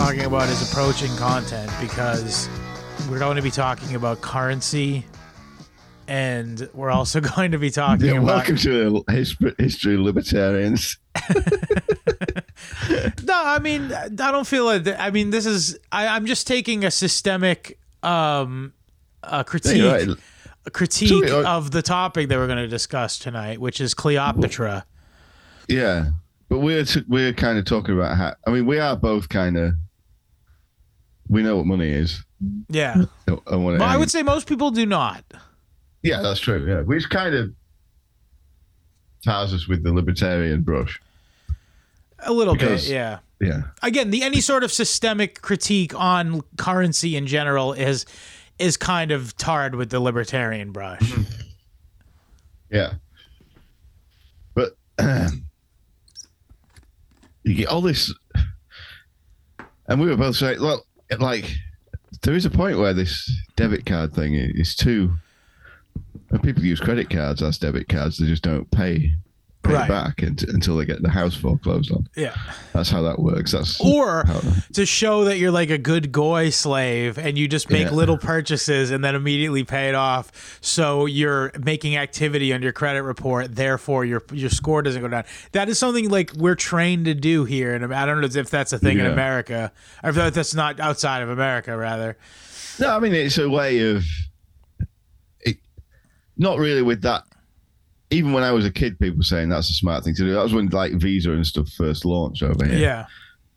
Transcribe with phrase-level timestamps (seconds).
[0.00, 2.48] talking about is approaching content because
[3.10, 5.04] we're going to be talking about currency
[6.08, 10.96] and we're also going to be talking Yeah, about welcome to history, history libertarians.
[13.24, 16.46] No, I mean I don't feel like th- I mean this is I, I'm just
[16.46, 18.72] taking a systemic um
[19.22, 20.08] a critique right.
[20.66, 23.94] a critique So, uh, of the topic that we're going to discuss tonight, which is
[23.94, 24.84] Cleopatra.
[25.68, 26.10] Yeah,
[26.48, 28.34] but we're t- we're kind of talking about how.
[28.46, 29.74] I mean, we are both kind of.
[31.30, 32.22] We know what money is.
[32.68, 33.04] Yeah.
[33.26, 35.24] What Well, I would say most people do not.
[36.02, 36.66] Yeah, that's true.
[36.68, 37.54] Yeah, which kind of
[39.24, 41.00] ties us with the libertarian brush.
[42.18, 43.18] A little Because- bit, yeah.
[43.42, 48.04] Yeah, again the any sort of systemic critique on currency in general is
[48.58, 51.22] is kind of tarred with the libertarian brush mm-hmm.
[52.70, 52.92] yeah.
[54.54, 54.76] But
[57.44, 58.12] you get all this,
[59.86, 60.84] and we were both saying, well,
[61.18, 61.56] like
[62.22, 65.14] there is a point where this debit card thing is too.
[66.28, 69.12] When people use credit cards as debit cards, they just don't pay,
[69.62, 69.84] pay Right.
[69.84, 72.08] it back unt- until they get the house foreclosed on.
[72.16, 72.34] yeah
[72.72, 73.52] That's how that works.
[73.52, 74.24] That's or
[74.72, 77.92] to show that you're like a good goy slave and you just make Yeah.
[77.94, 83.02] little purchases and then immediately pay it off so you're making activity on your credit
[83.02, 87.14] report therefore your your score doesn't go down that is something like we're trained to
[87.14, 89.12] do here and i don't know if that's a thing in Yeah.
[89.12, 92.16] america or if that's not outside of america rather
[92.78, 94.04] No, I mean it's a way of
[95.40, 95.58] it,
[96.38, 97.24] not really with that.
[98.10, 100.32] Even when I was a kid, people were saying that's a smart thing to do.
[100.32, 103.06] That was when like Visa and stuff first launched over here, yeah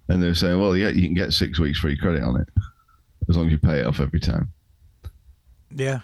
[0.10, 2.48] and they were saying, "Well, yeah, you can get six weeks free credit on it
[3.30, 4.52] as long as you pay it off every time."
[5.72, 6.02] yeah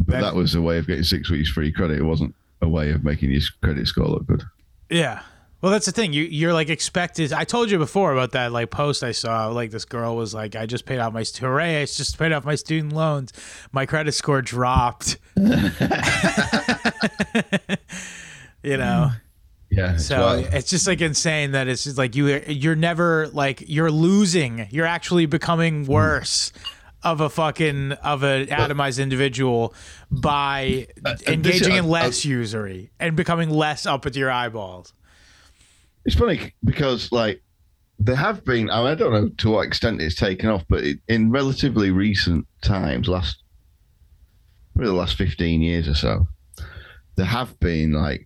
[0.00, 1.98] But That- that was a way of getting six weeks free credit.
[1.98, 4.42] It wasn't a way of making your credit score look good.
[4.90, 5.20] Yeah.
[5.62, 6.12] Well, that's the thing.
[6.12, 7.32] You you're like expected.
[7.32, 9.48] I told you before about that like post I saw.
[9.48, 11.80] Like this girl was like, "I just paid off my hooray!
[11.82, 13.32] I just paid off my student loans.
[13.72, 15.16] My credit score dropped."
[18.66, 19.10] you know.
[19.12, 19.20] Mm.
[19.70, 19.96] Yeah.
[19.96, 23.90] So well, it's just like insane that it's just like you you're never like you're
[23.90, 24.66] losing.
[24.70, 25.88] You're actually becoming mm.
[25.88, 26.52] worse
[27.02, 29.74] of a fucking of an atomized individual
[30.10, 34.16] by uh, uh, this is- engaging in uh, less usury and becoming less up at
[34.16, 34.92] your eyeballs.
[36.04, 37.42] It's funny because like
[37.98, 38.70] there have been.
[38.70, 41.90] I, mean, I don't know to what extent it's taken off, but it, in relatively
[41.90, 43.42] recent times, last
[44.74, 46.28] probably the last fifteen years or so,
[47.16, 48.25] there have been like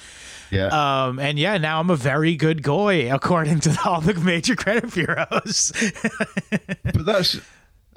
[0.49, 4.15] The, yeah, Um, and yeah, now I'm a very good goy according to all the
[4.15, 5.73] major credit bureaus.
[6.85, 7.39] but that's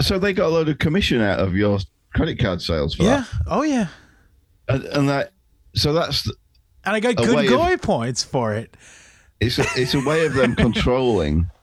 [0.02, 1.80] so they got a load of commission out of your
[2.14, 3.20] credit card sales for yeah.
[3.20, 3.88] that, Oh yeah.
[4.68, 5.32] and, and that
[5.76, 6.30] so that's
[6.86, 8.76] And I got good way of- points for it.
[9.40, 11.50] it's a, it's a way of them controlling.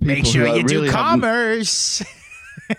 [0.00, 2.02] Make sure you do really haven't- commerce.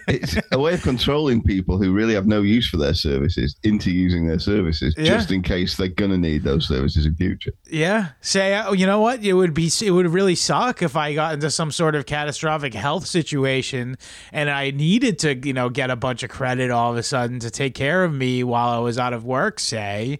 [0.07, 3.91] It's a way of controlling people who really have no use for their services into
[3.91, 5.05] using their services Yeah.
[5.05, 7.51] just in case they're gonna need those services in future.
[7.69, 8.09] Yeah.
[8.21, 9.23] Say, oh, you know what?
[9.23, 12.73] It would be, it would really suck if I got into some sort of catastrophic
[12.73, 13.97] health situation
[14.31, 17.39] and I needed to, you know, get a bunch of credit all of a sudden
[17.39, 20.19] to take care of me while I was out of work, say.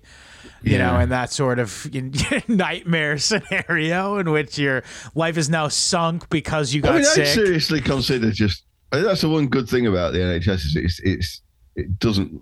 [0.62, 1.04] You know, Yeah.
[1.04, 1.88] in that sort of
[2.48, 4.84] nightmare scenario in which your
[5.14, 7.28] life is now sunk because you got I mean, sick.
[7.28, 8.64] I'd seriously consider just.
[8.96, 11.42] I think that's the one good thing about the NHS is it's it's
[11.76, 12.42] it doesn't.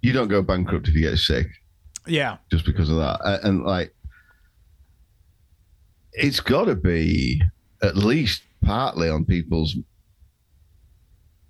[0.00, 1.46] You don't go bankrupt if you get sick
[2.06, 2.38] yeah.
[2.50, 3.94] just because of that, A- and like,
[6.12, 7.40] it's got to be
[7.82, 9.76] at least partly on people's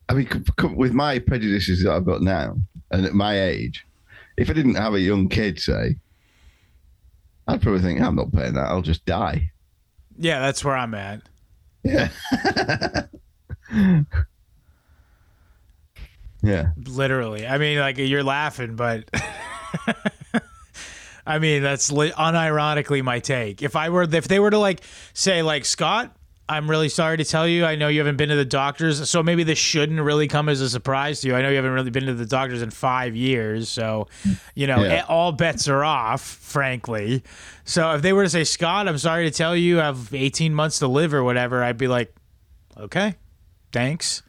[0.09, 0.29] I mean,
[0.77, 2.57] with my prejudices that I've got now,
[2.91, 3.87] and at my age,
[4.37, 5.97] if I didn't have a young kid, say,
[7.49, 8.67] I'd probably think I'm not paying that.
[8.67, 9.51] I'll just die.
[10.19, 11.23] Yeah, that's where I'm at.
[11.83, 12.11] Yeah.
[16.43, 16.71] yeah.
[16.87, 17.47] Literally.
[17.47, 19.09] I mean, like you're laughing, but
[21.27, 23.63] I mean that's li- unironically my take.
[23.63, 24.83] If I were, if they were to like
[25.15, 26.17] say like Scott,
[26.49, 29.23] I'm really sorry to tell you, I know you haven't been to the doctors, so
[29.23, 31.37] maybe this shouldn't really come as a surprise to you.
[31.37, 34.09] I know you haven't really been to the doctors in five years, so
[34.57, 34.95] you know Yeah.
[34.95, 37.23] eh, all bets are off, frankly.
[37.65, 40.53] So if they were to say Scott, I'm sorry to tell you, I have 18
[40.53, 42.13] months to live or whatever, I'd be like,
[42.77, 43.15] okay,
[43.71, 44.23] thanks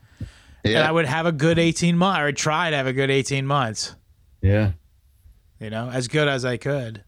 [0.64, 0.78] Yeah.
[0.80, 2.20] and I would have a good 18 months.
[2.20, 3.96] I would try to have a good 18 months,
[4.42, 4.72] yeah.
[5.60, 7.04] you know, as good as I could.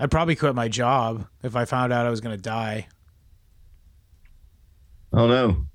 [0.00, 2.88] I'd probably quit my job if I found out I was going to die.
[5.12, 5.66] Oh no,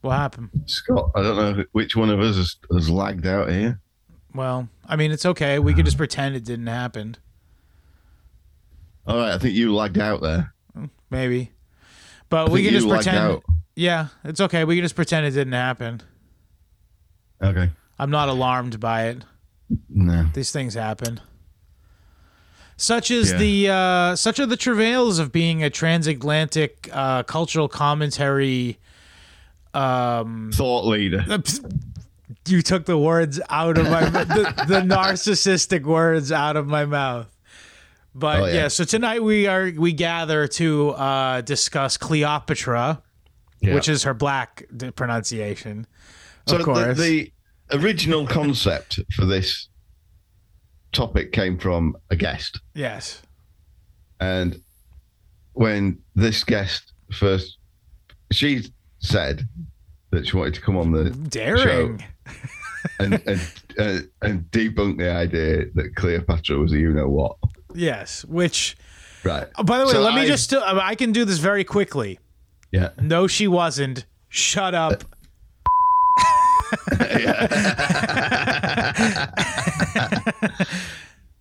[0.00, 0.50] What happened?
[0.66, 1.10] Scott.
[1.14, 3.80] I don't know which one of us has, has lagged out here.
[4.34, 5.58] Well, I mean, it's okay.
[5.58, 7.16] We could just pretend it didn't happen.
[9.06, 10.54] All right, I think you lagged out there.
[11.10, 11.50] Maybe.
[12.30, 13.16] But we can just pretend.
[13.16, 13.44] out.
[13.74, 14.64] Yeah, it's okay.
[14.64, 16.02] We can just pretend it didn't happen.
[17.42, 17.70] Okay.
[17.98, 19.24] I'm not alarmed by it.
[19.88, 20.26] No.
[20.34, 21.20] These things happen.
[22.76, 23.38] Such is Yeah.
[23.38, 28.78] the uh, such are the travails of being a transatlantic uh, cultural commentary.
[29.74, 31.24] Um, Thought leader.
[32.46, 37.26] you took the words out of my the, the narcissistic words out of my mouth.
[38.18, 38.54] But Oh, yeah.
[38.54, 38.68] yeah.
[38.68, 43.02] so tonight we are we gather to uh, discuss Cleopatra,
[43.60, 43.74] Yeah.
[43.74, 44.64] which is her black
[44.96, 45.86] pronunciation.
[46.46, 47.32] Of So the, course, the
[47.72, 49.68] original concept for this
[50.92, 53.22] topic came from a guest, yes,
[54.20, 54.60] and
[55.52, 57.58] when this guest first,
[58.32, 58.64] she
[59.00, 59.46] said
[60.10, 62.02] that she wanted to come on the daring.
[62.98, 63.40] and and,
[63.78, 67.36] uh, and debunk the idea that Cleopatra was a you know what.
[67.74, 68.76] Yes, which
[69.24, 69.48] Right.
[69.56, 72.18] oh, by the way, So let me I- just I can do this very quickly.
[72.72, 72.90] Yeah.
[73.00, 74.04] No, she wasn't.
[74.28, 75.04] Shut up.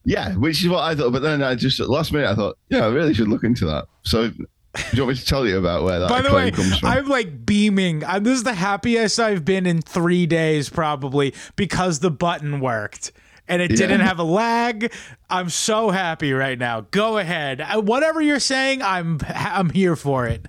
[0.08, 1.12] Yeah, which is what I thought.
[1.12, 3.66] But then I just at last minute I thought, yeah, I really should look into
[3.66, 3.88] that.
[4.04, 4.46] So, do
[4.94, 6.88] you want me to tell you about where that By the way, comes from?
[6.88, 8.06] I'm like beaming.
[8.06, 13.12] i this is the happiest I've been in three days, probably because the button worked
[13.48, 13.78] and it Yeah.
[13.78, 14.92] didn't have a lag.
[15.30, 16.82] I'm so happy right now.
[16.92, 20.48] Go ahead, Uh, whatever you're saying, I'm I'm here for it.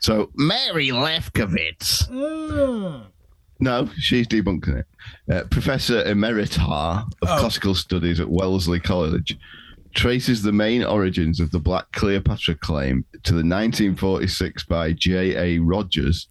[0.00, 2.08] So Mary Lefkowitz.
[3.60, 4.86] No, she's debunking it.
[5.32, 6.58] Uh, Professor Emerita
[7.22, 7.38] of Oh.
[7.38, 9.38] Classical Studies at Wellesley College
[9.94, 15.58] traces the main origins of the Black Cleopatra claim to the 1946 by J.A.
[15.60, 16.26] Rogers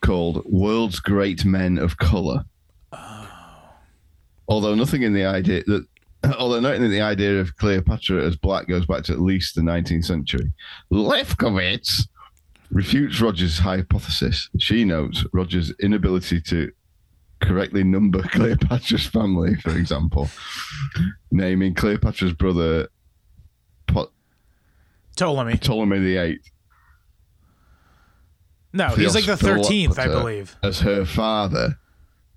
[0.00, 2.44] called World's Great Men of Color.
[4.48, 5.86] Although nothing in the idea that
[6.38, 9.60] although nothing in the idea of Cleopatra as black goes back to at least the
[9.62, 10.52] 19th century.
[10.92, 12.06] Lefkowitz
[12.70, 14.48] refutes Rogers' hypothesis.
[14.58, 16.70] She notes Rogers' inability to
[17.40, 20.28] correctly number Cleopatra's family, for example,
[21.30, 22.88] naming Cleopatra's brother
[23.88, 24.10] Po-
[25.16, 25.56] Ptolemy.
[25.58, 26.50] Ptolemy the Eighth
[28.72, 30.56] No, he's like the thirteenth, I believe.
[30.62, 31.78] as her father,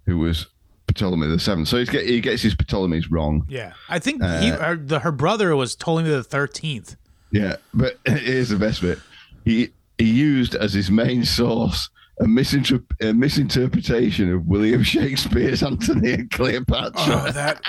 [0.05, 0.47] who was
[0.95, 1.67] Ptolemy the Seventh.
[1.67, 3.45] So he's get, he gets his Ptolemies wrong.
[3.49, 6.95] Yeah, I think he, Uh, her, the, her brother was Ptolemy the thirteenth.
[7.31, 8.99] Yeah, but here's the best bit.
[9.43, 16.31] He he used as his main source a, a misinterpretation of William Shakespeare's Antony and
[16.31, 16.91] Cleopatra.
[16.97, 17.59] Oh, that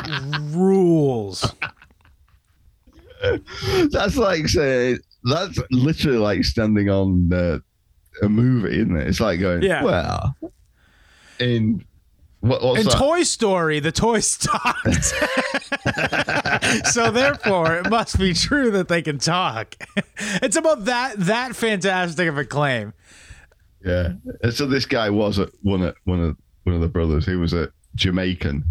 [0.52, 1.52] rules.
[3.90, 7.58] That's like saying that's literally like standing on uh,
[8.22, 9.08] a movie, isn't it?
[9.08, 9.82] It's like going, Yeah.
[9.82, 10.36] well,
[11.40, 11.84] in
[12.40, 12.96] what, what's In that?
[12.98, 15.14] Toy Story, the toys talked.
[16.92, 19.74] so therefore, it must be true that they can talk.
[20.18, 22.92] it's about that that fantastic of a claim.
[23.84, 24.12] yeah.
[24.42, 27.26] And so this guy was a, one of one of one of the brothers.
[27.26, 28.64] He was a Jamaican,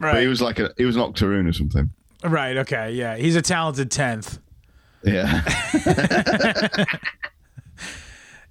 [0.00, 1.90] but he was like a he was an octoroon or something.
[2.24, 2.56] Right.
[2.58, 2.92] Okay.
[2.92, 3.16] Yeah.
[3.16, 4.38] He's a talented tenth.
[5.04, 5.42] Yeah.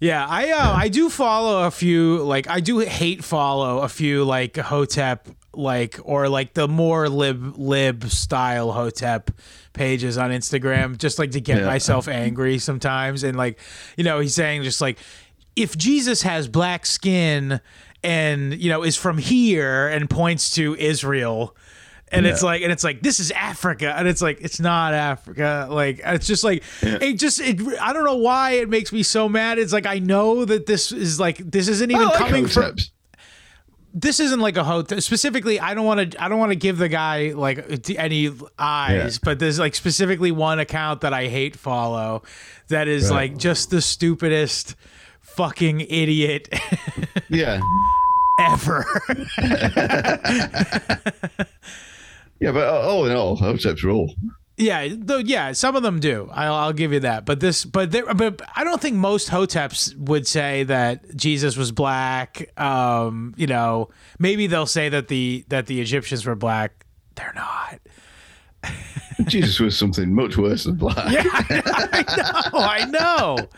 [0.03, 4.25] Yeah, I uh, I do follow a few like I do hate follow a few
[4.25, 9.31] like Hotep like or like the more lib lib style Hotep
[9.71, 11.67] pages on Instagram just like to get Yeah.
[11.67, 13.59] myself angry sometimes and like
[13.95, 14.97] you know he's saying just like
[15.55, 17.61] if Jesus has black skin
[18.03, 21.55] and you know is from here and points to Israel
[22.13, 23.93] and it's like and it's like this is Africa.
[23.97, 25.67] And it's like it's not Africa.
[25.69, 29.27] Like it's just like it just it I don't know why it makes me so
[29.27, 29.59] mad.
[29.59, 32.75] It's like I know that this is like this isn't even like coming from
[33.95, 36.79] this isn't like a hotep specifically i don't want to i don't want to give
[36.79, 37.63] the guy like
[37.99, 39.19] any eyes Yeah.
[39.21, 42.23] but there's like specifically one account that i hate follow
[42.69, 43.29] that is Right.
[43.31, 44.73] like just the stupidest
[45.21, 46.49] fucking idiot
[47.29, 47.59] Yeah,
[48.39, 48.83] ever
[52.39, 54.13] yeah, but uh, all in all, concepts rule.
[54.57, 57.89] yeah though yeah some of them do I'll, I'll give you that but this but
[57.91, 63.47] there but i don't think most hoteps would say that jesus was black um you
[63.47, 66.85] know maybe they'll say that the that the egyptians were black
[67.15, 67.79] they're not
[69.27, 70.97] Jesus was something much worse than black.
[71.13, 72.05] Yeah, I
[72.51, 72.59] know.
[72.59, 73.37] I know.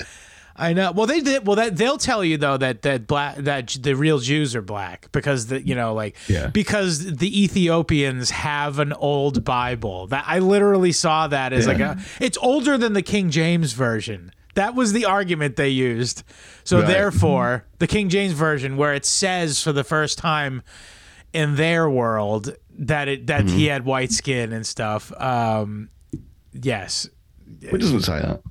[0.58, 0.94] I know.
[0.94, 1.46] Well, they did.
[1.46, 5.12] Well, that they'll tell you though that that black that the real Jews are black
[5.12, 6.48] because the you know like Yeah.
[6.48, 11.98] because the Ethiopians have an old Bible that I literally saw that as like a
[12.22, 14.32] it's older than the King James version.
[14.54, 16.24] That was the argument they used.
[16.64, 16.88] So Right.
[16.88, 20.62] therefore, the King James version where it says for the first time
[21.34, 23.58] in their world that it that Mm-hmm.
[23.58, 25.12] he had white skin and stuff.
[25.22, 25.90] Um,
[26.54, 27.10] yes,
[27.62, 28.42] It doesn't say that.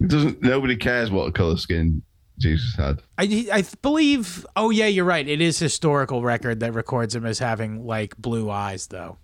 [0.00, 0.42] It doesn't.
[0.42, 2.02] Nobody cares what color skin
[2.38, 3.02] Jesus had.
[3.18, 4.46] I I believe.
[4.56, 5.26] Oh yeah, you're right.
[5.26, 9.18] It is historical record that records him as having like blue eyes, though.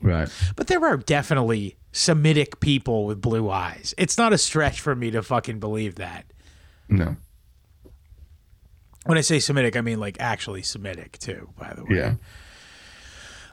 [0.00, 0.28] Right.
[0.54, 3.94] But there are definitely Semitic people with blue eyes.
[3.98, 6.26] It's not a stretch for me to fucking believe that.
[6.88, 7.16] No.
[9.06, 11.48] When I say Semitic, I mean like actually Semitic too.
[11.58, 11.96] By the way.
[11.96, 12.14] Yeah.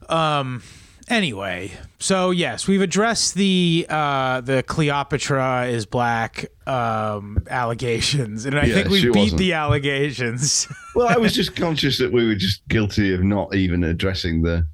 [0.09, 0.61] Um,
[1.07, 8.65] Anyway, so yes, we've addressed the uh, the Cleopatra is black um, allegations, and I
[8.65, 9.39] Yeah, think we beat wasn't.
[9.39, 10.67] the allegations.
[10.95, 14.65] Well, I was just conscious that we were just guilty of not even addressing the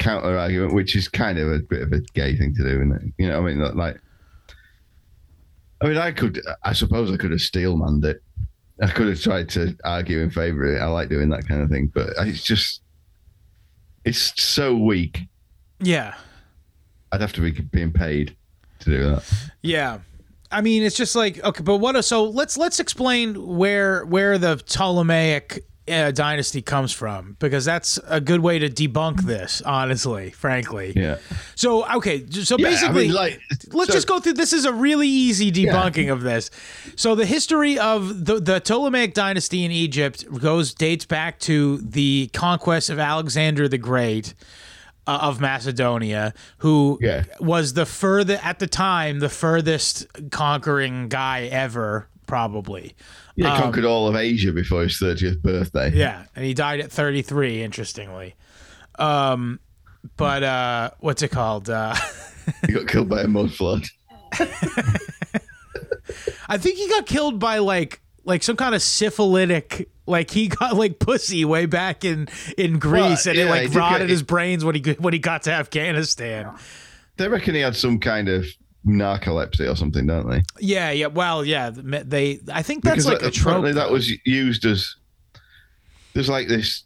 [0.00, 2.92] counter argument, which is kind of a bit of a gay thing to do, isn't
[2.96, 3.02] it?
[3.22, 3.96] You know, what I mean, like,
[5.80, 8.20] I mean, I could, I suppose, I could have steelmanned it.
[8.82, 10.80] I could have tried to argue in favour of it.
[10.82, 12.82] I like doing that kind of thing, but it's just,
[14.04, 15.22] it's so weak.
[15.80, 16.14] yeah.
[17.12, 18.36] I'd have to be being paid
[18.80, 19.22] to do that.
[19.62, 20.00] Yeah.
[20.50, 22.04] I mean, it's just like okay, but what?
[22.04, 28.20] So let's let's explain where where the Ptolemaic uh, dynasty comes from because that's a
[28.20, 29.60] good way to debunk this.
[29.62, 30.92] Honestly, frankly.
[30.96, 31.18] Yeah.
[31.56, 33.40] So okay, so Yeah, I basically, mean, like,
[33.72, 34.32] let's so- just go through.
[34.34, 36.50] This is a really easy debunking of this.
[36.96, 42.30] So the history of the the Ptolemaic dynasty in Egypt goes dates back to the
[42.32, 44.34] conquest of Alexander the Great
[45.06, 47.24] uh, of Macedonia, who Yeah.
[47.40, 52.94] was the further at the time the furthest conquering guy ever, probably.
[53.36, 55.90] Yeah, conquered all of Asia before his 30th birthday.
[55.92, 57.62] Yeah, and he died at 33.
[57.62, 58.34] Interestingly,
[58.98, 59.60] um,
[60.16, 61.68] but uh, what's it called?
[61.70, 61.94] Uh,
[62.66, 63.84] He got killed by a mud flood.
[66.48, 70.76] I think he got killed by like like some kind of syphilitic like he got
[70.76, 72.28] like pussy way back in
[72.58, 75.42] in Greece Well, and it like rotted get- his brains when he when he got
[75.44, 76.54] to Afghanistan.
[77.16, 78.44] They reckon he had some kind of
[78.86, 80.42] narcolepsy or something, don't they?
[80.60, 81.06] Yeah, yeah.
[81.06, 81.70] Well, yeah.
[81.70, 83.64] They I think that's like that- a trope.
[83.74, 84.94] that was used as
[86.12, 86.84] there's like this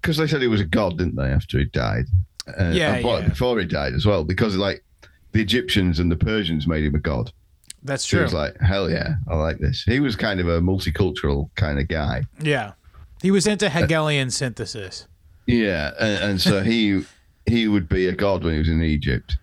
[0.00, 1.28] because they said he was a god, didn't they?
[1.28, 2.06] After he died,
[2.48, 3.28] uh, Yeah, yeah.
[3.28, 4.84] before he died as well, because like
[5.32, 7.32] the Egyptians and the Persians made him a god.
[7.84, 8.18] that's So true.
[8.20, 9.82] he was like, hell yeah, I like this.
[9.84, 12.24] He was kind of a multicultural kind of guy.
[12.40, 12.72] yeah,
[13.22, 15.06] he was into Hegelian synthesis.
[15.46, 17.04] Yeah, and, and so he
[17.46, 19.38] he would be a god when he was in Egypt.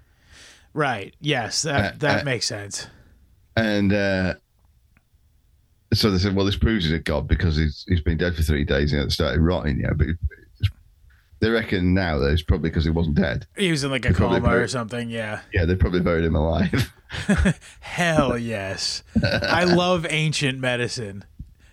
[0.73, 1.15] Right.
[1.19, 1.63] Yes.
[1.63, 2.87] That Uh, that uh, makes sense.
[3.55, 4.35] And uh,
[5.93, 8.43] so they said, well, this proves he's a god because he's he's been dead for
[8.43, 9.79] three days and it started rotting.
[9.79, 10.07] Yeah, but
[11.41, 13.47] they reckon now that it's probably because he wasn't dead.
[13.57, 15.09] He was in like a coma or something.
[15.09, 15.41] Yeah.
[15.53, 16.91] Yeah, they probably buried him alive.
[17.79, 19.03] Hell yes.
[19.23, 21.23] I love ancient medicine.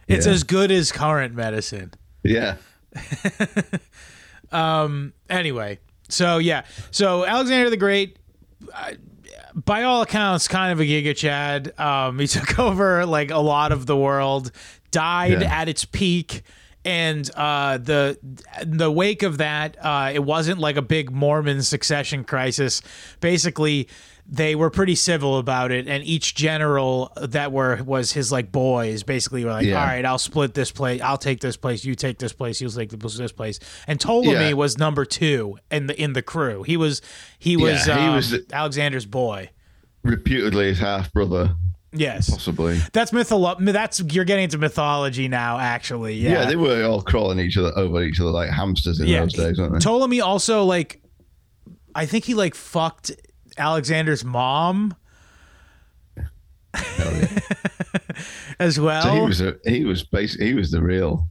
[0.08, 0.32] It's Yeah.
[0.32, 1.92] as good as current medicine.
[2.22, 2.56] yeah,
[4.52, 5.12] um.
[5.28, 8.16] anyway, so yeah, so Alexander the Great,
[9.54, 11.78] by all accounts, kind of a Giga Chad.
[11.78, 14.50] Um, he took over like a lot of the world,
[14.90, 15.60] died Yeah.
[15.60, 16.42] at its peak.
[16.84, 18.16] And uh, the
[18.64, 22.80] the wake of that, uh, it wasn't like a big Mormon succession crisis.
[23.18, 23.88] Basically,
[24.28, 29.02] they were pretty civil about it, and each general that were was his like boys
[29.04, 29.80] basically were like, Yeah.
[29.80, 31.00] "All right, I'll split this place.
[31.00, 31.84] I'll take this place.
[31.84, 32.60] You take this place.
[32.60, 34.52] You take the this place." And Ptolemy Yeah.
[34.54, 36.64] was number two in the in the crew.
[36.64, 37.02] He was
[37.38, 39.50] he was Yeah, he um, was the- Alexander's boy.
[40.02, 41.54] reputedly his half brother
[41.92, 42.78] Yes, possibly.
[42.92, 45.58] that's mytholo- That's you're getting into mythology now.
[45.58, 46.30] Actually, yeah.
[46.30, 46.44] Yeah.
[46.46, 49.20] they were all crawling each other over each other like hamsters in Yeah.
[49.20, 49.78] those days, weren't they?
[49.78, 51.00] Ptolemy also like,
[51.94, 53.12] I think he like fucked
[53.58, 54.94] Alexander's mom
[56.74, 57.38] Hell yeah.
[58.58, 59.02] as well.
[59.02, 61.26] So he was a, he was basically he was the real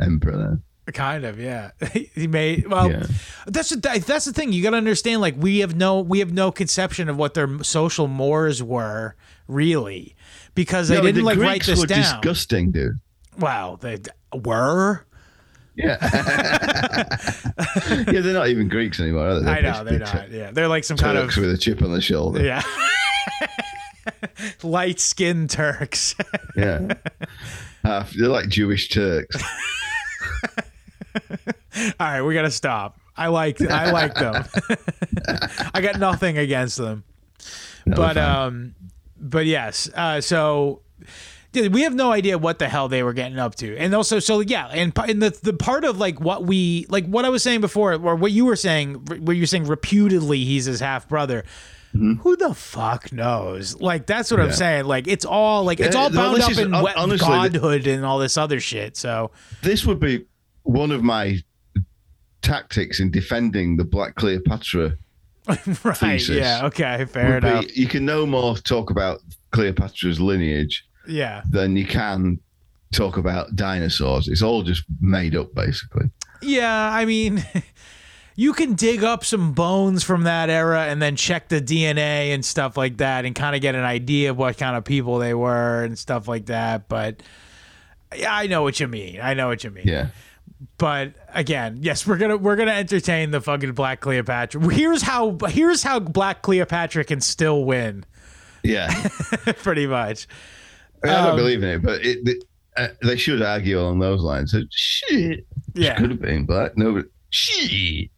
[0.00, 0.60] emperor.
[0.92, 1.70] Kind of, yeah.
[2.14, 2.90] he made well.
[2.90, 3.06] Yeah.
[3.46, 4.52] That's the that's the thing.
[4.52, 5.20] You got to understand.
[5.20, 9.14] Like we have no we have no conception of what their social mores were
[9.46, 10.16] really,
[10.54, 11.98] because they No, didn't the like Greeks write this were down.
[12.00, 12.98] disgusting, dude.
[13.38, 15.04] Wow, they d- were.
[15.74, 15.96] Yeah.
[18.10, 19.50] yeah, they're not even Greeks anymore, are they?
[19.50, 20.30] I know they're not.
[20.30, 22.44] Yeah, they're like some Tur- kind Turks of with a chip on the shoulder.
[22.44, 22.62] yeah.
[24.62, 26.14] Light skinned Turks.
[26.56, 26.92] Yeah.
[27.84, 29.36] Half, they're like Jewish Turks.
[31.14, 32.98] All right, we gotta stop.
[33.16, 34.44] I like I like them.
[35.72, 37.04] I got nothing against them.
[37.86, 38.74] No, but um
[39.18, 40.82] but yes uh so
[41.52, 43.76] dude, we have no idea what the hell they were getting up to.
[43.76, 47.24] And also so yeah and, and the the part of like what we like what
[47.24, 48.94] i was saying before or what you were saying
[49.24, 51.44] what you're saying reputedly he's his half brother
[51.94, 53.78] who the fuck knows?
[53.78, 54.54] Like that's what i'm Mm-hmm.
[54.54, 54.84] Saying.
[54.86, 58.18] Like it's all like it's all well, bound up in we- honestly, godhood and all
[58.18, 59.30] this other shit so.
[59.62, 60.24] This would be
[60.62, 61.40] one of my
[62.40, 64.96] tactics in defending the Black Cleopatra.
[65.46, 67.76] right Thesis yeah okay fair would be- enough.
[67.76, 69.18] you can no more talk about
[69.50, 72.38] Cleopatra's lineage yeah than you can
[72.92, 74.28] talk about dinosaurs.
[74.28, 76.10] It's all just made up, basically.
[76.42, 77.42] Yeah, I mean,
[78.36, 82.44] you can dig up some bones from that era and then check the DNA and
[82.44, 85.32] stuff like that and kind of get an idea of what kind of people they
[85.32, 86.88] were and stuff like that.
[86.88, 87.22] But
[88.14, 89.20] yeah, I know what you mean.
[89.22, 89.86] I know what you mean.
[89.86, 90.08] Yeah.
[90.78, 94.60] But again, yes, we're gonna we're gonna entertain the fucking Black Cleopatra.
[94.72, 98.04] Here's how here's how Black Cleopatra can still win,
[98.62, 98.92] Yeah.
[99.62, 100.26] pretty much.
[101.04, 102.44] I, mean, I don't Um, believe in it, but it, it,
[102.76, 104.52] uh, they should argue along those lines.
[104.52, 105.46] So, shit.
[105.74, 105.96] Yeah.
[105.98, 106.76] Could have been black.
[106.76, 108.10] No, but shit.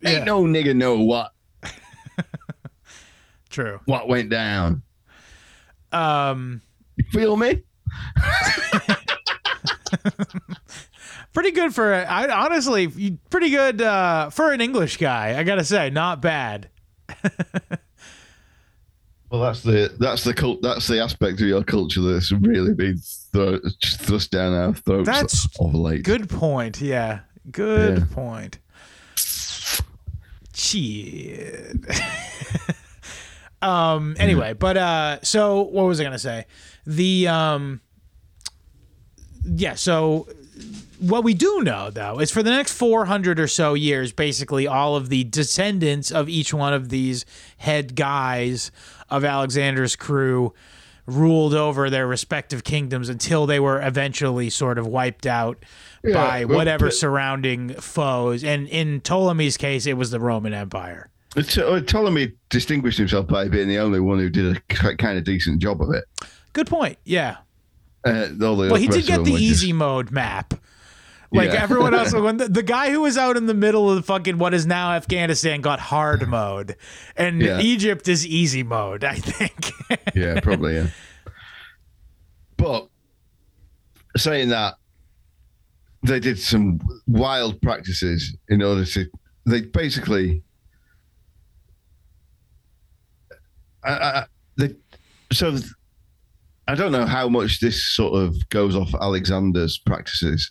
[0.00, 0.10] Yeah.
[0.10, 1.32] Ain't no nigga know what
[3.50, 3.80] True.
[3.86, 4.82] what went down.
[5.92, 6.60] Um,
[6.96, 7.62] You feel me?
[11.32, 12.88] pretty good for I honestly
[13.30, 15.38] pretty good uh, for an English guy.
[15.38, 16.68] I gotta say, not bad.
[19.36, 22.96] Well, that's the that's the cult that's the aspect of your culture that's really been
[23.32, 26.04] thro- thrust down our throats That's of late.
[26.04, 26.80] Good point.
[26.80, 27.20] Yeah.
[27.50, 28.04] Good Yeah.
[28.14, 28.58] point.
[30.54, 31.76] Shit.
[33.62, 36.46] um anyway, but uh so what was I gonna say?
[36.86, 37.80] The um
[39.44, 40.28] yeah, so
[40.98, 44.96] what we do know though is for the next 400 or so years basically all
[44.96, 47.26] of the descendants of each one of these
[47.58, 48.70] head guys
[49.10, 50.52] of Alexander's crew
[51.06, 55.62] ruled over their respective kingdoms until they were eventually sort of wiped out
[56.02, 58.42] Yeah, by whatever but- surrounding foes.
[58.42, 61.08] And in Ptolemy's case it was the Roman Empire.
[61.36, 65.60] Uh, Ptolemy distinguished himself by being the only one who did a kind of decent
[65.60, 66.04] job of it.
[66.52, 67.36] good point yeah.
[68.04, 70.54] Uh, well he did get the just- easy mode map
[71.32, 71.62] like Yeah.
[71.62, 74.38] everyone else when the, the guy who was out in the middle of the fucking
[74.38, 76.76] what is now afghanistan got hard mode
[77.16, 77.60] and Yeah.
[77.60, 79.72] egypt is easy mode i think
[80.14, 80.88] yeah, probably, yeah.
[82.56, 82.88] But
[84.16, 84.74] saying that,
[86.02, 89.06] they did some wild practices in order to.
[89.44, 90.42] They basically.
[93.84, 94.24] I, I,
[94.56, 94.74] they,
[95.32, 95.56] so
[96.66, 100.50] I don't know how much this sort of goes off Alexander's practices,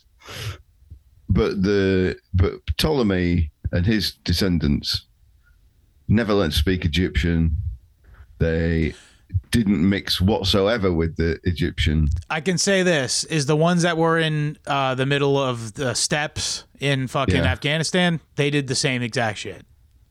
[1.29, 5.05] but the but Ptolemy and his descendants
[6.07, 7.57] never learned to speak Egyptian.
[8.39, 8.93] They
[9.51, 12.07] didn't mix whatsoever with the Egyptian.
[12.29, 15.93] i can say this is the ones that were in uh, the middle of the
[15.93, 17.51] steppes in fucking Yeah.
[17.51, 19.65] afghanistan they did the same exact shit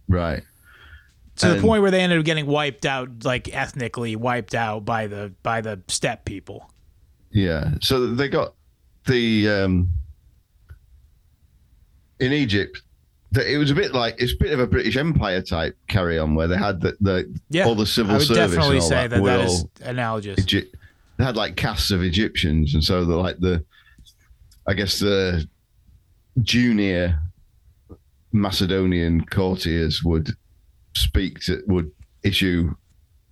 [0.08, 0.42] Right.
[1.36, 5.06] to the point where they ended up getting wiped out like ethnically wiped out by
[5.06, 6.70] the by the steppe people
[7.30, 7.74] Yeah.
[7.80, 8.54] So they got
[9.06, 9.90] the um
[12.20, 12.80] in Egypt.
[13.32, 16.18] the- It was a bit like it's a bit of a British Empire type carry
[16.18, 18.30] on where they had the, the yeah all the civil service.
[18.30, 18.54] i would service.
[18.56, 20.70] definitely say that, that that is analogous Egy-
[21.16, 23.64] they had like castes of Egyptians, and so the like the,
[24.66, 25.46] I guess the
[26.42, 27.20] junior
[28.32, 30.30] Macedonian courtiers would
[30.96, 31.90] speak to would
[32.24, 32.74] issue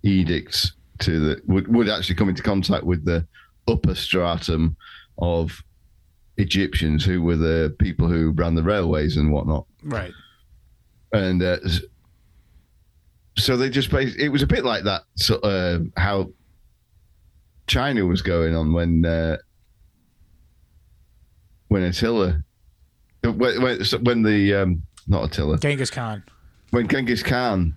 [0.03, 3.25] edicts to the would would actually come into contact with the
[3.67, 4.75] upper stratum
[5.17, 5.61] of
[6.37, 10.11] Egyptians who were the people who ran the railways and whatnot right
[11.11, 11.57] and uh,
[13.37, 16.29] so they just basically it was a bit like that so uh, how
[17.67, 19.37] China was going on when uh,
[21.67, 22.43] when Attila
[23.23, 26.23] when when, when the um, not Attila Genghis Khan.
[26.71, 27.75] when Genghis Khan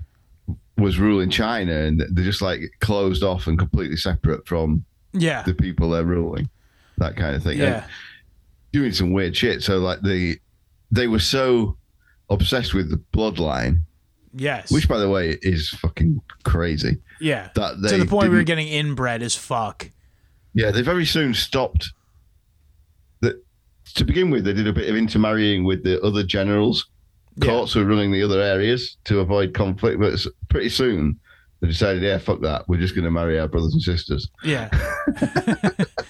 [0.78, 5.42] was ruling China and they're just like closed off and completely separate from Yeah.
[5.42, 6.50] the people they're ruling,
[6.98, 7.52] that kind of thing.
[7.60, 7.86] And Yeah.
[8.76, 9.62] Doing some weird shit.
[9.62, 10.38] So like the
[10.90, 11.76] they were so
[12.28, 13.78] obsessed with the bloodline,
[14.34, 14.70] Yes.
[14.70, 16.98] which by the way is fucking crazy.
[17.20, 17.48] yeah.
[17.54, 19.90] That they to the point we were getting inbred as fuck.
[20.52, 21.90] Yeah, they very soon stopped.
[23.22, 23.42] That
[23.94, 26.86] to begin with, they did a bit of intermarrying with the other generals,
[27.40, 29.98] courts who were running the other areas to avoid conflict.
[30.00, 30.18] But
[30.50, 31.18] pretty soon,
[31.60, 34.28] they decided, yeah, fuck that, we're just going to marry our brothers and sisters.
[34.44, 34.68] Yeah.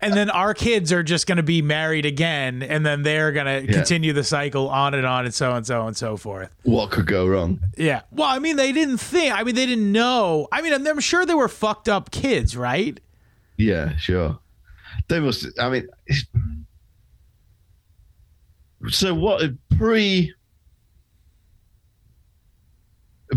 [0.00, 3.46] and then our kids are just going to be married again, and then they're going
[3.46, 3.78] to Yeah.
[3.78, 6.50] continue the cycle on and on, and so and so and so forth.
[6.62, 7.60] What could go wrong?
[7.76, 8.02] Yeah.
[8.10, 9.34] Well, I mean, they didn't think.
[9.34, 10.48] I mean, they didn't know.
[10.52, 12.98] I mean, I'm, sure they were fucked up kids, right?
[13.56, 14.38] Yeah, sure.
[15.08, 15.46] They must.
[15.60, 15.88] I mean,
[18.88, 19.42] so what?
[19.76, 20.32] Pre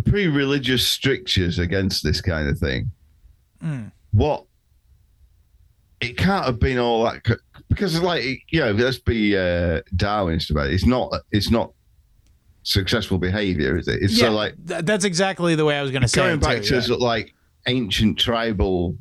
[0.05, 2.89] pre-religious strictures against this kind of thing.
[3.63, 3.91] Mm.
[4.11, 4.45] What?
[6.01, 7.23] It can't have been all that
[7.69, 10.73] because, like, you know, let's be uh, Darwinist about it.
[10.73, 11.13] It's not.
[11.31, 11.71] It's not
[12.63, 14.01] successful behavior, is it?
[14.03, 14.25] It's yeah.
[14.27, 16.57] so like th- that's exactly the way I was going to say going it, back
[16.57, 16.81] too, to yeah.
[16.81, 17.33] sort of like
[17.67, 18.95] ancient tribal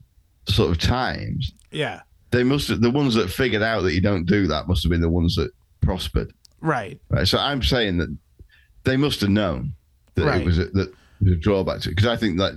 [0.48, 2.00] sort of times yeah.
[2.30, 4.90] they must have, the ones that figured out that you don't do that must have
[4.90, 7.00] been the ones that prospered Right.
[7.08, 8.14] right so i'm saying that
[8.84, 9.74] they must have known
[10.14, 10.40] that Right.
[10.40, 12.54] it was a, that the drawback to it because i think that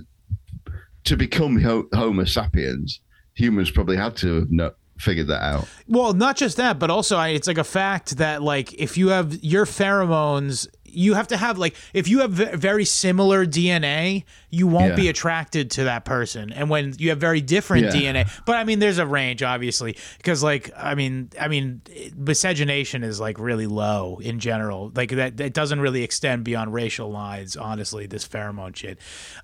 [1.04, 3.00] to become ho- homo sapiens
[3.34, 7.28] humans probably had to no, figured that out Well, not just that, but also I,
[7.30, 11.58] it's like a fact that like if you have your pheromones, you have to have
[11.58, 14.94] like if you have v- very similar DNA, you won't Yeah.
[14.94, 16.52] be attracted to that person.
[16.52, 18.12] And when you have very different Yeah.
[18.22, 21.82] DNA, but I mean, there's a range obviously because like I mean, I mean,
[22.16, 24.92] miscegenation is like really low in general.
[24.94, 27.56] Like that, that doesn't really extend beyond racial lines.
[27.56, 28.98] Honestly, this pheromone shit.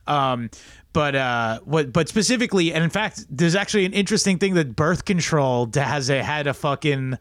[0.06, 0.50] Um,
[0.92, 1.92] but uh, what?
[1.92, 6.22] But specifically, and in fact, there's actually an interesting thing that birth control has a
[6.22, 7.18] had a fucking.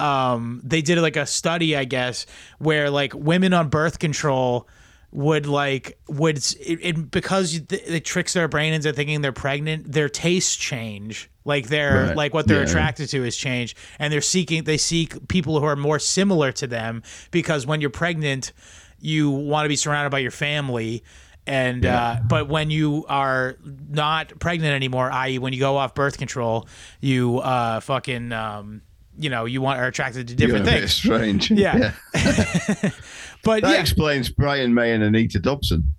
[0.00, 2.26] Um, they did like a study, I guess,
[2.58, 4.68] where like women on birth control
[5.10, 9.90] would like would it, it because it, it tricks their brain into thinking they're pregnant.
[9.90, 12.16] Their tastes change, like their Right.
[12.16, 12.68] like what they're Yeah.
[12.68, 16.66] attracted to is change, and they're seeking they seek people who are more similar to
[16.68, 17.02] them
[17.32, 18.52] because when you're pregnant,
[19.00, 21.02] you want to be surrounded by your family
[21.48, 23.56] and uh, but when you are
[23.88, 26.68] not pregnant anymore, i.e., when you go off birth control,
[27.00, 28.82] you uh, fucking um,
[29.18, 30.94] you know you want are attracted to different You're things.
[30.94, 31.92] strange Yeah.
[33.44, 35.94] But that yeah, explains brian may and anita dobson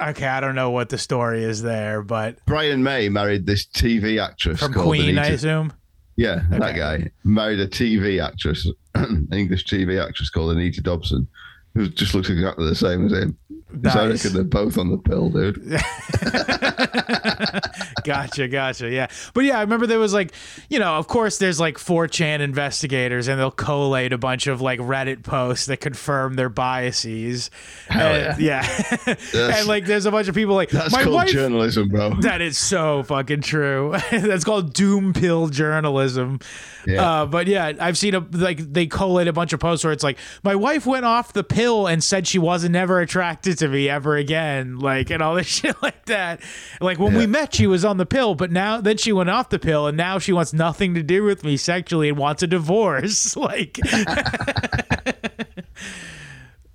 [0.00, 4.20] okay, I don't know what the story is there, but brian may married this tv
[4.20, 5.72] actress from called Queen, I assume.
[6.16, 11.26] Yeah, that guy married a TV actress, an English TV actress called Anita Dobson,
[11.74, 13.36] who just looks exactly the same as him.
[13.82, 14.24] So I Nice.
[14.24, 15.56] reckon they're both on the pill, dude.
[18.14, 18.90] gotcha, gotcha.
[18.90, 19.08] Yeah.
[19.32, 20.32] But yeah, I remember there was like,
[20.68, 24.78] you know, of course there's like 4chan investigators and they'll collate a bunch of like
[24.80, 27.50] Reddit posts that confirm their biases.
[27.88, 28.66] And, yeah.
[29.34, 32.14] and like there's a bunch of people like That's my called wife journalism, bro.
[32.20, 33.94] That is so fucking true.
[34.10, 36.40] That's called doom pill journalism.
[36.86, 37.22] Yeah.
[37.22, 40.04] Uh, but yeah, I've seen a like they collate a bunch of posts where it's
[40.04, 43.88] like my wife went off the pill and said she wasn't never attracted to me
[43.88, 46.40] ever again, like and all this shit like that.
[46.80, 49.48] Like when we met, she was on the pill, but now then she went off
[49.50, 52.46] the pill and now she wants nothing to do with me sexually and wants a
[52.46, 53.36] divorce.
[53.44, 53.78] Like,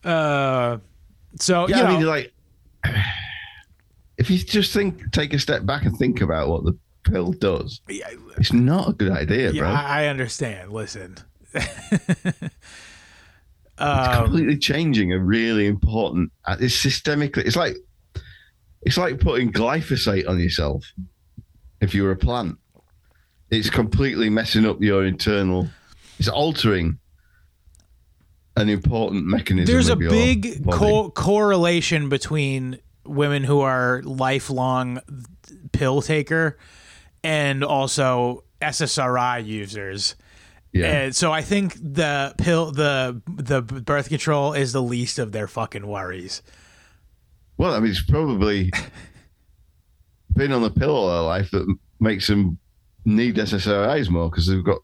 [0.03, 0.77] uh,
[1.39, 2.33] so yeah, you know, I mean, like,
[4.17, 7.81] if you just think, take a step back and think about what the pill does,
[7.87, 9.69] yeah, it's not a good idea, yeah, bro.
[9.69, 10.71] I, I understand.
[10.71, 11.17] Listen.
[11.53, 11.67] it's
[13.77, 16.31] um, completely changing a really important.
[16.45, 17.45] uh, It's systemically.
[17.45, 17.75] It's like,
[18.83, 20.85] it's like putting glyphosate on yourself.
[21.81, 22.57] If you were a plant,
[23.49, 25.67] it's completely messing up your internal.
[26.17, 26.99] It's altering
[28.57, 29.73] an important mechanism.
[29.73, 34.99] there's a big co- correlation between women who are lifelong
[35.71, 36.57] pill taker
[37.23, 40.15] and also SSRI users.
[40.73, 40.85] yeah.
[40.87, 45.47] And so I think the pill, the the birth control is the least of their
[45.47, 46.41] fucking worries.
[47.57, 48.71] Well, I mean, it's probably
[50.39, 51.67] been on the pill all their life that
[51.99, 52.57] makes them
[53.05, 54.79] need SSRIs more because they've got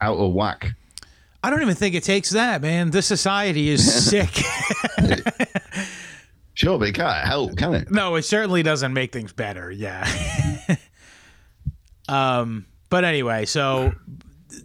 [0.00, 0.72] out of whack.
[1.42, 2.90] I don't even think it takes that, man.
[2.90, 4.30] This society is sick.
[6.56, 7.90] Sure, but it can't help, can it?
[7.90, 9.70] no, it certainly doesn't make things better.
[9.70, 10.08] Yeah.
[12.06, 13.94] Um, but anyway, so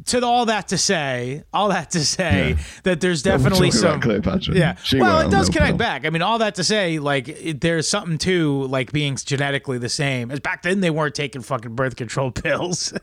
[0.05, 2.63] to all that to say, all that to say Yeah.
[2.83, 4.55] that there's definitely some Cleopatra.
[4.55, 4.75] yeah.
[4.83, 5.77] She well, it does connect pill.
[5.77, 6.05] back.
[6.05, 9.89] I mean, all that to say, like, it, there's something to like being genetically the
[9.89, 10.31] same.
[10.31, 12.93] As back then, they weren't taking fucking birth control pills,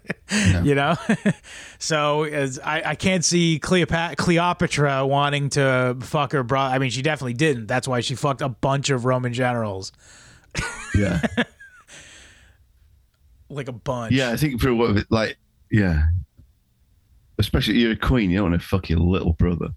[0.63, 0.95] you know.
[1.79, 6.75] so as I, I can't see Cleopatra, Cleopatra wanting to fuck her brother.
[6.75, 7.67] I mean, she definitely didn't.
[7.67, 9.93] That's why she fucked a bunch of Roman generals,
[10.95, 11.21] Yeah.
[13.49, 14.13] like a bunch.
[14.13, 15.37] Yeah, I think for what like
[15.71, 16.05] yeah.
[17.39, 19.69] Especially you're a queen, you don't want to fuck your little brother.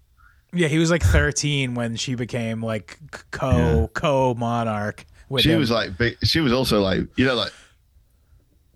[0.52, 0.68] yeah.
[0.68, 2.98] He was like 13 when she became like
[3.30, 3.86] co Yeah.
[3.92, 5.04] co monarch.
[5.28, 5.58] With She him.
[5.60, 7.52] was like big she was also like you know like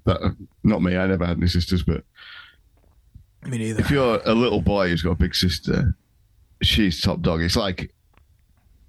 [0.05, 0.31] but uh,
[0.63, 2.05] not me, I never had any sisters, but
[3.47, 3.81] me neither.
[3.81, 5.97] if you're a little boy who's got a big sister,
[6.63, 7.41] she's top dog.
[7.43, 7.93] It's like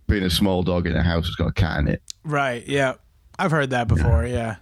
[0.07, 2.01] being a small dog in a house that's got a cat in it.
[2.23, 2.65] Right.
[2.67, 2.95] Yeah.
[3.39, 4.25] I've heard that before.
[4.25, 4.57] Yeah.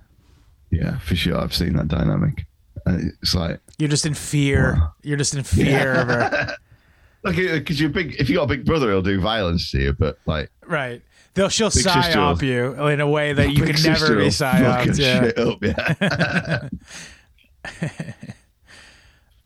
[0.71, 1.37] Yeah, for sure.
[1.39, 2.45] I've seen that dynamic.
[2.85, 4.73] And it's like You're just in fear.
[4.75, 4.93] Wow.
[5.01, 6.55] You're just in fear of her.
[7.23, 8.15] like because you're big.
[8.19, 9.93] If you got a big brother, he'll do violence to you.
[9.93, 11.01] But like Right.
[11.33, 14.97] They'll she'll psyop you in a way that you can never be psyoped.
[14.99, 15.21] Yeah.
[15.23, 16.69] shit up, yeah.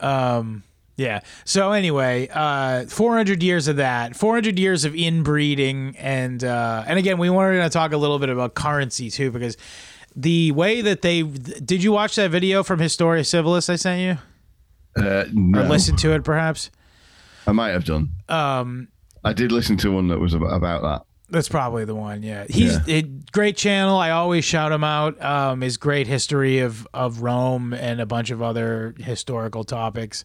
[0.00, 0.62] Um
[0.96, 1.20] yeah.
[1.44, 4.16] So anyway, uh 400 years of that.
[4.16, 8.28] 400 years of inbreeding and uh and again, we wanted to talk a little bit
[8.28, 9.56] about currency too because
[10.20, 15.02] the way that they did you watch that video from Historia Civilis I sent you
[15.02, 15.24] Uh,
[15.56, 16.70] or listen to it perhaps?
[17.46, 18.10] I might have done.
[18.28, 18.88] Um
[19.24, 21.02] I did listen to one that was about, that.
[21.30, 22.22] That's probably the one.
[22.22, 23.02] Yeah, he's a
[23.32, 23.98] great channel.
[23.98, 25.22] I always shout him out.
[25.22, 30.24] Um, his great history of of Rome and a bunch of other historical topics.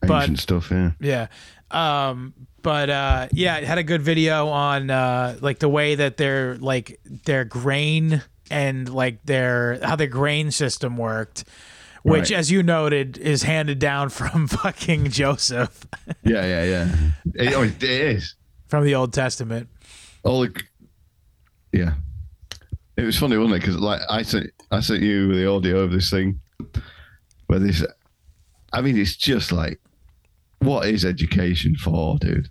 [0.00, 0.90] But Ancient stuff, yeah.
[1.00, 1.26] yeah,
[1.70, 6.16] um, but uh, yeah, it had a good video on uh, like the way that
[6.16, 11.44] their like their grain and like their how the grain system worked.
[12.02, 12.38] Which, Right.
[12.38, 15.86] as you noted, is handed down from fucking Joseph
[16.24, 16.96] Yeah, yeah, yeah.
[17.34, 18.34] It, oh, it is.
[18.68, 19.68] from the Old Testament.
[20.22, 20.62] All the,
[21.72, 21.94] yeah.
[22.96, 23.60] It was funny, wasn't it?
[23.60, 26.40] Because like I sent, I sent you the audio of this thing,
[27.48, 27.84] where this.
[28.72, 29.78] I mean, it's just like,
[30.60, 32.48] what is education for, dude?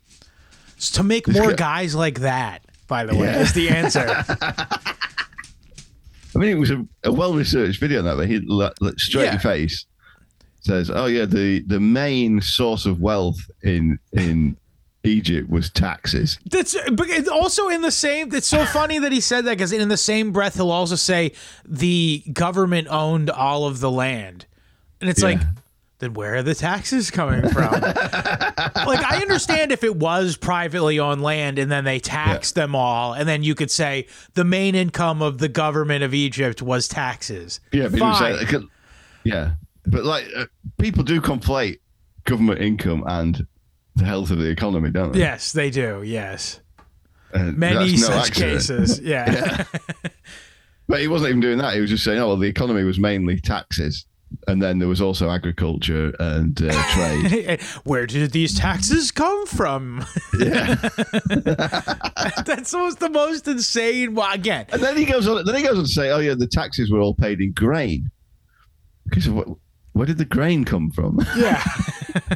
[0.77, 2.62] It's to make This more guy- guys like that.
[2.88, 3.41] By the way, Yeah.
[3.41, 4.05] is the answer.
[6.35, 8.01] I mean, it was a, a well researched video.
[8.01, 9.33] That he like, straight Yeah.
[9.33, 9.85] in face
[10.61, 14.57] says, "Oh yeah, the the main source of wealth in in
[15.03, 18.33] Egypt was taxes." That's but it's also in the same.
[18.33, 21.31] It's so funny that he said that because in the same breath he'll also say
[21.65, 24.45] the government owned all of the land,
[25.01, 25.29] and it's Yeah.
[25.29, 25.41] like,
[25.99, 27.71] then where are the taxes coming from?
[27.81, 33.13] like I understand if it was privately owned land and then they taxed them all,
[33.13, 37.59] and then you could say the main income of the government of Egypt was taxes.
[37.71, 38.38] Yeah, but was Fine.
[38.38, 38.69] saying, like,
[39.23, 39.51] yeah,
[39.85, 40.45] but like uh,
[40.77, 41.79] people do conflate
[42.25, 43.45] government income and
[43.95, 45.19] the health of the economy, don't they?
[45.19, 46.01] Yes, they do.
[46.05, 46.59] Yes,
[47.33, 48.51] Uh, many no such accident.
[48.59, 48.99] cases.
[49.03, 49.65] Yeah.
[50.88, 51.75] But he wasn't even doing that.
[51.75, 54.05] He was just saying, "Oh, well, the economy was mainly taxes,
[54.47, 60.05] and then there was also agriculture and uh, trade." Where did these taxes come from?
[60.39, 60.75] yeah,
[62.45, 64.15] That's almost the most insane.
[64.15, 65.43] Well, again, and then he goes on.
[65.45, 68.11] Then he goes on to say, "Oh, yeah, the taxes were all paid in grain."
[69.19, 69.47] So what,
[69.93, 71.19] where did the grain come from?
[71.35, 71.63] yeah.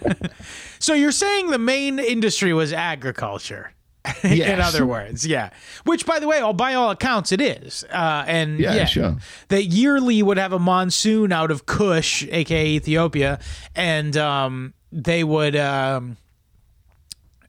[0.80, 3.72] so you're saying the main industry was agriculture.
[4.24, 5.52] In other words, yeah.
[5.86, 7.86] Which, by the way, all by all accounts, it is.
[7.92, 9.18] Uh, and Yeah, yeah, sure.
[9.48, 13.40] That yearly would have a monsoon out of Kush, aka Ethiopia,
[13.76, 15.56] and um, they would.
[15.56, 16.18] Um,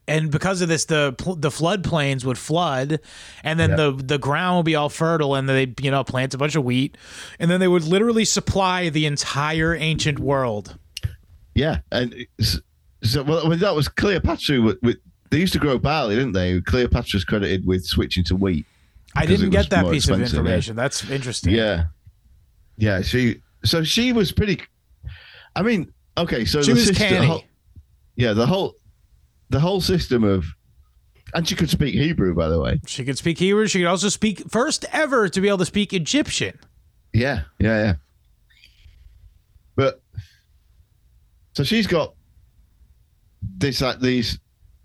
[0.07, 2.99] and because of this, the the floodplains would flood,
[3.43, 3.75] and then Yeah.
[3.75, 6.63] the the ground would be all fertile, and they you know plant a bunch of
[6.63, 6.95] wheat,
[7.39, 10.77] and then they would literally supply the entire ancient world.
[11.55, 12.13] Yeah, and
[13.03, 14.61] so well, well, that was Cleopatra.
[14.61, 14.97] With, with
[15.29, 16.61] they used to grow barley, didn't they?
[16.61, 18.65] Cleopatra's credited with switching to wheat.
[19.15, 20.39] I didn't get that piece of expensive, yeah.
[20.41, 20.75] information.
[20.75, 21.53] That's interesting.
[21.53, 21.85] Yeah,
[22.77, 23.01] yeah.
[23.01, 24.61] She so she was pretty.
[25.55, 27.27] I mean, okay, so She the was system, canny.
[27.27, 27.43] whole-
[28.17, 28.75] yeah, the whole
[29.49, 30.45] the whole system of,
[31.33, 32.81] and she could speak Hebrew, by the way.
[32.85, 33.67] She could speak Hebrew.
[33.67, 36.59] She could also speak first ever to be able to speak Egyptian.
[37.13, 37.93] Yeah, yeah, yeah.
[39.75, 40.01] But
[41.53, 42.13] so she's got
[43.41, 44.39] this like these.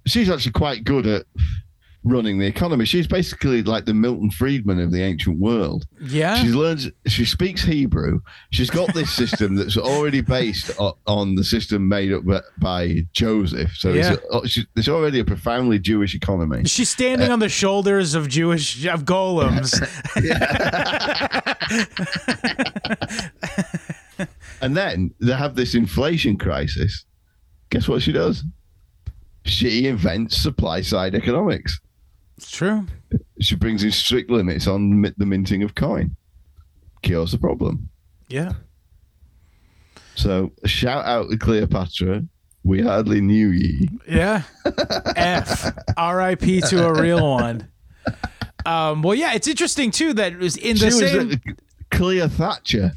[0.07, 1.27] She's actually quite good at
[2.03, 2.87] running the economy.
[2.87, 5.85] She's basically like the Milton Friedman of the ancient world.
[6.01, 6.43] Yeah.
[6.43, 6.89] She learns.
[7.07, 8.21] She speaks Hebrew.
[8.51, 10.71] She's got this system that's already based
[11.07, 12.23] on the system made up
[12.59, 13.73] by- Joseph.
[13.77, 14.15] So Yeah.
[14.15, 14.23] it's,
[14.57, 16.65] a, oh, it's already a profoundly Jewish economy.
[16.65, 19.77] She's standing uh, on the shoulders of Jewish of golems.
[24.63, 27.05] And then they have this inflation crisis.
[27.71, 28.45] Guess what she does?
[29.45, 31.81] She invents supply side economics.
[32.37, 32.87] It's true.
[33.41, 36.17] She brings in strict limits on the minting of coin.
[37.03, 37.89] Cures the problem.
[38.29, 38.53] Yeah.
[40.15, 42.25] So shout out to Cleopatra.
[42.63, 43.89] We hardly knew ye.
[44.09, 44.43] Yeah.
[45.17, 45.73] F.
[45.97, 46.61] R.I.P.
[46.63, 47.69] to a real one.
[48.67, 51.41] Um, well, yeah, it's interesting too that it was in the was same.
[51.91, 52.93] Cleo Thatcher.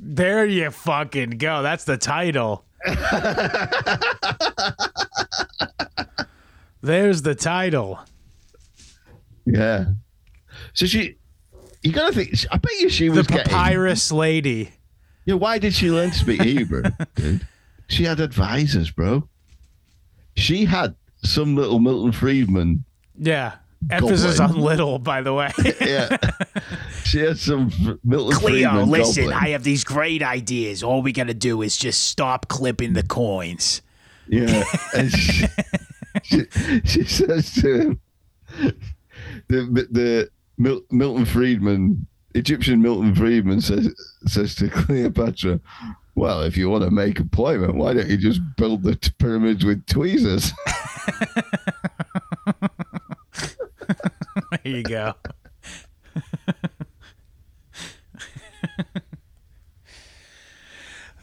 [0.00, 1.62] There you fucking go.
[1.62, 2.64] That's the title.
[6.80, 7.98] There's the title.
[9.44, 9.86] Yeah.
[10.74, 11.16] So she,
[11.82, 12.34] you gotta think.
[12.52, 13.44] I bet you she The was getting.
[13.52, 14.70] papyrus lady.
[15.24, 15.34] Yeah.
[15.34, 16.82] Why did she learn to speak Hebrew?
[17.90, 19.26] She had advisors, bro.
[20.36, 22.84] She had some little Milton Friedman.
[23.18, 23.54] Yeah.
[23.90, 25.50] Emphasis on little, by the way.
[25.80, 26.16] Yeah.
[27.04, 27.70] she has some
[28.04, 28.62] Milton Friedman.
[28.62, 29.32] goblin.
[29.50, 30.82] have these great ideas.
[30.82, 33.82] All we got to do is just stop clipping the coins.
[34.28, 34.64] Yeah.
[34.94, 35.46] And she,
[36.22, 36.44] she,
[36.84, 38.00] she says to him,
[39.48, 43.94] the, the Mil- Milton Friedman, Egyptian Milton Friedman says,
[44.26, 45.60] says to Cleopatra,
[46.14, 49.64] well, if you want to make employment, why don't you just build the t- pyramids
[49.64, 50.52] with tweezers?
[54.68, 55.14] There you go.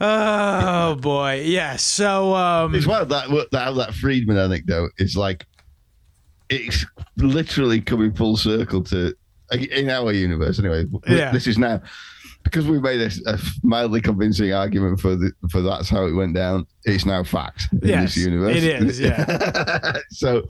[0.00, 1.76] oh boy, yeah.
[1.76, 5.46] So um, It's wild that that that Friedman anecdote is like
[6.48, 6.84] it's
[7.16, 9.14] literally coming full circle to
[9.52, 10.58] in our universe.
[10.58, 11.30] Anyway, Yeah.
[11.32, 11.80] this is now
[12.46, 16.34] because we made a, a mildly convincing argument for the for that's how it went
[16.34, 16.66] down.
[16.84, 18.56] It's now fact in Yes, this universe.
[18.56, 19.98] it is, Yeah.
[20.10, 20.46] so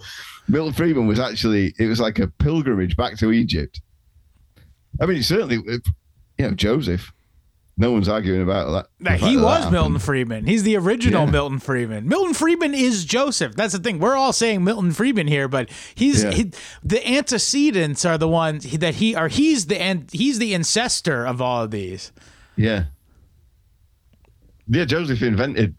[0.48, 3.80] Milton Friedman was actually it was like a pilgrimage back to Egypt.
[5.00, 5.80] I mean, certainly, you
[6.38, 7.12] know, Joseph.
[7.78, 9.04] No one's arguing about that.
[9.06, 9.70] Fact he that that was.
[9.70, 10.46] Milton Friedman.
[10.46, 11.30] He's the original Yeah.
[11.30, 12.08] Milton Friedman.
[12.08, 13.54] Milton Friedman is Joseph.
[13.54, 13.98] That's the thing.
[13.98, 16.30] We're all saying Milton Friedman here, but he's Yeah.
[16.30, 19.28] he, the antecedents are the ones that he are.
[19.28, 22.12] He's the an- he's the ancestor of all of these.
[22.56, 22.84] Yeah.
[24.68, 25.76] Yeah, Joseph invented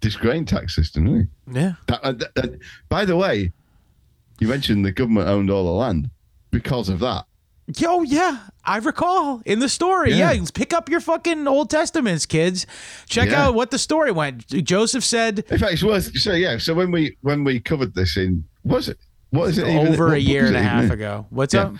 [0.00, 1.58] this grain tax system, didn't he?
[1.60, 1.72] Yeah.
[1.88, 3.52] That, uh, that- that- by the way,
[4.38, 6.10] you mentioned the government owned all the land
[6.52, 7.26] because of that.
[7.78, 10.12] Yo, yeah, I recall in the story.
[10.14, 10.44] Yeah, Yeah.
[10.54, 12.66] pick up your fucking Old Testaments, kids.
[13.06, 13.46] Check Yeah.
[13.46, 14.46] out what the story went.
[14.48, 16.58] Joseph said In fact, it's worth so yeah.
[16.58, 18.98] So when we when we covered this in was it
[19.30, 20.90] what is it over what a year and a half in?
[20.90, 21.26] ago.
[21.30, 21.62] What's Yeah.
[21.62, 21.74] up?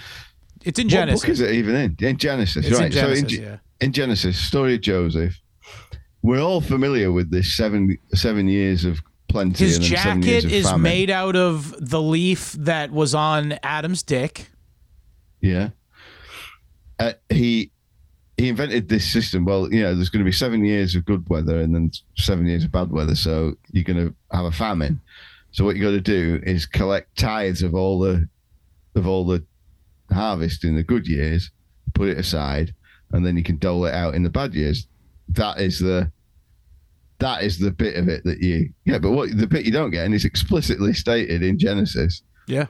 [0.65, 1.23] It's in Genesis.
[1.23, 1.97] What book is it even in?
[2.01, 2.93] In Genesis, It's in right?
[2.93, 3.57] Genesis, so in, yeah.
[3.81, 5.37] in Genesis, story of Joseph.
[6.23, 9.65] We're all familiar with this seven seven years of plenty.
[9.65, 10.83] His and then seven years jacket is famine.
[10.83, 14.47] made out of the leaf that was on Adam's dick.
[15.41, 15.71] Yeah.
[17.03, 17.71] Uh, he
[18.37, 19.45] he invented this system.
[19.45, 22.47] Well, you know, there's going to be seven years of good weather and then seven
[22.47, 23.15] years of bad weather.
[23.15, 25.01] So you're going to have a famine.
[25.51, 28.29] So what you got to do is collect tithes of all the
[28.95, 29.45] of all the
[30.13, 31.51] harvest in the good years,
[31.95, 32.75] put it aside,
[33.13, 34.87] and then you can dole it out in the bad years.
[35.31, 36.11] That is the
[37.19, 38.99] that is the bit of it that you yeah.
[38.99, 42.67] But what the bit you don't get, and it's explicitly stated in Genesis, Yeah.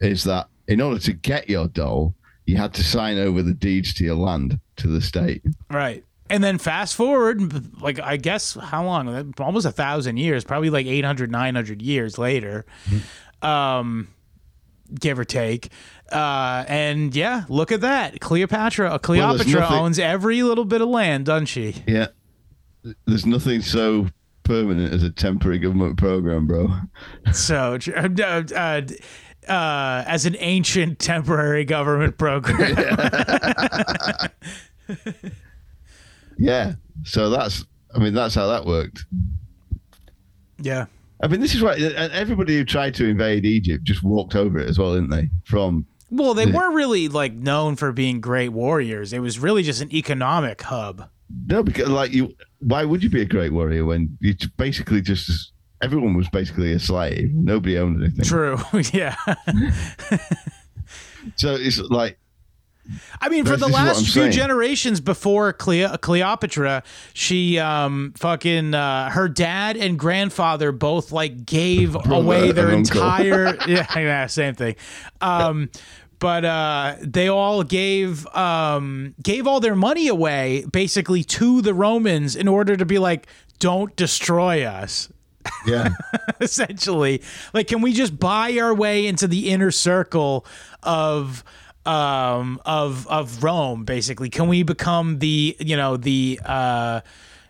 [0.00, 2.14] is that in order to get your dole,
[2.48, 5.42] you had to sign over the deeds to your land to the state.
[5.70, 6.02] Right.
[6.30, 9.34] And then fast forward, like, I guess, how long?
[9.38, 12.64] Almost a thousand years, probably like 800, 900 years later,
[13.42, 14.08] um,
[14.98, 15.70] give or take.
[16.10, 18.18] Uh, and yeah, look at that.
[18.20, 21.74] Cleopatra, Cleopatra nothing- owns every little bit of land, doesn't she?
[21.86, 22.06] Yeah.
[23.04, 24.08] There's nothing so
[24.42, 26.72] permanent as a temporary government program, bro.
[27.34, 28.82] So, uh, uh,
[29.48, 32.76] uh, as an ancient temporary government program.
[36.38, 36.74] Yeah.
[37.04, 39.04] So that's, I mean, that's how that worked.
[40.60, 40.86] yeah.
[41.20, 44.60] I mean, this is why and everybody who tried to invade Egypt just walked over
[44.60, 45.28] it as well, didn't they?
[45.44, 46.54] From Well, they Yeah.
[46.54, 49.12] weren't really like known for being great warriors.
[49.12, 51.08] It was really just an economic hub.
[51.48, 55.52] no, because like you, why would you be a great warrior when you basically just
[55.82, 58.24] everyone was basically a slave, nobody owned anything.
[58.24, 58.58] True.
[58.92, 59.16] yeah.
[61.36, 62.18] So it's like
[63.20, 64.32] I mean, for the last few saying.
[64.32, 71.94] generations before Cleo- Cleopatra, she um fucking uh, her dad and grandfather both like gave
[72.10, 74.76] away their entire yeah, yeah same thing.
[75.20, 75.68] Um
[76.18, 82.34] but uh, they all gave um, gave all their money away basically to the Romans
[82.34, 83.28] in order to be like,
[83.60, 85.08] don't destroy us.
[85.66, 85.90] Yeah.
[86.40, 87.22] essentially
[87.54, 90.44] like can we just buy our way into the inner circle
[90.82, 91.42] of
[91.86, 97.00] um of of Rome basically can we become the you know the uh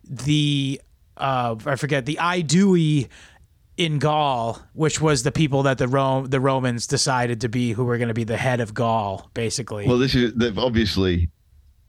[0.05, 0.80] the
[1.18, 3.09] uh, I forget the Aedui
[3.76, 7.84] in Gaul, which was the people that the Rome the Romans decided to be who
[7.84, 9.86] were going to be the head of Gaul, basically.
[9.86, 11.30] Well, this is they've obviously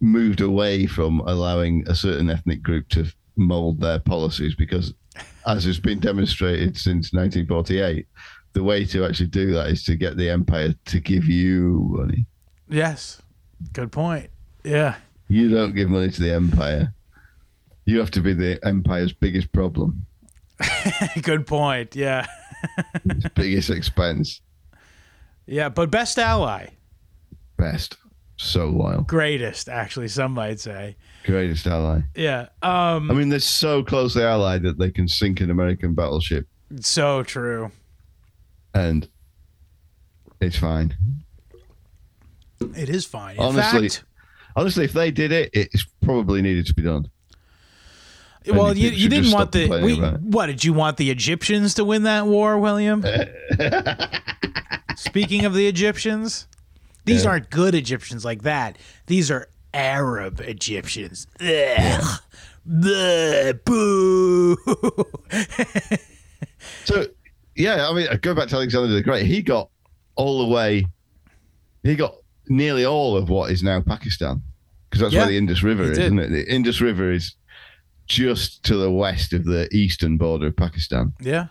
[0.01, 4.93] moved away from allowing a certain ethnic group to mold their policies because,
[5.49, 8.07] as has been demonstrated since 1948,
[8.53, 12.25] the way to actually do that is to get the empire to give you money.
[12.69, 13.21] yes,
[13.73, 14.29] good point.
[14.63, 14.95] Yeah,
[15.27, 16.93] You don't give money to the empire.
[17.85, 20.05] You have to be the empire's biggest problem,
[21.23, 21.95] good point.
[21.95, 22.27] Yeah,
[23.05, 24.41] its biggest expense.
[25.47, 26.67] yeah, but best ally,
[27.57, 27.97] Best.
[28.37, 29.01] So loyal.
[29.01, 30.95] greatest actually, some might say.
[31.25, 32.01] Greatest ally.
[32.15, 36.47] Yeah, um, I mean, they're so closely allied that they can sink an American battleship
[36.81, 37.71] so true.
[38.73, 39.07] and
[40.41, 40.95] it's fine.
[42.75, 43.35] It is fine.
[43.37, 44.03] In Honestly, fact,
[44.55, 47.09] Honestly, if they did it, it's probably needed to be done.
[48.47, 52.03] well, you, you didn't want the we, what did you want the Egyptians to win
[52.03, 53.03] that war, William?
[54.95, 56.47] Speaking of the Egyptians,
[57.05, 57.31] these Yeah.
[57.31, 58.77] aren't good Egyptians like that.
[59.07, 61.27] These are Arab Egyptians.
[61.41, 62.19] Ugh.
[63.65, 64.57] Boo.
[66.85, 67.05] So,
[67.55, 69.25] yeah, I mean, go back to Alexander the Great.
[69.25, 69.69] He got
[70.15, 70.85] all the way,
[71.83, 72.15] he got
[72.47, 74.41] nearly all of what is now Pakistan,
[74.89, 76.05] because that's Yeah, where the Indus River is, did.
[76.05, 76.29] isn't it?
[76.29, 77.35] The Indus River is
[78.07, 81.13] just to the west of the eastern border of Pakistan.
[81.21, 81.47] yeah.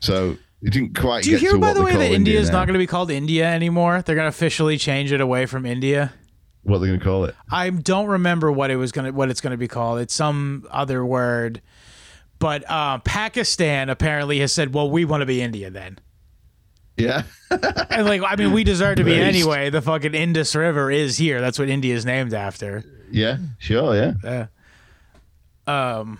[0.00, 2.66] So it didn't quite Do you hear, to by the way, that India is not
[2.66, 4.02] going to be called India anymore?
[4.02, 6.12] They're going to officially change it away from India.
[6.62, 7.34] What they're going to call it?
[7.50, 10.00] I don't remember what it was gonna what it's gonna be called.
[10.00, 11.62] It's some other word.
[12.40, 15.98] But uh, Pakistan apparently has said, "Well, we want to be India then."
[16.96, 17.22] Yeah.
[17.88, 19.22] And like, I mean, we deserve to be Based.
[19.22, 19.70] anyway.
[19.70, 21.40] The fucking Indus River is here.
[21.40, 22.84] That's what India is named after.
[23.12, 24.46] yeah, sure, yeah.
[25.66, 25.98] Yeah.
[25.98, 26.18] Um.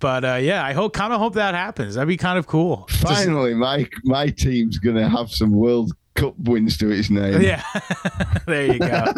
[0.00, 1.94] But uh, yeah, I hope kind of hope that happens.
[1.96, 2.86] That'd be kind of cool.
[2.88, 7.40] Just- Finally, my my team's going to have some World Cup wins to its name.
[7.42, 7.62] yeah.
[8.46, 9.04] there you go.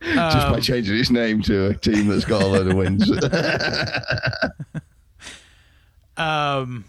[0.00, 3.10] Just Um, by changing its name to a team that's got a load of wins.
[6.16, 6.84] um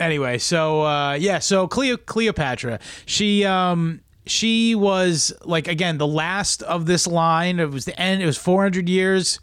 [0.00, 6.62] anyway so uh yeah so Cleo- cleopatra she um she was like again the last
[6.62, 9.38] of this line it was the end it was 400 years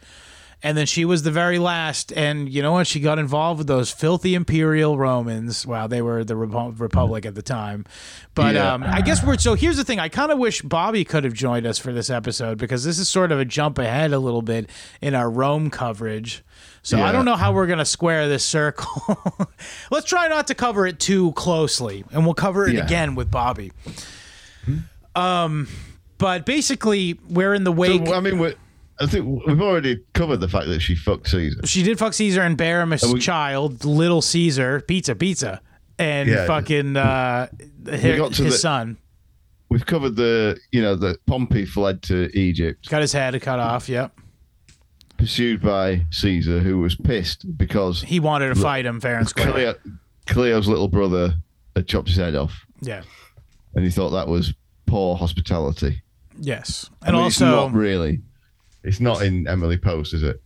[0.63, 3.67] and then she was the very last and you know what she got involved with
[3.67, 7.85] those filthy imperial romans wow they were the Repu- republic at the time
[8.33, 8.73] but Yeah.
[8.73, 11.33] um i guess we're so here's the thing i kind of wish bobby could have
[11.33, 14.41] joined us for this episode because this is sort of a jump ahead a little
[14.41, 14.69] bit
[15.01, 16.43] in our rome coverage
[16.85, 19.17] so I don't know how we're gonna square this circle.
[19.89, 22.83] Let's try not to cover it too closely, and we'll cover it Yeah.
[22.85, 23.71] again with Bobby.
[25.15, 25.67] Um,
[26.17, 28.13] but basically, we're in the So.
[28.13, 28.55] I mean, we're,
[28.99, 31.65] I think we've already covered the fact that she fucked Caesar.
[31.65, 35.61] she did fuck Caesar and Baramus' And we- child, little Caesar, pizza, pizza,
[35.97, 36.45] and Yeah.
[36.45, 37.47] fucking uh,
[37.85, 38.97] to his the- son
[39.69, 43.89] We've covered the, you know, that Pompey fled to Egypt, got his head cut off.
[43.89, 44.11] Yep,
[45.17, 49.51] pursued by Caesar, who was pissed because he wanted to fight him fair and square.
[49.51, 49.75] Cleo,
[50.27, 51.35] Cleo's little brother
[51.75, 53.01] had chopped his head off, Yeah.
[53.73, 54.53] and he thought that was
[54.85, 56.03] poor hospitality.
[56.39, 58.21] Yes, I and mean, it's also not really.
[58.83, 60.41] It's not in Emily Post, is it?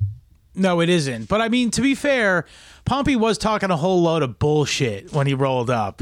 [0.55, 1.27] No, it isn't.
[1.27, 2.45] But I mean, to be fair,
[2.85, 6.01] Pompey was talking a whole load of bullshit when he rolled up.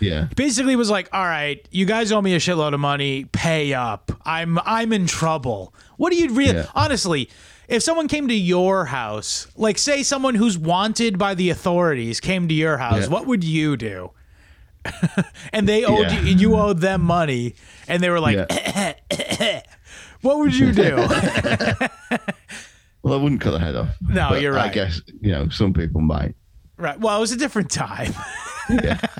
[0.00, 0.28] Yeah.
[0.34, 3.24] Basically, was like, "All right, you guys owe me a shitload of money.
[3.26, 4.10] Pay up.
[4.24, 5.74] I'm I'm in trouble.
[5.96, 6.54] What do you really?
[6.56, 6.66] Yeah.
[6.74, 7.28] Honestly,
[7.68, 12.48] if someone came to your house, like say someone who's wanted by the authorities came
[12.48, 13.08] to your house, Yeah.
[13.08, 14.10] what would you do?
[15.52, 16.20] and they owed Yeah.
[16.22, 17.54] you, you owed them money,
[17.86, 18.50] and they were like.
[20.22, 20.96] "What would you do?"
[23.04, 23.88] Well, I wouldn't cut the head off.
[24.00, 24.70] No, you're right.
[24.70, 26.34] I guess you know some people might.
[26.76, 26.98] right.
[26.98, 28.14] Well, it was a different time.
[28.70, 29.00] Yeah.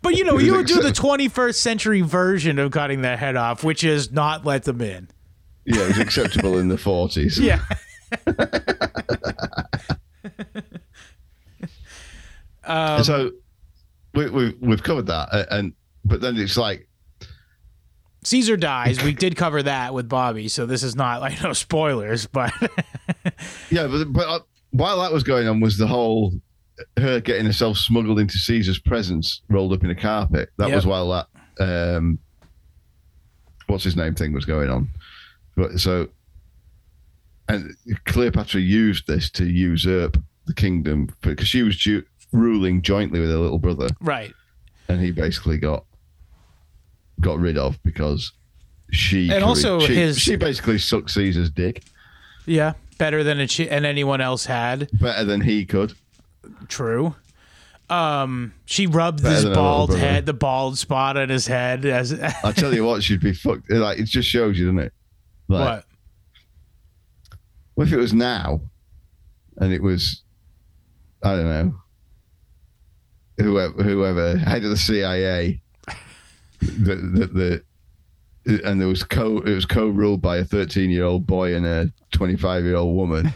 [0.00, 3.64] But you know, you would do the 21st century version of cutting their head off,
[3.64, 5.08] which is not let them in.
[5.64, 7.36] yeah, it was acceptable in the forties.
[7.40, 7.60] Yeah.
[12.64, 13.32] Um, so
[14.14, 15.72] we, we we've covered that, and
[16.04, 16.88] but then it's like
[18.24, 19.02] Caesar dies.
[19.02, 22.52] We did cover that with Bobby, so this is not like no spoilers, but
[23.70, 24.40] yeah, but but uh,
[24.70, 26.32] while that was going on, was the whole
[26.98, 30.50] her getting herself smuggled into Caesar's presence, rolled up in a carpet.
[30.58, 30.76] That Yep.
[30.76, 31.26] was while that
[31.96, 32.18] um,
[33.66, 34.88] what's his name thing was going on.
[35.56, 36.08] But so,
[37.48, 40.16] and Cleopatra used this to usurp
[40.46, 44.32] the kingdom because she was ju- ruling jointly with her little brother, right.
[44.88, 45.84] and he basically got
[47.20, 48.32] got rid of because
[48.90, 51.82] she And also she, his- she basically sucked Caesar's dick
[52.46, 54.88] Yeah, better than it and anyone else had.
[55.00, 55.92] better than he could.
[56.68, 57.14] True.
[57.90, 61.46] Um, she rubbed Better his than her little bald head, the bald spot on his
[61.46, 61.84] head.
[61.86, 62.12] As
[62.44, 63.70] I tell you what, she'd be fucked.
[63.70, 64.92] Like it just shows you, doesn't it?
[65.48, 65.84] Like, what?
[67.74, 68.60] What if it was now,
[69.56, 70.22] and it was,
[71.22, 71.74] I don't know,
[73.38, 75.62] whoever, whoever head of the CIA,
[76.60, 77.26] the the,
[78.46, 81.66] the and there was co it was co-ruled by a 13 year old boy and
[81.66, 83.32] a 25 year old woman.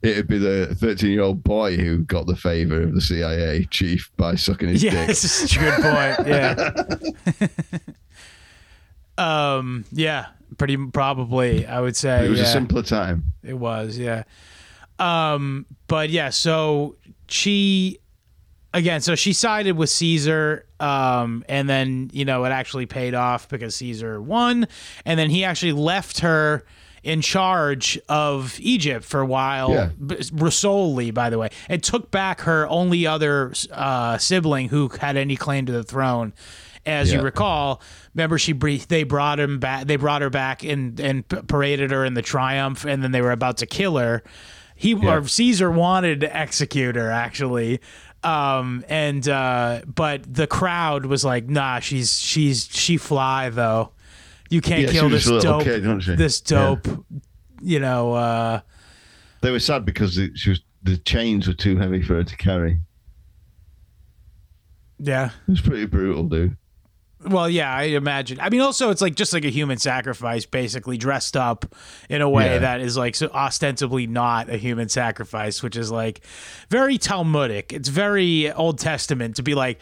[0.00, 4.12] It'd be the 13 year old boy who got the favor of the CIA chief
[4.16, 5.16] by sucking his Yeah, dick.
[5.16, 6.28] such a good point.
[6.28, 7.48] Yeah.
[9.58, 9.84] um.
[9.90, 10.26] Yeah.
[10.56, 12.24] Pretty probably, I would say.
[12.26, 12.46] It was yeah.
[12.46, 13.24] a simpler time.
[13.42, 14.22] It was, yeah.
[14.98, 16.96] Um, but yeah, so
[17.28, 17.98] she
[18.74, 23.48] again, so she sided with Caesar, um, and then you know it actually paid off
[23.48, 24.66] because Caesar won,
[25.04, 26.64] and then he actually left her
[27.04, 29.90] in charge of Egypt for a while, Yeah.
[30.04, 35.16] b- solely, by the way, and took back her only other uh, sibling who had
[35.16, 36.32] any claim to the throne.
[36.86, 37.82] As you recall,
[38.14, 39.86] remember she they brought him back.
[39.86, 43.32] They brought her back and and paraded her in the triumph, and then they were
[43.32, 44.22] about to kill her.
[44.74, 47.80] He or Caesar wanted to execute her actually,
[48.24, 53.92] um, and uh, but the crowd was like, "Nah, she's she's she fly though.
[54.50, 55.84] You can't Yeah, kill this dope, kid,
[56.16, 56.76] this Yeah.
[56.82, 57.04] dope."
[57.60, 58.60] You know, uh,
[59.40, 62.36] They were sad because the, she was the chains were too heavy for her to
[62.36, 62.80] carry.
[64.98, 65.30] yeah.
[65.46, 66.56] It was pretty brutal, dude.
[67.26, 68.38] Well, yeah, I imagine.
[68.40, 71.74] I mean, also, it's like just like a human sacrifice, basically dressed up
[72.08, 72.58] in a way Yeah.
[72.58, 76.20] that is like so ostensibly not a human sacrifice, which is like
[76.70, 77.72] very Talmudic.
[77.72, 79.80] It's very Old Testament to be like,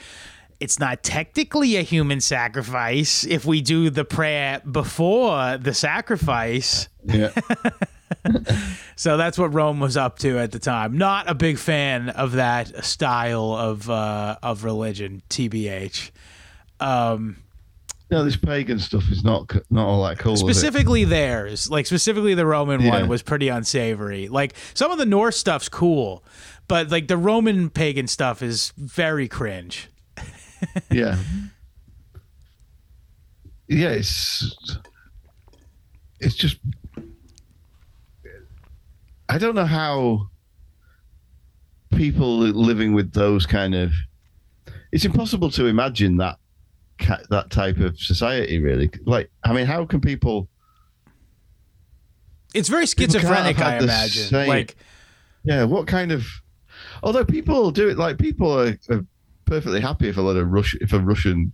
[0.60, 6.88] it's not technically a human sacrifice if we do the prayer before the sacrifice.
[7.04, 7.32] Yeah.
[8.98, 10.96] So that's what Rome was up to at the time.
[10.96, 16.10] Not a big fan of that style of uh, of religion, tbh.
[16.80, 17.36] Um,
[18.10, 20.36] no, this pagan stuff is not not all that cool.
[20.36, 22.90] specifically theirs like specifically the roman Yeah.
[22.90, 26.22] one was pretty unsavory like some of the norse stuff's cool
[26.68, 29.88] but like the roman pagan stuff is very cringe
[30.90, 31.18] Yeah.
[33.68, 34.56] Yeah, it's
[36.20, 36.58] it's just
[39.28, 40.28] I don't know how
[41.90, 43.92] people living with those kind of
[44.92, 46.38] it's impossible to imagine that
[47.30, 48.90] that type of society really.
[49.04, 50.48] Like i mean how can people
[52.54, 54.24] it's very schizophrenic i imagine.
[54.24, 54.76] same- like
[55.44, 56.26] yeah what kind of
[57.02, 59.04] although people do it like people are, are
[59.44, 61.52] perfectly happy if a lot of rush if a russian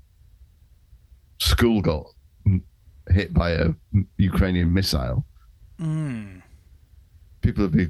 [1.39, 2.07] school got
[3.09, 3.71] hit by a
[4.17, 5.25] ukrainian missile.
[5.81, 6.43] Mm.
[7.41, 7.89] people would be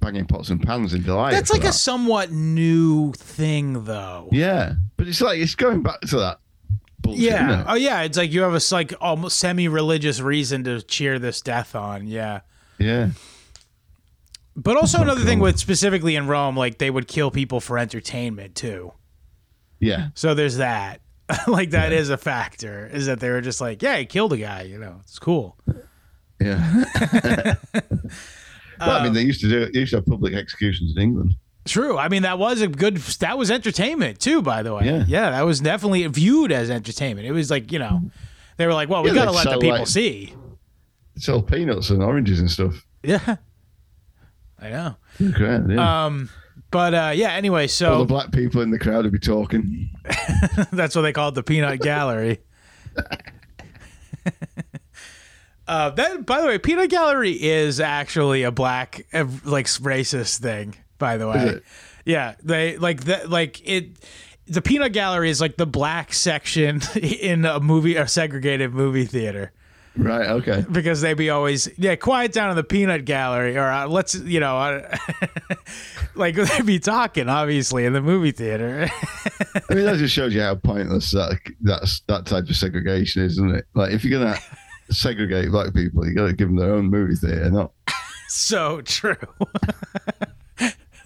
[0.00, 4.28] banging pots and pans in delight that's like a somewhat new thing though.
[4.30, 6.38] Yeah but it's like it's going back to that
[7.10, 7.24] bullshit.
[7.26, 7.60] Isn't yeah.
[7.60, 7.66] It?
[7.68, 8.02] oh yeah.
[8.02, 12.06] It's like you have a like almost semi-religious reason to cheer this death on.
[12.06, 12.40] Yeah.
[12.78, 13.10] Yeah.
[14.56, 18.54] But also another thing with specifically in rome like they would kill people for entertainment
[18.54, 18.92] too.
[19.78, 20.08] Yeah.
[20.14, 21.00] So there's that.
[21.46, 22.86] like that is a factor.
[22.92, 24.62] Is that they were just like, yeah, he killed a guy.
[24.62, 25.56] You know, it's cool.
[26.40, 27.54] yeah.
[28.80, 31.02] Well, i Um, mean they used to do they used to have public executions in
[31.02, 31.34] england
[31.66, 31.98] True.
[31.98, 32.96] I mean, that was a good.
[32.96, 34.40] That was entertainment too.
[34.42, 35.30] By the way, Yeah.
[35.30, 37.26] that was definitely viewed as entertainment.
[37.26, 38.10] It was like you know,
[38.56, 40.34] they were like, well, we Yeah, got to let the people like- see.
[41.16, 43.36] sell peanuts and oranges and stuff Yeah,
[44.58, 44.96] I know.
[45.18, 46.06] Great, yeah.
[46.06, 46.30] Um,
[46.70, 47.32] but uh, yeah.
[47.32, 49.90] Anyway, all so the black people in the crowd would be talking
[50.72, 52.40] That's what they called the peanut gallery.
[55.68, 60.74] uh, that, by the way, peanut gallery is actually a black, like racist thing.
[61.00, 61.60] By the way,
[62.04, 63.96] yeah, they like that, like it.
[64.46, 69.52] The peanut gallery is like the black section in a movie, a segregated movie theater
[69.96, 73.88] right okay because they'd be always yeah quiet down in the peanut gallery or uh,
[73.88, 74.96] let's you know uh,
[76.14, 78.88] like they be talking obviously in the movie theater
[79.70, 83.32] I mean, that just shows you how pointless that that's that type of segregation is,
[83.32, 83.66] isn't it?
[83.74, 84.38] Like, if you're gonna
[84.90, 87.72] segregate black people, you got to give them their own movie theater, not
[88.28, 89.16] so true.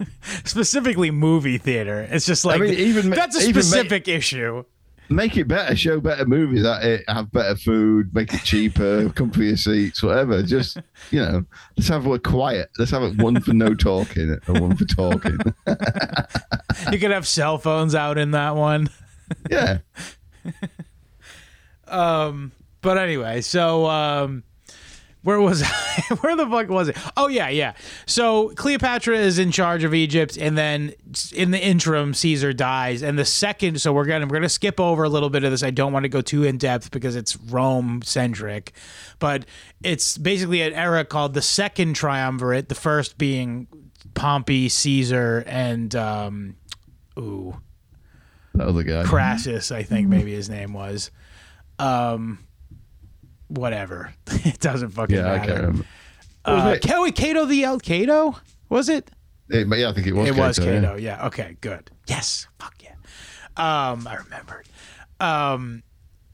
[0.43, 2.07] Specifically, movie theater.
[2.09, 4.63] It's just like mean, even that's a specific issue.
[5.09, 9.57] make it better, show better movies at it, have better food, make it cheaper, comfier
[9.57, 10.41] seats, whatever.
[10.43, 10.77] Just
[11.11, 11.45] you know,
[11.77, 12.69] let's have a quiet.
[12.77, 15.37] Let's have it one for no talking and one for talking.
[16.91, 18.89] You could have cell phones out in that one.
[19.49, 19.77] yeah,
[21.87, 22.33] But
[22.81, 24.43] But anyway, so um,
[25.25, 25.67] where was I?
[26.21, 26.97] where the fuck was it?
[27.17, 27.73] Oh yeah, yeah.
[28.05, 30.93] So Cleopatra is in charge of Egypt, and then
[31.33, 33.01] in the interim, Caesar dies.
[33.01, 35.63] And the second, so we're gonna we're gonna skip over a little bit of this.
[35.63, 38.71] I don't want to go too in depth because it's Rome centric,
[39.19, 39.45] but
[39.83, 42.69] it's basically an era called the Second Triumvirate.
[42.69, 43.67] The first being
[44.13, 46.55] Pompey, Caesar, and um,
[47.17, 47.57] ooh,
[48.53, 49.03] That other guy.
[49.03, 51.09] Crassus, I think maybe his name was.
[51.79, 52.44] Um,
[53.47, 54.13] whatever.
[54.27, 55.47] it doesn't fucking Yeah, I matter.
[55.51, 55.85] can't remember.
[56.45, 56.77] Uh?
[56.81, 58.37] Ca- Cato the El Cato?
[58.69, 59.09] Was it?
[59.49, 60.29] It- but yeah, I think it was.
[60.29, 61.17] it was Cato, yeah.
[61.19, 61.27] Yeah.
[61.27, 61.57] Okay.
[61.61, 61.91] Good.
[62.07, 62.47] Yes.
[62.59, 62.91] Fuck yeah.
[63.57, 64.67] Um, I remembered.
[65.19, 65.83] Um,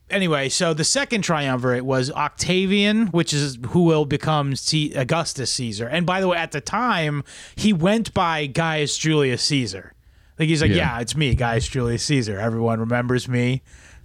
[0.09, 5.87] anyway, so the second triumvirate was Octavian, which is who will become C- Augustus Caesar.
[5.87, 7.23] And by the way, at the time,
[7.55, 9.93] he went by Gaius Julius Caesar.
[10.39, 10.99] Like he's like, yeah, Yeah.
[11.01, 12.39] it's me, Gaius Julius Caesar.
[12.39, 13.61] Everyone remembers me,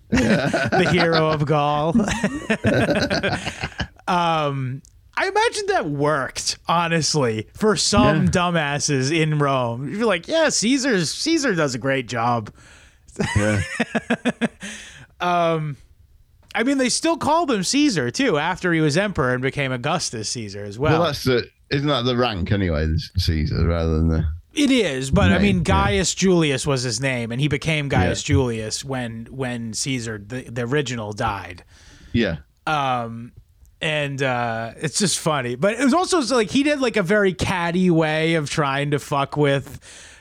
[0.10, 1.94] the hero of Gaul.
[4.08, 4.82] um,
[5.16, 8.30] I imagine that worked, honestly, for some Yeah.
[8.30, 9.92] dumbasses in Rome.
[9.92, 12.52] You're like, yeah, Caesar's Caesar does a great job.
[13.36, 13.62] Yeah.
[16.56, 20.28] I mean, they still called him Caesar too after he was emperor and became Augustus
[20.30, 21.00] Caesar as well.
[21.00, 21.48] Well, that's the.
[21.70, 22.86] Isn't that the rank anyway,
[23.16, 24.24] Caesar, rather than the.
[24.56, 25.62] It is, but I mean, yeah.
[25.62, 28.34] Gaius Julius was his name, and he became Gaius Yeah.
[28.34, 31.62] Julius when when Caesar, the, the original, died.
[32.12, 32.38] Yeah.
[32.66, 33.32] um
[33.82, 37.34] and uh it's just funny but it was also like he did like a very
[37.34, 39.78] catty way of trying to fuck with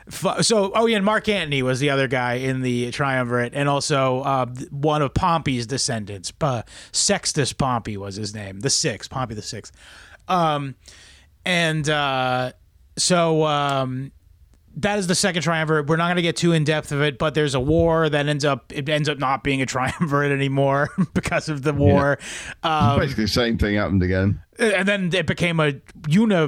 [0.09, 3.69] fu- so oh yeah and mark antony was the other guy in the triumvirate and
[3.69, 9.33] also uh one of pompey's descendants uh, sextus pompey was his name the sixth pompey
[9.35, 9.71] the sixth
[10.27, 10.75] um
[11.45, 12.51] and uh
[12.97, 14.11] so um
[14.77, 15.87] that is the second triumvirate.
[15.87, 18.27] We're not going to get too in depth of it, but there's a war that
[18.27, 22.19] ends up it ends up not being a triumvirate anymore because of the war.
[22.63, 24.41] Um, Basically, the same thing happened again.
[24.59, 25.73] and then it became a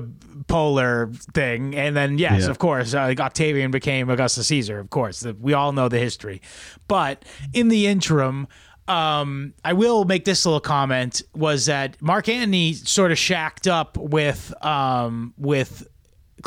[0.08, 1.76] unipolar thing.
[1.76, 2.50] And then, yes, Yeah.
[2.50, 4.80] of course, uh, Octavian became Augustus Caesar.
[4.80, 6.42] Of course, the, we all know the history.
[6.88, 7.24] But
[7.54, 8.48] in the interim,
[8.88, 13.98] um, I will make this little comment: was that Mark Antony sort of shacked up
[13.98, 15.86] with um, with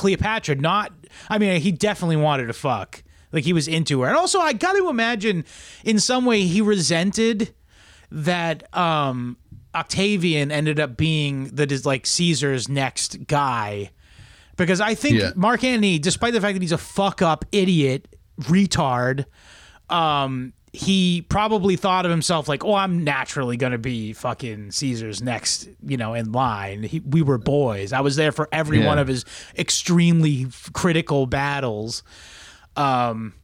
[0.00, 0.56] Cleopatra?
[0.56, 0.92] Not,
[1.28, 3.02] I mean, he definitely wanted to fuck.
[3.32, 5.44] Like he was into her, and also I got to imagine,
[5.84, 7.54] in some way, he resented
[8.10, 9.36] that um
[9.72, 13.90] Octavian ended up being that is like Caesar's next guy.
[14.56, 15.30] Because I think Yeah.
[15.36, 18.08] Mark Antony, despite the fact that he's a fuck up idiot,
[18.40, 19.26] retard,
[19.88, 25.68] um, he probably thought of himself like, "Oh, I'm naturally gonna be fucking Caesar's next,
[25.84, 27.92] you know, in line." He, we were boys.
[27.92, 28.86] I was there for every Yeah.
[28.86, 29.24] one of his
[29.58, 32.02] extremely critical battles.
[32.76, 33.34] Um,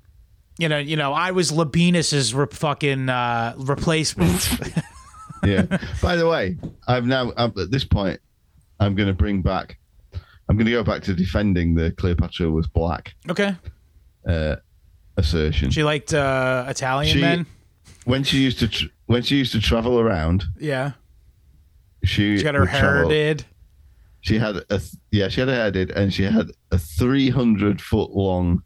[0.59, 4.49] you know, you know, I was Labienus's re- fucking uh, replacement.
[5.45, 5.67] Yeah.
[6.03, 6.57] By the way,
[6.89, 8.19] I've now I'm, at this point,
[8.81, 9.79] I'm going to bring back.
[10.49, 13.55] I'm going to go back to defending the Cleopatra was black okay.
[14.27, 14.57] uh,
[15.17, 15.71] assertion.
[15.71, 17.47] She liked uh, Italian She- men.
[18.05, 20.93] when she used to tr- when she used to travel around, Yeah,
[22.05, 23.45] she she got her would hair travel- did.
[24.21, 27.81] She had a th- yeah, she had her hair did, and she had a 300
[27.81, 28.63] foot long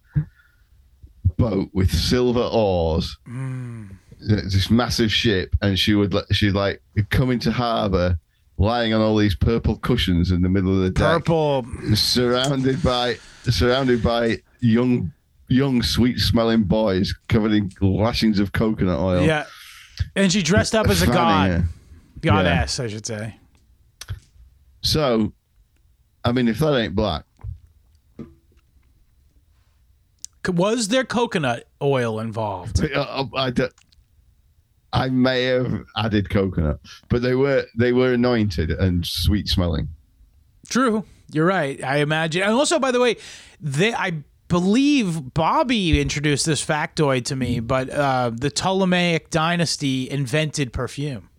[1.36, 3.18] boat with silver oars.
[3.28, 3.90] Mm.
[4.20, 8.18] This massive ship, and she would she'd like come into harbour,
[8.59, 11.66] lying on all these purple cushions in the middle of the deck, Purple.
[11.94, 15.12] surrounded by surrounded by young
[15.51, 19.22] young sweet smelling boys covered in lashings of coconut oil.
[19.22, 19.44] Yeah,
[20.16, 21.64] and she dressed up as a god, her.
[22.20, 23.36] goddess, I should say.
[24.82, 25.32] So,
[26.24, 27.24] I mean, if that ain't black,
[30.48, 32.82] Was there coconut oil involved?
[32.82, 33.68] Uh, uh, I, I,
[34.92, 39.88] I may have added coconut, but they were they were anointed and sweet smelling.
[40.68, 41.82] True, you're right.
[41.84, 43.16] I imagine, and also, by the way,
[43.61, 50.72] they I believe Bobby introduced this factoid to me, but uh, the Ptolemaic dynasty invented
[50.72, 51.30] perfume.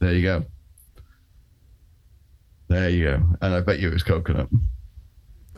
[0.00, 0.44] There you go.
[2.68, 3.22] There you go.
[3.42, 4.48] And I bet you it was coconut.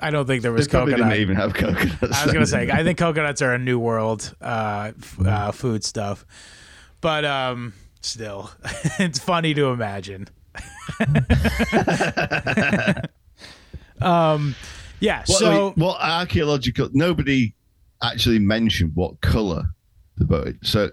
[0.00, 1.12] I don't think there was probably coconut.
[1.12, 2.12] didn't even have coconut.
[2.12, 5.84] I was gonna say, I think coconuts are a new world uh, f- uh, food
[5.84, 6.26] stuff,
[7.00, 7.72] but um,
[8.02, 8.50] still,
[8.98, 10.28] it's funny to imagine.
[14.00, 14.56] um,
[15.04, 15.18] yeah.
[15.26, 16.88] What, so what archaeological?
[16.92, 17.54] Nobody
[18.02, 19.64] actually mentioned what color
[20.16, 20.56] the boat.
[20.62, 20.90] So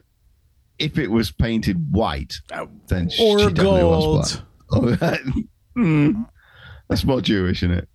[0.80, 4.43] if it was painted white, Uh, then she or was gold.
[4.70, 5.20] black.
[5.34, 5.43] Oh,
[5.76, 6.24] Hmm.
[6.89, 7.88] that's more Jewish, isn't it?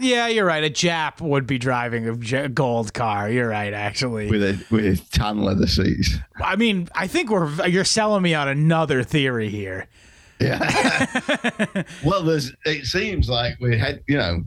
[0.00, 0.62] Yeah, you're right.
[0.62, 3.28] A Jap would be driving a gold car.
[3.30, 4.30] You're right, actually.
[4.30, 6.14] with a with tan leather seats.
[6.40, 9.88] I mean, I think we're you're selling me on another theory here.
[10.40, 11.06] Yeah.
[12.04, 12.52] well, there's.
[12.64, 14.44] It seems like we had, you know.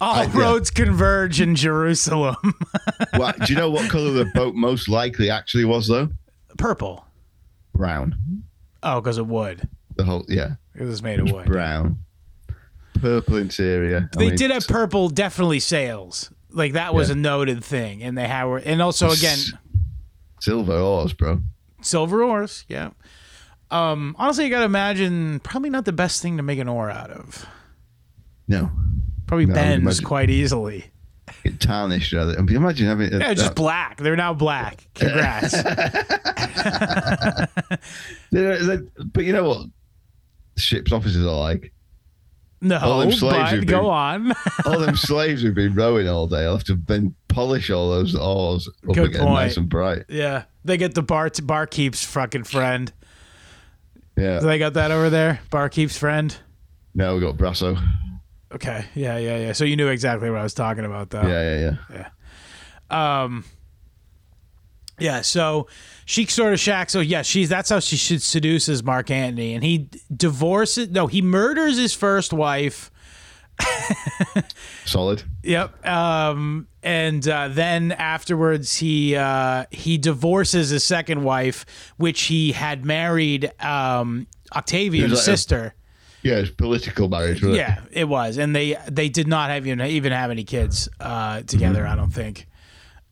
[0.00, 0.38] All I- yeah.
[0.38, 2.36] roads converge in Jerusalem.
[3.16, 6.08] What, do you know what color the boat most likely actually was though?
[6.58, 7.04] Purple.
[7.74, 8.44] Brown.
[8.82, 9.68] Oh, because of wood.
[9.96, 11.46] The whole yeah, It was made of wood.
[11.46, 11.98] brown,
[12.94, 14.08] purple interior.
[14.14, 16.30] I They mean, did have purple, definitely sails.
[16.50, 17.14] Like that was Yeah.
[17.14, 19.38] a noted thing, and they had, and also again,
[20.40, 21.42] silver oars, bro.
[21.82, 22.64] silver oars.
[22.68, 22.90] Yeah.
[23.70, 26.90] Um, honestly, you got to imagine probably not the best thing to make an oar
[26.90, 27.46] out of.
[28.48, 28.70] No,
[29.30, 30.86] Probably No, bends imagine- quite easily.
[31.44, 32.12] get tarnished.
[32.12, 32.36] Rather.
[32.36, 33.12] Imagine having.
[33.12, 33.98] Yeah, just black.
[33.98, 34.88] They're now black.
[34.96, 35.52] Congrats.
[38.32, 39.66] They're- they're- but you know what?
[40.56, 41.72] Ships officers are like.
[42.60, 44.32] no, All them slaves but go been- on.
[44.66, 46.44] All them slaves who've been rowing all day.
[46.44, 49.34] I'll have to then polish all those oars up Good again, point.
[49.34, 50.04] nice and bright.
[50.08, 52.92] yeah, they get the bar barkeep's fucking friend.
[54.16, 54.40] Yeah.
[54.40, 55.40] They got that over there.
[55.50, 56.36] Barkeep's friend.
[56.94, 57.80] No, we got Brasso.
[58.52, 58.84] Okay.
[58.94, 59.52] Yeah, yeah, yeah.
[59.52, 61.22] So you knew exactly what I was talking about, though.
[61.22, 62.08] Yeah, yeah, yeah.
[62.90, 63.22] Yeah.
[63.22, 63.44] Um.
[64.98, 65.66] Yeah, so
[66.04, 66.92] she sort of shacks.
[66.92, 70.90] So yeah, she's that's how she should seduces Mark Antony, and he divorces.
[70.90, 72.90] No, he murders his first wife.
[74.84, 75.22] Solid.
[75.42, 75.86] Yep.
[75.86, 81.64] Um, and uh, then afterwards, he uh, he divorces his second wife,
[81.96, 85.74] which he had married um, Octavian's like sister.
[86.22, 87.42] Yeah, it's political marriage.
[87.42, 90.88] Wasn't Yeah, it was, and they they did not have even even have any kids
[91.00, 91.86] uh, together.
[91.86, 92.46] I don't think.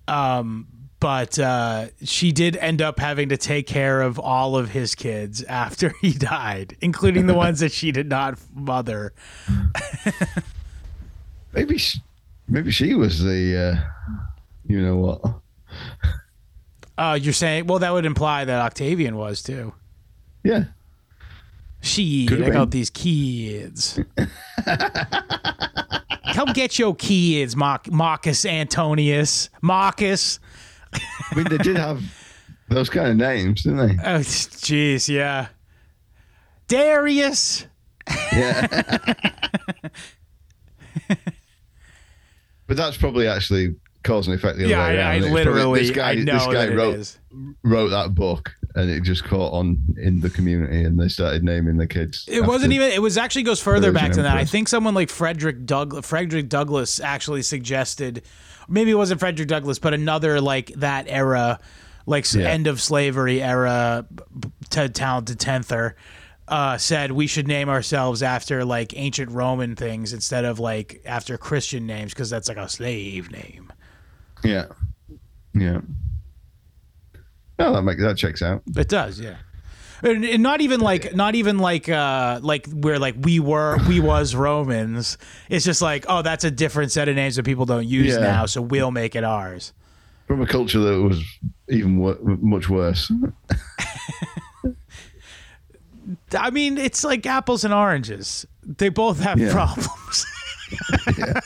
[0.07, 0.69] Um,
[1.01, 5.43] but uh, she did end up having to take care of all of his kids
[5.45, 9.13] after he died, including the ones that she did not mother.
[11.53, 12.01] Maybe, she,
[12.47, 13.57] maybe she was the.
[13.57, 13.77] Uh,
[14.67, 15.21] you know what?
[16.99, 19.73] Uh, you're saying, well, that would imply that Octavian was too.
[20.45, 20.65] Yeah.
[21.81, 23.99] She, Could've I got these kids.
[26.35, 29.49] Come get your kids, Mar- Marcus Antonius.
[29.63, 30.41] Marcus.
[30.93, 32.03] I mean, they did have
[32.69, 33.95] those kind of names, didn't they?
[34.03, 35.49] Oh, jeez, yeah.
[36.67, 37.67] Darius.
[38.33, 38.67] Yeah.
[42.67, 43.75] but that's probably actually
[44.05, 45.17] cause and effect the other Yeah, way I, I around.
[45.17, 47.19] It's probably- literally, this guy, I know this guy wrote
[47.65, 51.77] wrote that book, and it just caught on in the community, and they started naming
[51.77, 52.25] the kids.
[52.29, 52.91] It wasn't even.
[52.93, 54.37] It was actually goes further back than that.
[54.37, 58.23] I think someone like Frederick Douglass, Frederick Douglass actually suggested,
[58.69, 61.59] maybe it wasn't Frederick Douglass, but another like that era,
[62.07, 62.49] like Yeah.
[62.49, 64.07] end of slavery era,
[64.71, 65.95] Ted talented tenther,
[66.47, 71.37] uh, said we should name ourselves after like ancient Roman things instead of like after
[71.37, 73.73] Christian names because that's like a slave name.
[74.45, 74.67] Yeah.
[75.55, 75.81] Yeah.
[77.59, 78.63] No, that make, that checks out.
[78.77, 79.37] It does, yeah.
[80.03, 83.99] And, and not even like not even like uh like where like we were we
[84.13, 85.19] was Romans.
[85.49, 88.21] It's just like oh that's a different set of names that people don't use Yeah.
[88.21, 89.73] now, so we'll make it ours.
[90.29, 91.21] From a culture that was
[91.69, 93.11] even wor- much worse.
[96.39, 98.47] I mean, it's like apples and oranges.
[98.63, 99.51] They both have Yeah.
[99.53, 100.27] problems.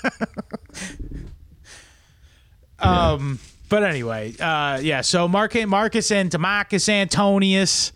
[2.80, 3.38] um,
[3.72, 5.00] but anyway, uh, yeah.
[5.00, 7.92] So Mark, Marcus and Demarcus Antonius,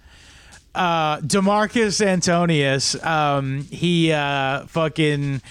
[0.74, 5.42] uh, Demarcus Antonius, um, he uh, fucking.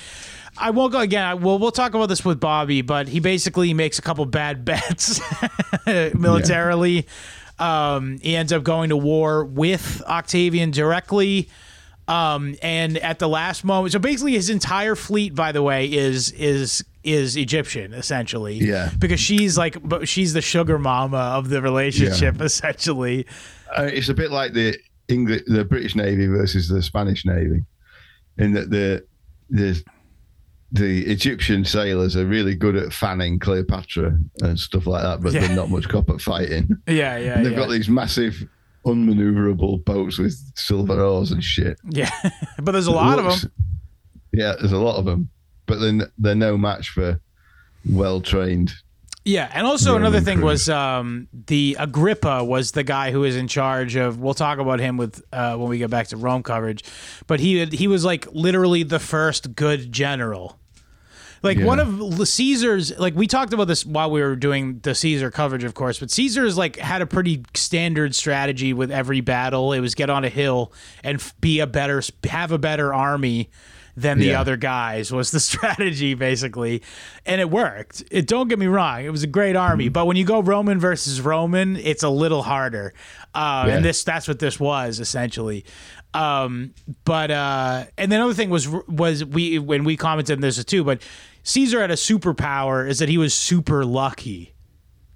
[0.57, 1.23] I won't go again.
[1.23, 4.65] I, we'll we'll talk about this with Bobby, but he basically makes a couple bad
[4.65, 5.21] bets
[6.15, 7.05] militarily.
[7.59, 11.49] Um, he ends up going to war with Octavian directly.
[12.07, 16.31] Um, and at the last moment, so basically his entire fleet, by the way, is
[16.33, 18.55] is is Egyptian essentially.
[18.57, 18.91] Yeah.
[18.99, 23.25] Because she's like, but she's the sugar mama of the relationship essentially.
[23.75, 24.77] Uh, it's a bit like the
[25.07, 27.63] English, the British Navy versus the Spanish Navy,
[28.37, 29.03] in that the
[29.49, 29.81] the
[30.71, 35.41] the Egyptian sailors are really good at fanning Cleopatra and stuff like that, but Yeah.
[35.47, 36.69] they're not much cop at fighting.
[36.87, 37.57] Yeah, yeah, And they've yeah.
[37.59, 38.43] got these massive,
[38.85, 41.79] unmaneuverable boats with silver oars and shit.
[41.89, 42.11] yeah.
[42.61, 43.51] but there's a lot of them.
[44.31, 45.29] Yeah, there's a lot of them,
[45.65, 47.19] but then they're no match for
[47.89, 48.73] well trained.
[49.23, 50.45] Yeah, and also Roman another thing crew.
[50.45, 54.19] was um, the Agrippa was the guy who was in charge of.
[54.19, 56.83] We'll talk about him with uh, when we get back to Rome coverage,
[57.25, 60.59] but he he was like literally the first good general.
[61.45, 61.65] Like Yeah.
[61.65, 65.31] one of the Caesar's, like we talked about this while we were doing the Caesar
[65.31, 65.99] coverage, of course.
[65.99, 69.71] But Caesar's like had a pretty standard strategy with every battle.
[69.71, 70.73] It was get on a hill
[71.03, 73.49] and be a better, have a better army
[73.97, 74.41] than the Yeah.
[74.41, 76.81] other guys was the strategy basically
[77.25, 79.69] and it worked it don't get me wrong it was a great Mm-hmm.
[79.71, 82.93] army but when you go roman versus roman it's a little harder
[83.33, 83.75] uh, Yeah.
[83.77, 85.63] and this that's what this was essentially
[86.13, 86.73] um,
[87.05, 90.83] but uh, and then other thing was was we when we commented on this too
[90.83, 91.01] but
[91.45, 94.53] caesar had a superpower is that he was super lucky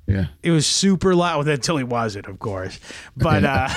[0.08, 0.28] Yeah.
[0.42, 2.80] it was super loud until he wasn't, of course.
[3.18, 3.68] But uh,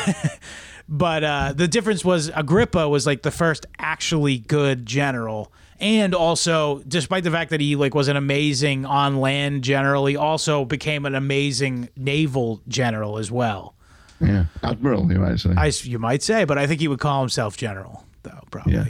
[0.88, 6.78] but uh, the difference was Agrippa was like the first actually good general, and also
[6.86, 11.04] despite the fact that he like was an amazing on land general, he also became
[11.06, 13.74] an amazing naval general as well.
[14.20, 14.44] Yeah.
[14.62, 15.50] Admiral, you might say.
[15.56, 18.72] I you might say, but I think he would call himself general though, probably.
[18.74, 18.86] Yeah.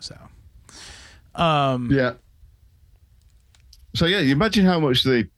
[0.00, 0.16] So
[1.90, 2.12] Yeah.
[3.94, 5.28] So yeah, you imagine how much the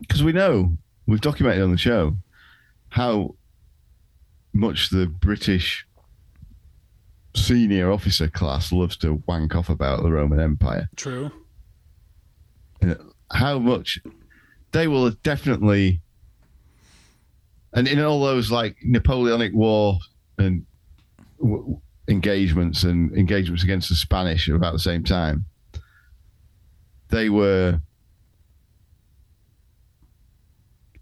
[0.00, 0.76] because we know
[1.06, 2.16] we've documented on the show
[2.90, 3.34] how
[4.52, 5.86] much the British
[7.34, 10.88] senior officer class loves to wank off about the Roman Empire.
[10.96, 11.30] true.
[13.32, 13.98] How much
[14.72, 16.00] they will definitely
[17.72, 19.98] and in all those like Napoleonic War
[20.38, 20.64] and
[21.38, 25.44] w- engagements and engagements against the Spanish at about the same time,
[27.08, 27.80] they were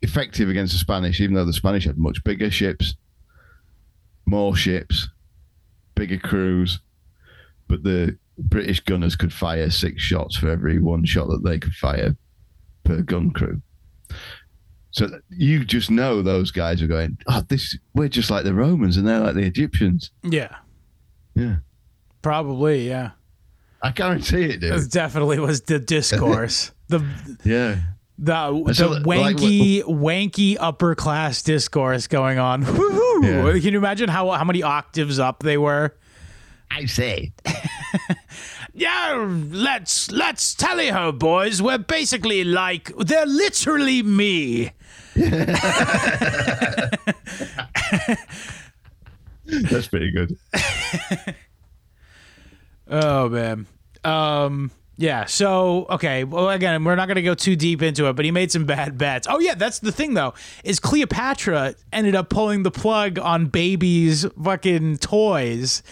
[0.02, 2.94] effective against the Spanish, even though the Spanish had much bigger ships,
[4.26, 5.08] more ships,
[5.94, 6.80] bigger crews,
[7.68, 11.72] but the British gunners could fire six shots for every one shot that they could
[11.74, 12.16] fire
[12.84, 13.62] per gun crew.
[14.90, 18.96] So you just know those guys are going, oh, this we're just like the Romans
[18.96, 20.10] and they're like the Egyptians.
[20.22, 20.54] Yeah,
[21.34, 21.56] Yeah.
[22.22, 22.88] probably.
[22.88, 23.12] Yeah,
[23.84, 24.90] I guarantee it, dude.
[24.90, 26.72] definitely was the discourse.
[26.88, 27.04] the
[27.44, 27.76] Yeah.
[28.18, 32.64] the the so, like, wanky wanky upper class discourse going on.
[33.22, 33.52] Yeah.
[33.52, 35.94] Can you imagine how how many octaves up they were?
[36.70, 37.32] I say.
[38.76, 41.62] Yeah, let's let's tally ho, boys.
[41.62, 44.72] We're basically like they're literally me.
[49.46, 50.36] That's pretty good.
[52.88, 53.66] Oh man.
[54.04, 58.12] Um yeah, so okay, well again, we're not going to go too deep into it,
[58.14, 59.26] but he made some bad bets.
[59.28, 60.34] Oh yeah, that's the thing though.
[60.62, 65.82] Is Cleopatra ended up pulling the plug on baby's fucking toys.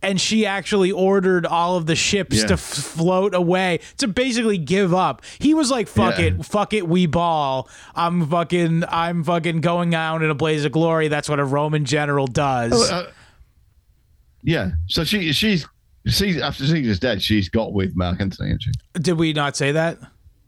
[0.00, 2.46] And she actually ordered all of the ships Yeah.
[2.46, 5.22] to f- float away to basically give up.
[5.40, 6.26] He was like, "Fuck Yeah.
[6.26, 7.68] it, fuck it, we ball.
[7.96, 11.08] I'm fucking, I'm fucking going out in a blaze of glory.
[11.08, 13.10] That's what a Roman general does." Uh,
[14.42, 14.70] yeah.
[14.86, 15.66] So she she's
[16.08, 18.72] she's after Caesar's dead, she's got with Mark Antony, hasn't she?
[19.00, 19.98] Did we not say that?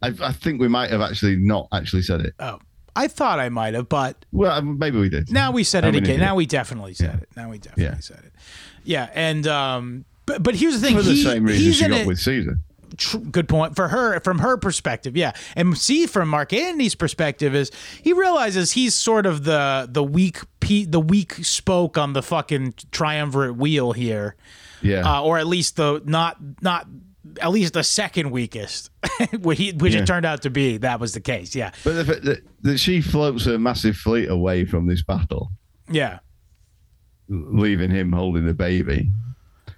[0.03, 2.35] I, I think we might have actually not actually said it.
[2.41, 2.59] Oh,
[2.97, 5.31] I thought I might have, but Well, um, maybe we did.
[5.31, 6.19] Now we said it again.
[6.19, 6.25] yeah.
[6.27, 7.29] Now we definitely said it.
[7.37, 8.01] Now we definitely Yeah.
[8.01, 8.33] said it.
[8.85, 10.97] Yeah, and um, but but here's the thing.
[10.97, 12.07] For the he, same reason she got it.
[12.07, 12.59] with Caesar.
[12.97, 15.17] tr- good point for her from her perspective.
[15.17, 17.71] Yeah, and see from Mark Antony's perspective is
[18.03, 22.75] he realizes he's sort of the the weak pe- the weak spoke on the fucking
[22.91, 24.35] triumvirate wheel here,
[24.83, 25.03] Yeah.
[25.19, 26.87] uh, or at least the not not.
[27.41, 28.91] At least the second weakest,
[29.41, 30.01] which, he, which Yeah.
[30.01, 30.79] it turned out to be.
[30.79, 31.55] That was the case.
[31.55, 35.53] Yeah, but the, that, that she floats a massive fleet away from this battle,
[35.89, 36.19] yeah.
[37.29, 39.11] leaving him holding the baby.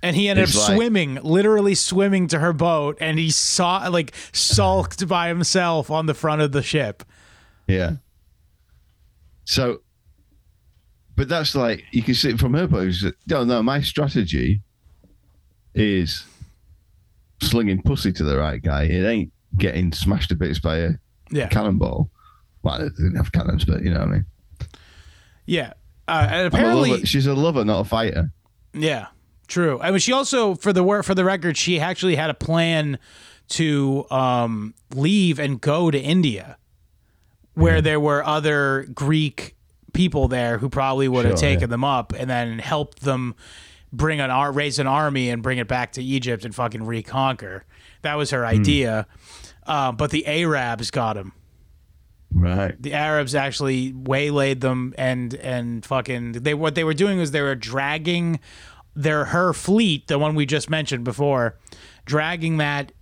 [0.02, 3.86] And he ended up It's like- swimming, literally swimming to her boat, and he saw
[3.88, 7.02] like sulked by himself on the front of the ship.
[7.66, 7.96] Yeah.
[9.44, 9.82] So,
[11.16, 12.94] but that's like you can see it from her point.
[13.28, 14.62] No, no, my strategy
[15.74, 16.24] is
[17.40, 18.84] slinging pussy to the right guy.
[18.84, 20.90] It ain't getting smashed to bits by a
[21.30, 22.10] Yeah, cannonball.
[22.62, 24.26] Well, they didn't have cannons, but you know what I mean.
[25.46, 25.72] yeah.
[26.08, 27.04] Uh, and I'm a apparently.
[27.06, 28.32] She's a lover, not a fighter.
[28.74, 29.06] yeah,
[29.48, 29.80] true.
[29.80, 32.98] I mean, she also, for the work, for the record, she actually had a plan
[33.50, 36.56] to um, leave and go to India,
[37.54, 39.54] where there were other Greek
[39.92, 41.66] people there who probably would have Sure, taken yeah.
[41.66, 43.34] them up and then helped them
[43.92, 47.64] bring an ar- raise an army and bring it back to Egypt and fucking reconquer.
[48.02, 48.36] That was Hmm.
[48.36, 49.06] her idea.
[49.66, 51.32] Uh, but the Arabs got him.
[52.34, 52.80] Right.
[52.82, 57.42] the Arabs actually waylaid them and and fucking they what they were doing was they
[57.42, 58.40] were dragging
[58.96, 61.58] their her fleet, the one we just mentioned before,
[62.06, 62.92] dragging that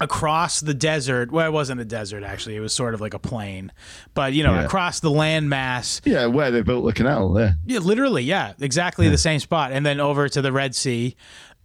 [0.00, 1.30] across the desert.
[1.30, 3.72] Well, it wasn't a desert actually; it was sort of like a plain,
[4.14, 4.64] but you know, Yeah.
[4.64, 6.00] across the landmass.
[6.04, 7.56] Yeah, where they built the canal there.
[7.66, 11.16] Yeah, literally, yeah, exactly the same spot, and then over to the Red Sea.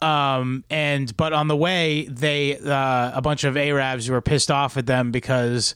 [0.02, 4.76] Um, and but on the way, they uh, a bunch of Arabs were pissed off
[4.78, 5.76] at them because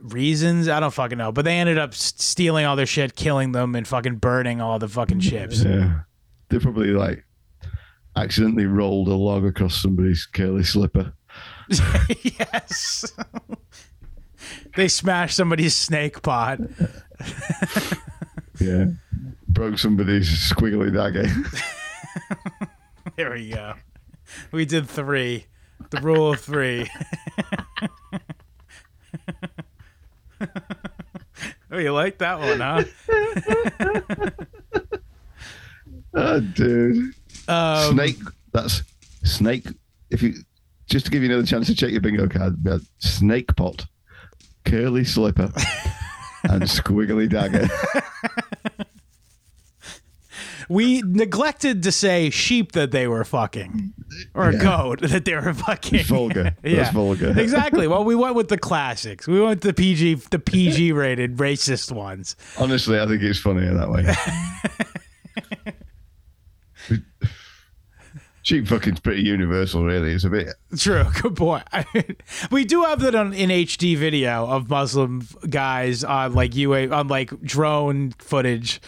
[0.00, 3.74] reasons I don't fucking know, but they ended up stealing all their shit, killing them,
[3.74, 5.62] and fucking burning all the fucking ships.
[5.62, 6.00] Yeah.
[6.48, 7.24] They're probably like,
[8.16, 11.12] accidentally rolled a log across somebody's curly slipper.
[12.22, 13.12] yes.
[14.76, 16.58] they smashed somebody's snake pot.
[18.60, 18.86] Yeah.
[19.48, 21.26] Broke somebody's squiggly dagger.
[23.16, 23.74] There we go.
[24.52, 25.46] We did three.
[25.90, 26.88] The rule of three.
[31.70, 32.84] oh, you like that one, huh?
[36.14, 37.14] oh, dude.
[37.48, 38.18] Um, snake.
[38.52, 38.82] That's
[39.24, 39.66] snake.
[40.10, 40.34] If you
[40.92, 43.86] just to give you another chance to check your bingo card, we had snake pot,
[44.66, 45.44] curly slipper,
[46.44, 47.66] and squiggly dagger.
[50.68, 53.92] We neglected to say sheep that they were fucking,
[54.32, 54.58] or Yeah.
[54.62, 56.04] goat that they were fucking.
[56.04, 56.56] vulgar.
[56.62, 57.34] Yeah, That's vulgar.
[57.38, 57.88] exactly.
[57.88, 59.26] Well, we went with the classics.
[59.26, 62.36] We went the PG, the PG rated racist ones.
[62.58, 64.04] Honestly, I think it's funnier that way.
[68.42, 70.12] Cheap fucking's pretty universal, really.
[70.12, 70.48] It's a bit.
[70.76, 71.04] True.
[71.22, 71.62] Good point.
[72.50, 77.06] We do have that on in HD video of Muslim guys on like UA on
[77.08, 78.80] like drone footage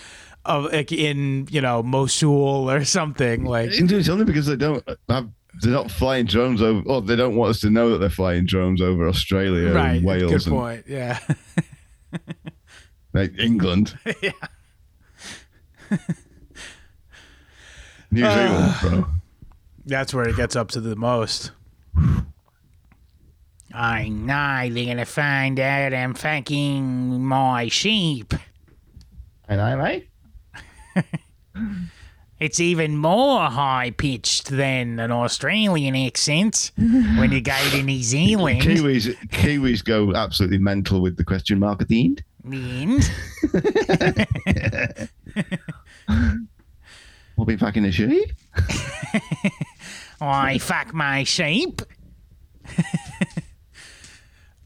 [0.45, 3.71] of like in you know Mosul or something like.
[3.73, 5.29] It's only because they don't have.
[5.63, 6.83] They're not flying drones over.
[6.89, 9.99] Or they don't want us to know that they're flying drones over Australia Right.
[9.99, 10.85] and Wales Good and point.
[10.89, 11.21] Yeah.
[13.13, 13.97] like, England.
[14.21, 14.33] yeah.
[18.11, 18.91] New Zealand, bro.
[19.05, 19.05] Uh,
[19.87, 21.53] That's where it gets up to the most.
[23.72, 28.32] I know they're gonna find out I'm fucking my sheep.
[29.49, 30.09] And I mate.
[32.41, 38.61] It's even more high pitched than an Australian accent when you go to New Zealand.
[38.61, 42.24] Kiwis, Kiwis go absolutely mental with the question mark at the end.
[42.45, 43.09] And
[47.37, 48.32] We'll be fucking a sheep.
[50.27, 51.83] I fuck my sheep.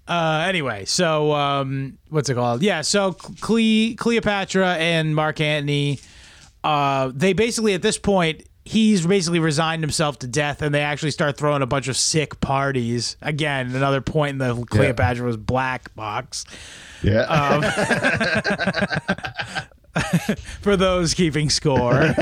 [0.08, 2.62] uh, anyway, so um, what's it called?
[2.62, 6.00] Yeah, so Cle- Cleopatra and Mark Antony,
[6.64, 8.42] uh, they basically at this point.
[8.64, 12.38] He's basically resigned himself to death, and they actually start throwing a bunch of sick
[12.40, 13.16] parties.
[13.22, 16.44] Again, another point in the Cleopatra was black box.
[17.02, 17.60] Yeah.
[20.60, 22.14] for those keeping score.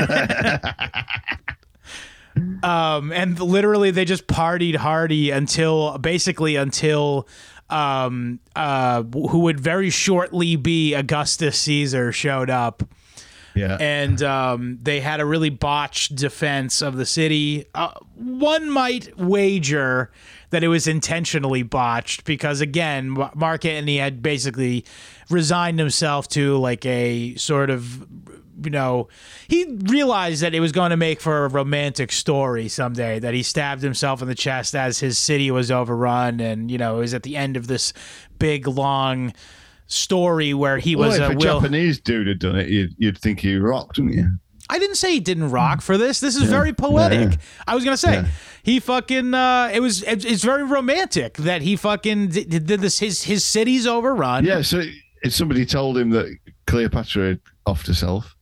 [2.62, 7.26] Um, and literally, they just partied hardy until basically until
[7.70, 12.82] um, uh, who would very shortly be Augustus Caesar showed up.
[13.54, 13.76] yeah.
[13.80, 17.64] And um, they had a really botched defense of the city.
[17.74, 20.10] Uh, one might wager
[20.50, 24.84] that it was intentionally botched because, again, Ma- Mark Antony had basically
[25.30, 28.06] resigned himself to like a sort of,
[28.62, 29.08] you know,
[29.48, 33.18] he realized that it was going to make for a romantic story someday.
[33.18, 36.96] That he stabbed himself in the chest as his city was overrun, and you know,
[36.96, 37.92] it was at the end of this
[38.38, 39.32] big long
[39.86, 41.60] story where he well, was if a a will.
[41.60, 44.28] Japanese dude had done it, you'd, you'd think he rocked, wouldn't you?
[44.68, 46.18] I didn't say he didn't rock for this.
[46.18, 47.30] This is very poetic.
[47.32, 47.36] yeah.
[47.68, 48.26] I was gonna say Yeah.
[48.64, 49.32] he fucking.
[49.32, 50.02] Uh, it was.
[50.02, 52.98] It, it's very romantic that he fucking did, did this.
[52.98, 54.44] His his city's overrun.
[54.44, 54.82] Yeah, so
[55.22, 56.36] if somebody told him that
[56.66, 58.35] Cleopatra had offed herself,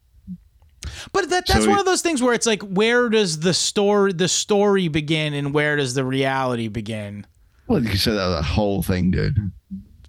[1.13, 4.13] But that that's So one of those things where it's like, where does the story
[4.13, 7.27] the story begin and where does the reality begin?
[7.67, 9.51] well, you said that that whole thing, dude.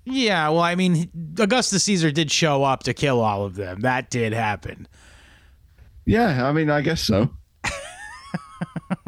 [0.04, 1.10] Yeah, well, I mean,
[1.40, 3.80] Augustus Caesar did show up to kill all of them.
[3.80, 4.88] That did happen.
[6.06, 7.32] Yeah, I mean, I guess so.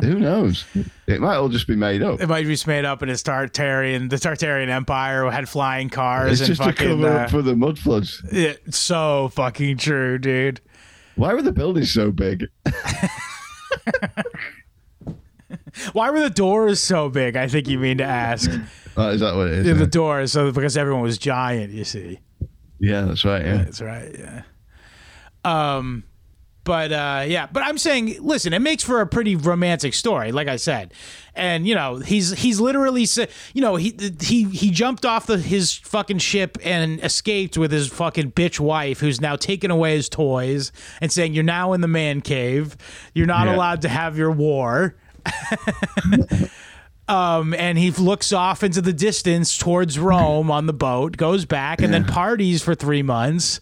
[0.01, 0.65] Who knows?
[1.07, 2.19] It might all just be made up.
[2.19, 4.09] It might be made up in his Tartarian.
[4.09, 6.87] The Tartarian Empire had flying cars It's and just fucking.
[7.01, 8.21] cover uh, up for the mud floods.
[8.31, 10.61] It's so fucking true, dude.
[11.17, 12.47] Why were the buildings so big?
[15.93, 17.35] Why were the doors so big?
[17.35, 18.49] I think you mean to ask.
[18.95, 19.67] Oh, is that what it is?
[19.67, 22.19] Yeah, the doors, so because everyone was giant, you see.
[22.79, 23.43] Yeah, that's right.
[23.45, 23.57] Yeah.
[23.57, 24.15] That's right.
[24.17, 24.43] Yeah.
[25.43, 26.03] Um,
[26.67, 30.49] but uh, yeah, but I'm saying, listen, it makes for a pretty romantic story, like
[30.49, 30.93] I said,
[31.33, 33.07] and you know, he's he's literally,
[33.53, 37.87] you know, he he he jumped off the his fucking ship and escaped with his
[37.87, 41.87] fucking bitch wife, who's now taking away his toys and saying, "You're now in the
[41.87, 42.75] man cave.
[43.13, 43.55] You're not Yeah.
[43.55, 44.97] allowed to have your war."
[47.09, 51.81] Um, and he looks off into the distance towards Rome on the boat, goes back,
[51.81, 53.61] and then parties for three months.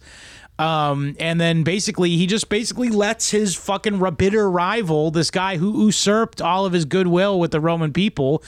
[0.58, 5.86] Um, and then basically, he just basically lets his fucking bitter rival, this guy who
[5.86, 8.42] usurped all of his goodwill with the Roman people,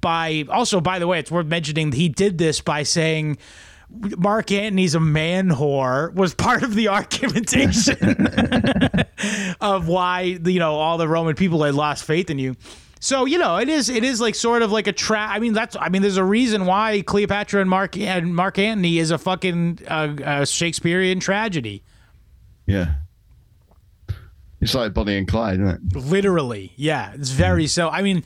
[0.00, 3.36] by also, by the way, it's worth mentioning he did this by saying,
[3.90, 8.26] Mark Antony's a man whore was part of the argumentation
[9.60, 12.56] of why you know all the Roman people had lost faith in you.
[13.02, 15.30] So you know it is it is like sort of like a trap.
[15.34, 18.98] I mean that's I mean there's a reason why Cleopatra and Mark and Mark Antony
[18.98, 21.82] is a fucking uh, uh, Shakespearean tragedy.
[22.66, 22.94] Yeah.
[24.60, 25.96] It's like Bonnie and Clyde, isn't it?
[25.96, 27.88] Literally, yeah, it's very so.
[27.88, 28.22] I mean,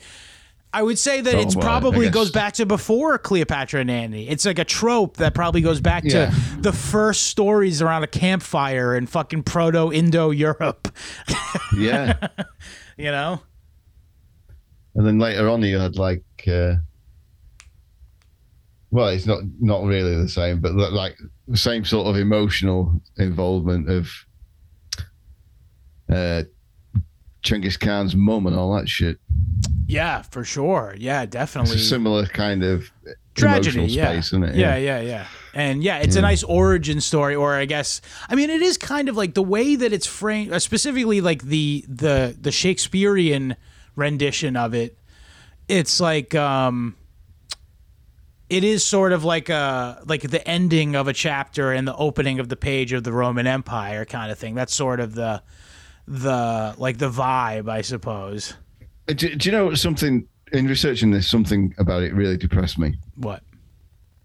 [0.73, 4.27] I would say that So, it's well, probably goes back to before Cleopatra and Antony.
[4.27, 6.31] It's like a trope that probably goes back Yeah.
[6.31, 10.89] to the first stories around a campfire in fucking proto Indo Europe.
[11.77, 12.27] Yeah.
[12.97, 13.41] You know?
[14.95, 16.75] And then later on, you had like, uh,
[18.91, 21.17] well, it's not not really the same, but like
[21.47, 24.09] the same sort of emotional involvement of
[26.11, 26.43] uh,
[27.41, 29.19] Genghis Khan's mum and all that shit.
[29.87, 30.95] Yeah, for sure.
[30.97, 31.75] Yeah, It's definitely.
[31.75, 32.89] a similar kind of
[33.35, 34.11] Tragedy, emotional yeah.
[34.11, 34.55] space, isn't it?
[34.55, 35.27] Yeah, yeah, yeah.
[35.53, 39.09] And yeah, it's a nice origin story, or I guess I mean it is kind
[39.09, 43.55] of like the way that it's framed, specifically like the the the Shakespearean
[43.95, 44.97] rendition of it.
[45.67, 46.95] It's like um,
[48.49, 52.39] it is sort of like a like the ending of a chapter and the opening
[52.39, 54.55] of the page of the Roman Empire kind of thing.
[54.55, 55.41] That's sort of the
[56.07, 58.53] the like the vibe, I suppose.
[59.09, 61.27] Uh, Do, do you know something in researching this?
[61.27, 62.95] Something about it really depressed me.
[63.15, 63.41] What?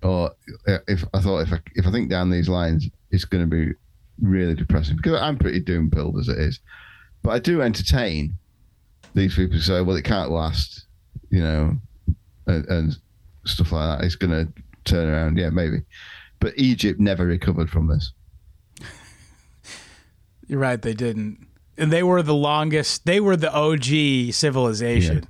[0.03, 0.33] Or
[0.67, 3.51] uh, if I thought if I if I think down these lines, it's going to
[3.51, 3.73] be
[4.21, 6.61] really depressing because I'm pretty doom pilled as it is.
[7.23, 8.35] But I do entertain
[9.15, 10.87] these people say, "Well, it can't last,"
[11.31, 11.77] you know,
[12.47, 12.97] and, and
[13.45, 14.05] stuff like that.
[14.05, 14.53] It's going to
[14.85, 15.39] turn around.
[15.39, 15.83] Yeah, maybe.
[16.39, 18.13] But Egypt never recovered from this.
[20.47, 21.47] You're right, they didn't.
[21.77, 25.27] And they were the longest, they were the OG civilization.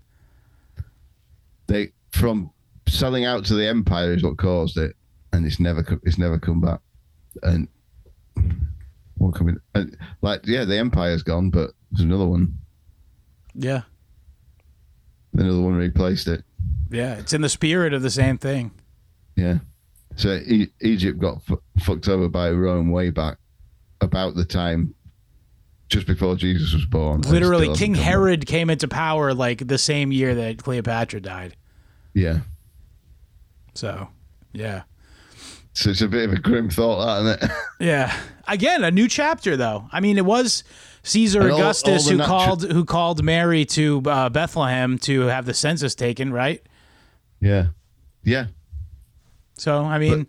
[1.66, 2.50] They from
[2.88, 4.96] selling out to the empire is what caused it,
[5.32, 6.80] and it's never it's never come back.
[7.42, 7.68] And
[9.16, 9.58] what coming?
[9.74, 12.58] And like yeah, the empire's gone, but there's another one.
[13.54, 13.82] Yeah.
[15.32, 16.44] Another one replaced it.
[16.90, 17.14] Yeah.
[17.16, 18.72] It's in the spirit of the same thing.
[19.36, 19.58] Yeah.
[20.16, 23.38] So e- Egypt got fu- fucked over by Rome way back
[24.00, 24.94] about the time
[25.88, 27.20] just before Jesus was born.
[27.22, 27.94] Literally, King.
[27.94, 31.56] Herod came into power like the same year that Cleopatra died.
[32.14, 32.40] Yeah.
[33.74, 34.08] So,
[34.52, 34.82] yeah.
[35.72, 37.50] So it's a bit of a grim thought, isn't it?
[37.80, 38.14] Yeah.
[38.46, 39.88] Again, a new chapter though.
[39.92, 40.64] I mean, it was
[41.02, 45.54] Caesar all- Augustus all who called who called Mary to uh, Bethlehem to have the
[45.54, 46.62] census taken, right?
[47.40, 47.68] yeah.
[48.22, 48.46] Yeah.
[49.54, 50.26] So I mean,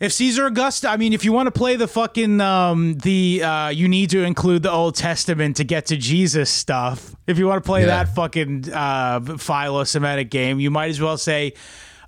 [0.00, 3.68] if Caesar Augustus, I mean, if you want to play the fucking um, the uh,
[3.68, 7.14] you need to include the Old Testament to get to Jesus stuff.
[7.26, 7.86] If you want to play Yeah.
[8.04, 11.52] that fucking uh, philo-Semitic game, you might as well say.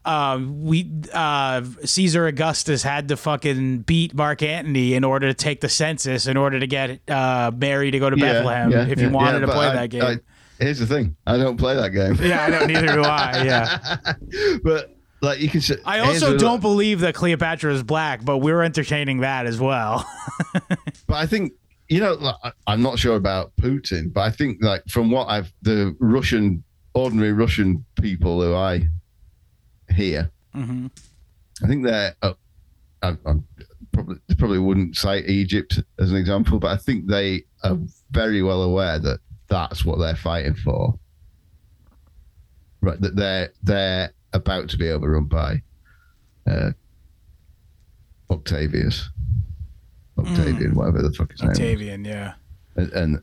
[0.04, 5.60] Um, we uh, Caesar Augustus had to fucking beat Mark Antony in order to take
[5.60, 8.70] the census, in order to get uh, Mary to go to Bethlehem.
[8.70, 10.18] Yeah, if you yeah, wanted yeah, to play I- that game, I-
[10.58, 12.14] here's the thing: I don't play that game.
[12.26, 12.66] yeah, I know.
[12.66, 13.42] Neither do I.
[13.44, 13.96] Yeah.
[14.62, 15.60] but like you can.
[15.60, 20.08] say- I also don't believe that Cleopatra is black, but we're entertaining that as well.
[21.06, 21.52] But I think
[21.88, 22.34] you know, like,
[22.66, 26.62] I'm not sure about Putin, but I think like from what I've the Russian
[26.94, 28.86] ordinary Russian people who I
[29.90, 30.90] hear, Mhm.
[31.62, 32.14] I think they're.
[32.22, 32.34] Uh,
[33.02, 33.44] I, I'm
[33.92, 37.78] probably probably wouldn't cite Egypt as an example, but I think they are
[38.10, 40.98] very well aware that that's what they're fighting for.
[42.80, 45.62] Right, that they're they're about to be overrun by
[46.46, 46.70] uh,
[48.30, 49.08] Octavius,
[50.18, 51.50] Octavian, whatever the fuck his name.
[51.50, 52.34] Octavian, yeah.
[52.76, 53.22] and, and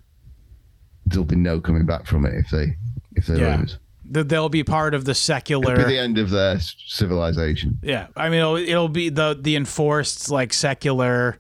[1.06, 2.76] there'll be no coming back from it if they
[3.16, 3.58] if they Yeah.
[3.58, 3.78] lose.
[4.12, 5.76] That they'll be part of the It'll secular.
[5.78, 7.80] be the end of their civilization.
[7.82, 11.40] yeah, I mean, it'll, it'll be the the enforced like secular,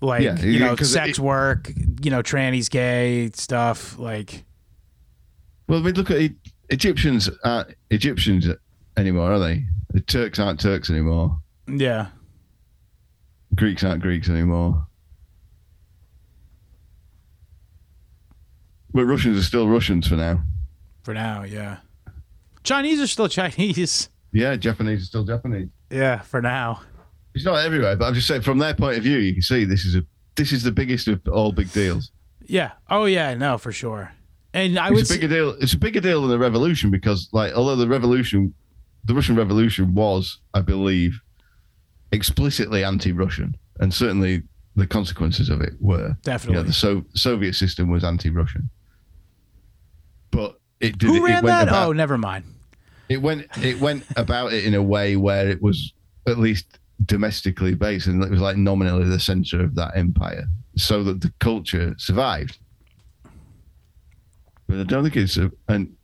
[0.00, 3.98] like Yeah, you know, sex it- work, you know, trannies, gay stuff.
[3.98, 4.44] Like,
[5.68, 6.30] Well, I mean, look at
[6.68, 7.30] Egyptians.
[7.44, 8.46] Aren't Egyptians
[8.98, 9.64] anymore, are they?
[9.92, 11.40] The Turks aren't Turks anymore.
[11.66, 12.08] yeah,
[13.54, 14.86] Greeks aren't Greeks anymore.
[18.92, 20.42] But Russians are still Russians for now.
[21.02, 21.78] For now, yeah.
[22.62, 24.08] Chinese are still Chinese.
[24.32, 25.68] Yeah, Japanese are still Japanese.
[25.90, 26.82] Yeah, for now.
[27.34, 29.64] It's not everywhere, but I'm just saying from their point of view, you can see
[29.64, 30.04] this is a
[30.36, 32.10] this is the biggest of all big deals.
[32.44, 32.72] Yeah.
[32.88, 34.12] Oh yeah, no, for sure.
[34.52, 35.50] And I would it's a bigger deal.
[35.60, 38.52] It's a bigger deal than the revolution because, like, although the revolution,
[39.04, 41.20] the Russian Revolution was, I believe,
[42.12, 44.42] explicitly anti-Russian, and certainly
[44.76, 46.08] the consequences of it were.
[46.08, 46.56] You definitely.
[46.56, 48.68] know, the so- Soviet system was anti-Russian,
[50.80, 51.08] it did.
[51.08, 51.68] Who it ran went that?
[51.68, 52.44] About, oh, never mind.
[53.08, 53.46] It went.
[53.62, 55.92] It went about it in a way where it was
[56.26, 60.44] at least domestically based, and it was like nominally the center of that empire,
[60.76, 62.58] so that the culture survived.
[64.66, 65.96] But I don't think it's a, and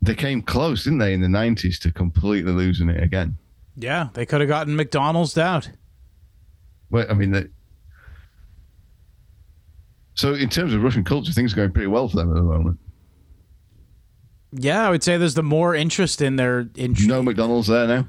[0.00, 3.36] they came close, didn't they, in the nineties to completely losing it again.
[3.76, 5.68] Yeah, they could have gotten McDonald's out.
[6.90, 7.46] Well, I mean, they,
[10.14, 12.42] so in terms of Russian culture, things are going pretty well for them at the
[12.42, 12.78] moment.
[14.56, 18.06] Yeah, I would say there's the more interest in their in No McDonald's there now.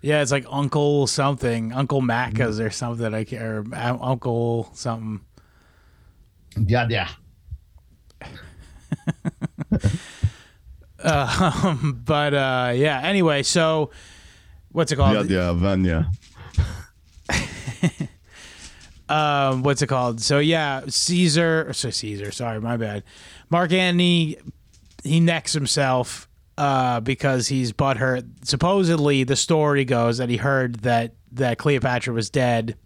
[0.00, 3.14] Yeah, it's like Uncle something, Uncle Macca's or something.
[3.14, 5.20] I can't, or uh, Uncle something.
[6.56, 7.08] Yeah, yeah.
[11.04, 13.00] Um, but uh, yeah.
[13.02, 13.90] Anyway, so
[14.70, 15.28] what's it called?
[15.30, 16.10] Yeah, yeah, Vanya.
[19.08, 20.20] um, what's it called?
[20.20, 21.72] So yeah, Caesar.
[21.72, 22.30] So Caesar.
[22.30, 23.02] Sorry, my bad.
[23.50, 24.38] Mark Antony,
[25.02, 28.24] he necks himself uh, because he's butthurt.
[28.46, 32.76] Supposedly, the story goes that he heard that that Cleopatra was dead.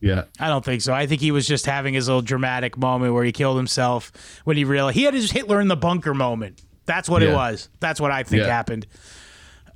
[0.00, 0.92] Yeah, I don't think so.
[0.92, 4.12] I think he was just having his little dramatic moment where he killed himself
[4.44, 6.62] when he realized he had his Hitler in the bunker moment.
[6.86, 7.68] That's what it was.
[7.80, 8.48] That's what I think Yeah.
[8.48, 8.86] happened.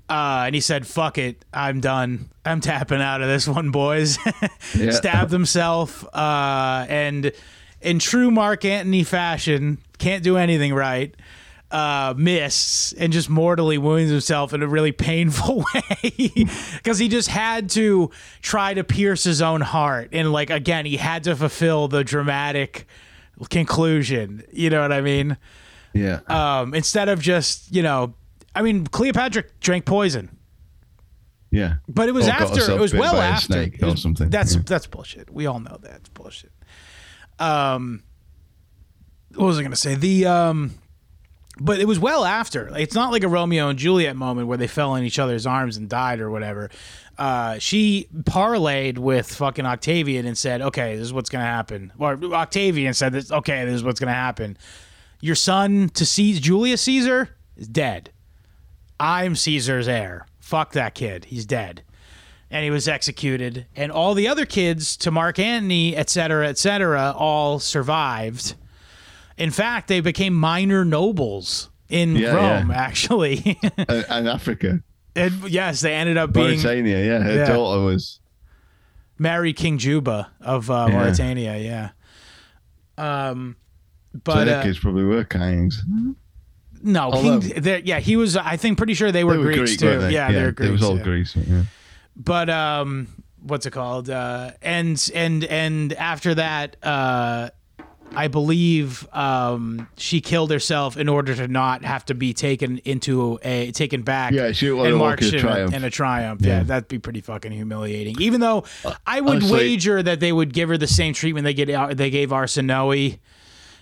[0.08, 2.28] Uh, and he said, "Fuck it, I'm done.
[2.44, 4.18] I'm tapping out of this one, boys."
[4.74, 4.90] Yeah.
[4.92, 7.32] Stabbed himself, uh, and
[7.82, 11.14] in true Mark Antony fashion, can't do anything right.
[11.72, 16.30] Uh, missed and just mortally wounds himself in a really painful way.
[16.76, 18.10] Because he just had to
[18.42, 20.10] try to pierce his own heart.
[20.12, 22.86] And like again he had to fulfill the dramatic
[23.48, 24.42] conclusion.
[24.52, 25.38] You know what i mean?
[25.94, 26.20] Yeah.
[26.28, 28.14] um, instead of just you know
[28.54, 30.28] i mean cleopatra drank poison.
[31.50, 31.76] Yeah.
[31.88, 33.70] but it was Or after it was well after.
[33.82, 34.28] or something.
[34.28, 34.62] that's Yeah.
[34.66, 35.30] that's bullshit.
[35.32, 36.52] We all know that's bullshit.
[37.38, 38.02] Um
[39.34, 39.94] what was i gonna say?
[39.94, 40.72] The um
[41.60, 44.66] but it was well after it's not like a romeo and juliet moment where they
[44.66, 46.70] fell in each other's arms and died or whatever
[47.18, 52.18] uh, she parlayed with fucking Octavian and said, "Okay, this is what's gonna happen." Or
[52.34, 54.56] Octavian said, "This okay, this is what's gonna happen.
[55.20, 58.10] Your son to see Julius Caesar is dead.
[58.98, 60.26] I'm Caesar's heir.
[60.40, 61.26] Fuck that kid.
[61.26, 61.82] He's dead."
[62.50, 63.66] And he was executed.
[63.74, 68.54] And all the other kids to Mark Antony, et cetera, et cetera, all survived.
[69.38, 72.76] In fact, they became minor nobles in Yeah, Rome, yeah.
[72.88, 73.58] actually.
[73.76, 74.82] and, and Africa,
[75.16, 77.04] and yes, they ended up being Mauritania.
[77.04, 77.46] Yeah, her Yeah.
[77.52, 78.20] daughter was.
[79.18, 81.56] married King Juba of uh, Mauritania.
[81.58, 81.90] Yeah.
[82.98, 83.56] Um,
[84.12, 85.74] So but their uh, kids probably were Kangs.
[86.82, 87.82] no, although- King.
[87.84, 88.36] Yeah, he was.
[88.36, 89.98] I think pretty sure they were, They were Greeks Greek, too.
[89.98, 90.12] they?
[90.12, 90.68] Yeah, they were Greeks.
[90.68, 91.02] It was all yeah.
[91.02, 91.36] Greece.
[91.36, 91.62] Yeah.
[92.16, 93.08] But um,
[93.40, 94.10] what's it called?
[94.10, 97.50] Uh, and and and after that, uh,
[98.14, 103.38] I believe um, she killed herself in order to not have to be taken into
[103.42, 104.32] a taken back.
[104.32, 105.72] Yeah, she and marched in a triumph.
[105.72, 106.40] A, in a triumph.
[106.42, 106.58] Yeah.
[106.58, 106.62] Yeah.
[106.64, 108.16] that'd be pretty fucking humiliating.
[108.20, 108.64] Even though
[109.06, 112.10] I would honestly- wager that they would give her the same treatment they get they
[112.10, 113.18] gave Arsinoe.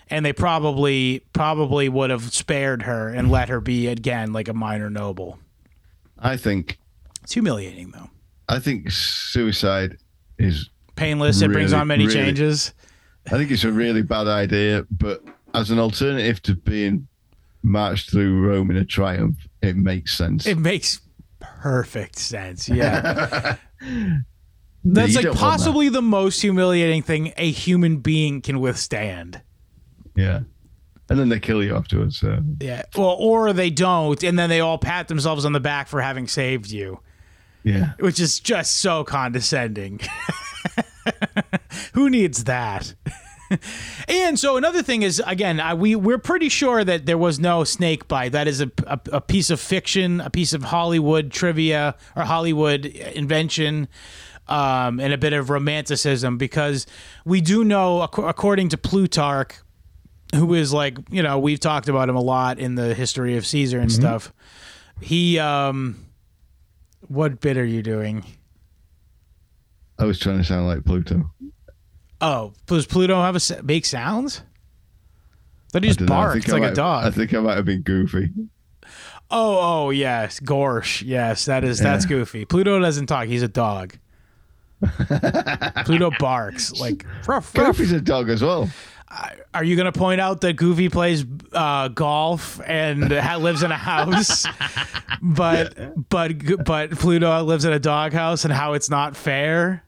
[0.09, 4.53] And they probably probably would have spared her and let her be again like a
[4.53, 5.39] minor noble.
[6.19, 6.79] I think.
[7.23, 8.09] It's humiliating though.
[8.49, 9.97] I think suicide
[10.37, 10.69] is.
[10.97, 11.41] Painless.
[11.41, 12.73] it brings on many really- changes.
[13.27, 15.23] I think it's a really bad idea, but
[15.53, 17.07] as an alternative to being
[17.63, 20.47] marched through Rome in a triumph, it makes sense.
[20.47, 21.01] It makes
[21.39, 22.67] perfect sense.
[22.73, 23.57] Yeah.
[24.83, 25.39] That's like want that.
[25.39, 29.41] possibly the most humiliating thing a human being can withstand.
[30.15, 30.41] Yeah.
[31.09, 32.19] And then they kill you afterwards.
[32.19, 32.39] So.
[32.59, 32.81] Yeah.
[32.95, 36.27] Well, or they don't, and then they all pat themselves on the back for having
[36.27, 36.99] saved you,
[37.63, 37.91] Yeah.
[37.99, 39.99] which is just so condescending.
[41.93, 42.93] Who needs that?
[44.07, 47.63] and so another thing is again, I, we we're pretty sure that there was no
[47.63, 48.31] snake bite.
[48.31, 52.85] That is a, a, a piece of fiction, a piece of Hollywood trivia or Hollywood
[52.85, 53.87] invention.
[54.47, 56.85] Um, and a bit of romanticism because
[57.23, 59.53] we do know, ac- according to Plutarch,
[60.35, 63.45] who is like you know we've talked about him a lot in the history of
[63.45, 64.33] Caesar and stuff.
[64.99, 66.05] He um,
[67.07, 68.25] what bit are you doing?
[70.01, 71.31] I was trying to sound like Pluto.
[72.19, 74.41] Oh, does Pluto have a make sounds?
[75.73, 76.05] That he just.
[76.05, 77.05] Barks like a dog.
[77.05, 78.29] I think I might have been goofy.
[79.29, 81.03] oh, oh yes, Gorsh.
[81.05, 82.45] Yes, that is that's goofy.
[82.45, 83.27] Pluto doesn't talk.
[83.27, 83.97] He's a dog.
[85.85, 87.05] Pluto barks like.
[87.27, 87.77] Ruff, ruff.
[87.77, 88.69] Goofy's a dog as well.
[89.53, 93.77] Are you going to point out that Goofy plays uh, golf and lives in a
[93.77, 94.45] house,
[95.21, 99.83] but but but Pluto lives in a doghouse and how it's not fair?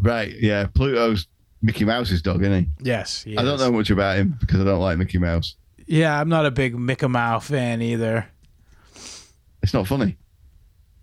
[0.00, 0.32] Right.
[0.40, 0.66] Yeah.
[0.66, 1.26] Pluto's
[1.62, 2.68] Mickey Mouse's dog, isn't he?
[2.82, 3.60] Yes, he I don't is.
[3.60, 5.56] know much about him because I don't like Mickey Mouse.
[5.86, 8.26] Yeah, I'm not a big Mickey Mouse fan either.
[9.62, 10.16] It's not funny.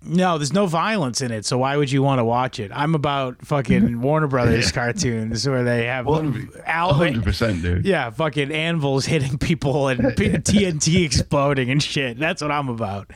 [0.03, 2.71] No, there's no violence in it, so why would you want to watch it?
[2.73, 7.85] I'm about fucking Warner Brothers cartoons where they have al- 100%, dude.
[7.85, 12.17] yeah, fucking anvils hitting people and TNT exploding and shit.
[12.17, 13.11] That's what I'm about.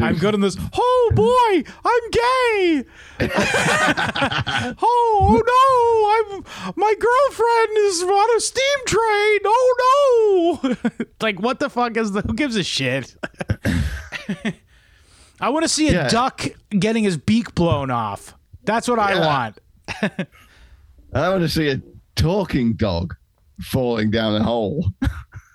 [0.00, 0.56] I'm good in this.
[0.74, 2.84] Oh boy, I'm gay.
[4.40, 9.40] oh, oh no, I'm my girlfriend is on a steam train.
[9.44, 10.76] Oh no.
[11.20, 13.16] like what the fuck is the who gives a shit?
[15.40, 16.08] I want to see a Yeah.
[16.08, 18.34] duck getting his beak blown off.
[18.64, 19.58] That's what I want.
[21.14, 21.80] I want to see a
[22.16, 23.14] talking dog
[23.60, 24.86] falling down a hole.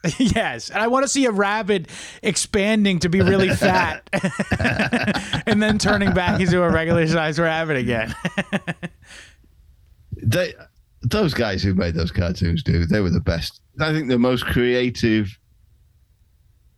[0.18, 1.88] yes, and I want to see a rabbit
[2.22, 4.08] expanding to be really fat,
[5.48, 8.14] and then turning back into a regular sized rabbit again.
[10.22, 10.54] They,
[11.02, 13.62] those guys who made those cartoons, dude, they were the best.
[13.80, 15.38] I think the most creative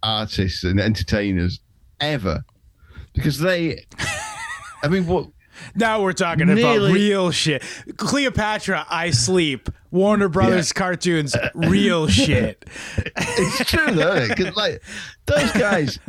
[0.03, 1.59] artists and entertainers
[1.99, 2.43] ever,
[3.13, 3.85] because they.
[4.83, 5.29] I mean, what?
[5.75, 7.63] Now we're talking about real shit.
[7.97, 9.69] Cleopatra, I sleep.
[9.91, 12.65] Warner Brothers cartoons, real shit.
[12.97, 14.81] It's true though, because like
[15.25, 15.99] those guys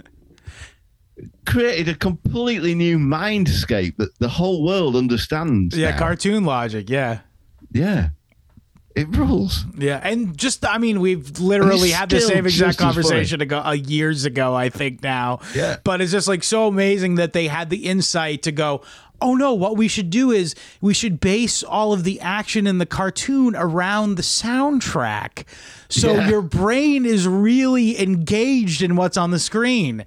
[1.46, 5.76] created a completely new mindscape that the whole world understands.
[5.76, 5.98] Yeah, now.
[5.98, 6.90] cartoon logic.
[6.90, 7.20] Yeah.
[7.72, 8.08] Yeah,
[8.94, 9.66] it rules.
[9.76, 12.94] Yeah, and just I mean, we've literally had the same exact just as funny.
[12.94, 15.40] conversation ago uh, years ago, I think now.
[15.54, 15.76] Yeah.
[15.84, 18.82] But it's just like so amazing that they had the insight to go,
[19.20, 22.78] oh no, what we should do is we should base all of the action in
[22.78, 25.44] the cartoon around the soundtrack.
[25.88, 26.28] So Yeah.
[26.28, 30.04] your brain is really engaged in what's on the screen.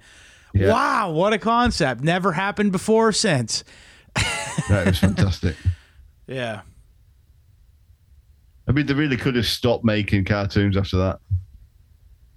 [0.54, 0.72] Yeah.
[0.72, 2.02] Wow, what a concept.
[2.02, 3.62] Never happened before or since.
[4.68, 5.56] That was fantastic.
[6.26, 6.60] Yeah.
[8.68, 11.18] I mean, they really could have stopped making cartoons after that.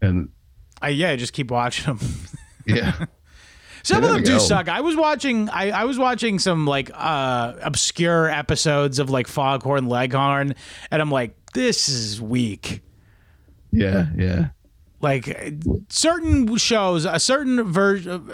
[0.01, 0.29] And
[0.81, 2.09] I, yeah, just keep watching them.
[2.65, 3.05] yeah,
[3.83, 4.39] Some They of them do go.
[4.39, 4.69] suck.
[4.69, 9.87] I was watching I, I was watching some like uh obscure episodes of like Foghorn
[9.87, 10.55] Leghorn
[10.89, 12.81] and I'm like, this is weak.
[13.71, 14.47] yeah, yeah.
[15.01, 15.55] Like
[15.89, 18.31] certain shows, a certain version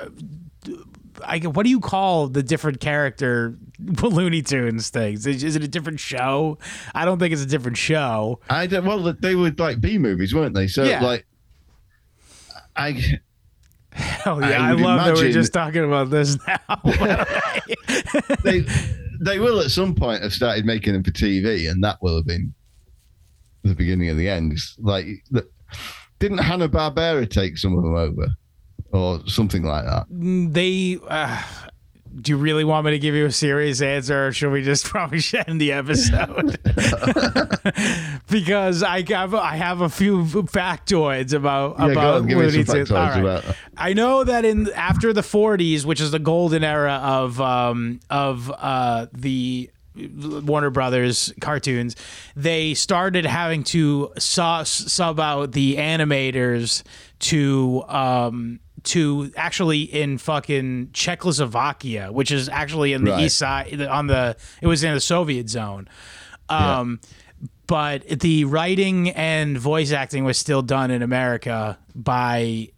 [1.26, 5.28] I, what do you call the different character Looney Tunes things?
[5.28, 6.58] Is, is it a different show?
[6.96, 8.40] I don't think it's a different show.
[8.50, 8.86] I don't.
[8.86, 10.68] Well, they were like B movies, weren't they?
[10.68, 11.04] So Yeah.
[11.04, 11.26] like,
[12.76, 13.20] I
[14.26, 16.60] Oh yeah, I, would love that we're just talking about this now.
[18.44, 18.66] they
[19.22, 22.26] they will at some point have started making them for TV, and that will have
[22.26, 22.54] been
[23.64, 24.52] the beginning of the end.
[24.52, 25.08] It's Like,
[26.20, 28.28] didn't Hanna Barbera take some of them over,
[28.92, 30.06] or something like that?
[30.10, 31.42] they uh,
[32.22, 34.86] do you really want me to give you a serious answer or should we just
[34.92, 36.58] probably end the episode
[38.30, 42.66] because i have i have a few factoids about Yeah, about on, give me Looney
[42.66, 42.90] some Tunes.
[42.90, 43.44] factoids All right.
[43.44, 48.00] about i know that in after the 40s which is the golden era of um
[48.10, 51.98] of uh the Warner Brothers cartoons,
[52.34, 56.84] they started having to sub, sub out the animators
[57.20, 63.24] to um to actually in fucking Czechoslovakia, which is actually in the Right.
[63.26, 65.88] east side on the it was in the Soviet zone.
[66.50, 67.00] Um
[67.68, 72.70] but the writing and voice acting was still done in America by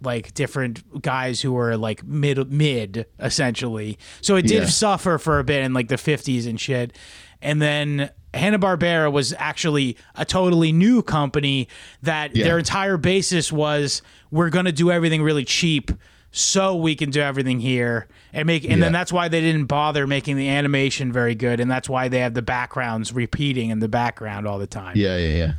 [0.00, 3.98] like different guys who were like mid mid essentially.
[4.20, 4.66] So it did Yeah.
[4.68, 6.96] suffer for a bit in like the 50s and shit.
[7.42, 11.68] And then Hanna-Barbera was actually a totally new company
[12.02, 12.44] that Yeah.
[12.44, 15.90] their entire basis was we're going to do everything really cheap
[16.30, 20.06] so we can do everything here and make and then that's why they didn't bother
[20.06, 23.88] making the animation very good and that's why they have the backgrounds repeating in the
[23.88, 24.94] background all the time.
[24.94, 25.52] Yeah, yeah, yeah.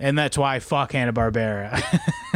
[0.00, 1.82] And that's why fuck Hanna-Barbera.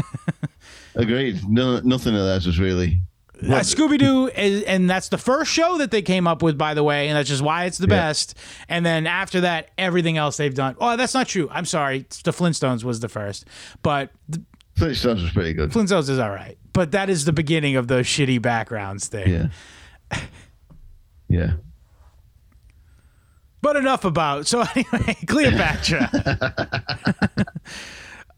[0.94, 1.48] Agreed.
[1.48, 3.00] No, nothing of that was really.
[3.42, 6.74] Uh, Scooby Doo, is, and that's the first show that they came up with, by
[6.74, 7.96] the way, and that's just why it's the Yeah.
[7.96, 8.36] best.
[8.68, 10.76] And then after that, everything else they've done.
[10.80, 11.48] Oh, that's not true.
[11.50, 12.06] I'm sorry.
[12.24, 13.44] The Flintstones was the first,
[13.82, 14.42] but the
[14.76, 15.70] Flintstones was pretty good.
[15.70, 16.56] Flintstones is all right.
[16.72, 19.28] But that is the beginning of those shitty backgrounds thing.
[19.30, 20.18] Yeah.
[21.28, 21.52] Yeah.
[23.62, 24.46] But enough about.
[24.46, 26.10] So anyway, Cleopatra.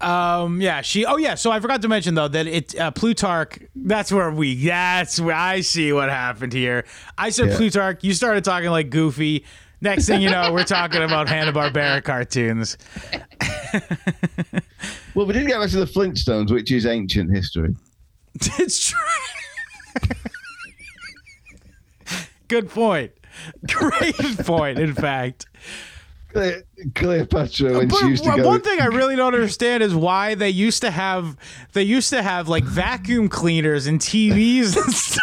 [0.00, 0.60] um.
[0.60, 0.80] Yeah.
[0.82, 1.04] She.
[1.06, 1.34] Oh yeah.
[1.34, 3.58] So I forgot to mention though that it uh, Plutarch.
[3.74, 4.66] That's where we.
[4.66, 6.84] That's where I see what happened here.
[7.16, 7.56] I said Yeah.
[7.56, 8.04] Plutarch.
[8.04, 9.44] You started talking like Goofy.
[9.80, 12.76] Next thing you know, we're talking about Hanna Barbera cartoons.
[15.14, 17.74] Well, we didn't get back to the Flintstones, which is ancient history.
[18.58, 18.98] It's true.
[22.48, 23.12] Good point.
[23.66, 24.78] Great point.
[24.78, 25.46] In fact.
[26.34, 26.62] Cle-
[26.94, 28.48] Cleopatra, when But she used to one- go.
[28.48, 31.36] one thing I really don't understand is why they used to have
[31.72, 35.22] they used to have like vacuum cleaners and TVs and stuff.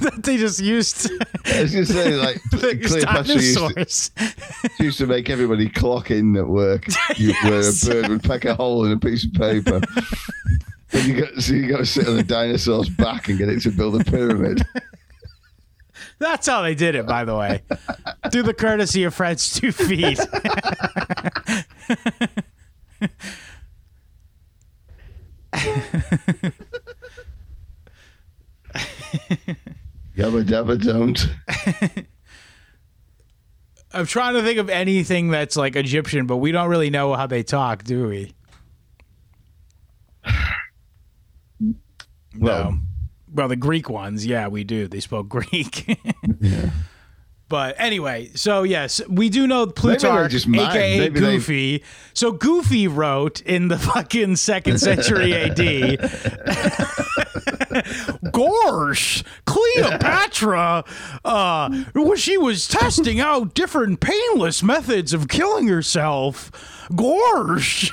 [0.00, 1.10] that they just used.
[1.46, 4.34] I was gonna say like Cleopatra used to,
[4.80, 6.86] used to make everybody clock in at work
[7.16, 7.86] you, Yes.
[7.86, 9.80] where a bird would peck a hole in a piece of paper.
[10.92, 13.60] and you got so you got to sit on the dinosaur's back and get it
[13.62, 14.62] to build a pyramid.
[16.18, 17.62] That's how they did it, by the way.
[18.32, 20.18] Through the courtesy of Fred's two feet.
[30.16, 31.28] Yabba dabba don't.
[33.92, 37.26] I'm trying to think of anything that's like Egyptian, but we don't really know how
[37.26, 38.32] they talk, do we?
[42.38, 42.78] Well, no.
[43.36, 44.88] Well, the Greek ones, yeah, we do.
[44.88, 45.98] They spoke Greek.
[46.40, 46.70] yeah.
[47.48, 51.84] But anyway, so yes, we do know Plutarch, aka Maybe they- Goofy.
[52.12, 55.56] So Goofy wrote in the fucking second century AD.
[58.32, 60.84] Gorsh, Cleopatra,
[61.24, 66.50] uh, when she was testing out different painless methods of killing herself.
[66.90, 67.92] Gorsh.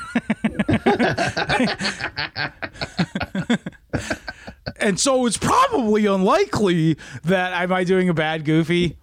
[4.77, 8.97] and so it's probably unlikely that am I doing a bad Goofy?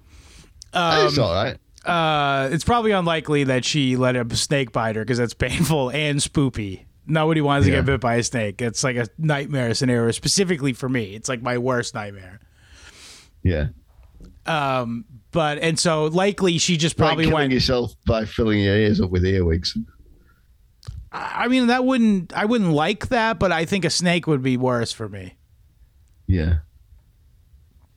[0.73, 1.57] it's all right.
[1.85, 6.19] uh, it's probably unlikely that she let a snake bite her because that's painful and
[6.21, 6.85] spoopy.
[7.07, 7.79] Nobody wants to Yeah.
[7.79, 8.63] get bit by a snake.
[8.63, 11.15] It's like a nightmare scenario specifically for me.
[11.15, 12.39] It's like my worst nightmare.
[13.43, 13.69] Yeah.
[14.47, 17.53] Um, but and so likely she just probably like killing went.
[17.53, 19.77] yourself by filling your ears up with earwigs.
[21.13, 22.33] I mean, that wouldn't.
[22.33, 25.35] I wouldn't like that, but I think a snake would be worse for me.
[26.31, 26.59] Yeah.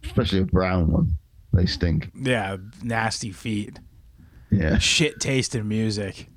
[0.03, 1.14] Especially a brown one.
[1.53, 2.10] They stink.
[2.19, 3.80] Yeah, nasty feet,
[4.49, 4.80] Yeah.
[4.80, 6.30] shit tasting music.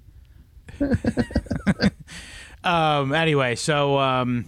[2.65, 3.15] um.
[3.15, 4.45] Anyway, so um.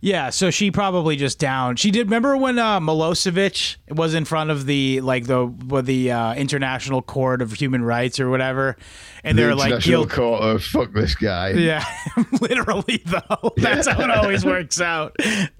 [0.00, 1.74] Yeah, so she probably just down.
[1.74, 2.06] She did.
[2.06, 5.52] Remember when uh, Milosevic was in front of the like the
[5.82, 8.76] the uh, International Court of Human Rights or whatever,
[9.24, 10.10] and The they're like guilt.
[10.10, 11.50] Court of fuck this guy.
[11.50, 11.84] Yeah,
[12.40, 13.52] literally though.
[13.56, 15.16] That's how it always works out.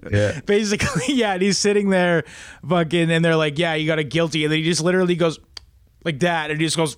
[0.09, 0.39] Yeah.
[0.45, 2.23] Basically, yeah, and he's sitting there,
[2.65, 5.37] fucking, and they're like, "Yeah, you got a guilty," and then he just literally goes
[6.05, 6.95] like that, and he just goes.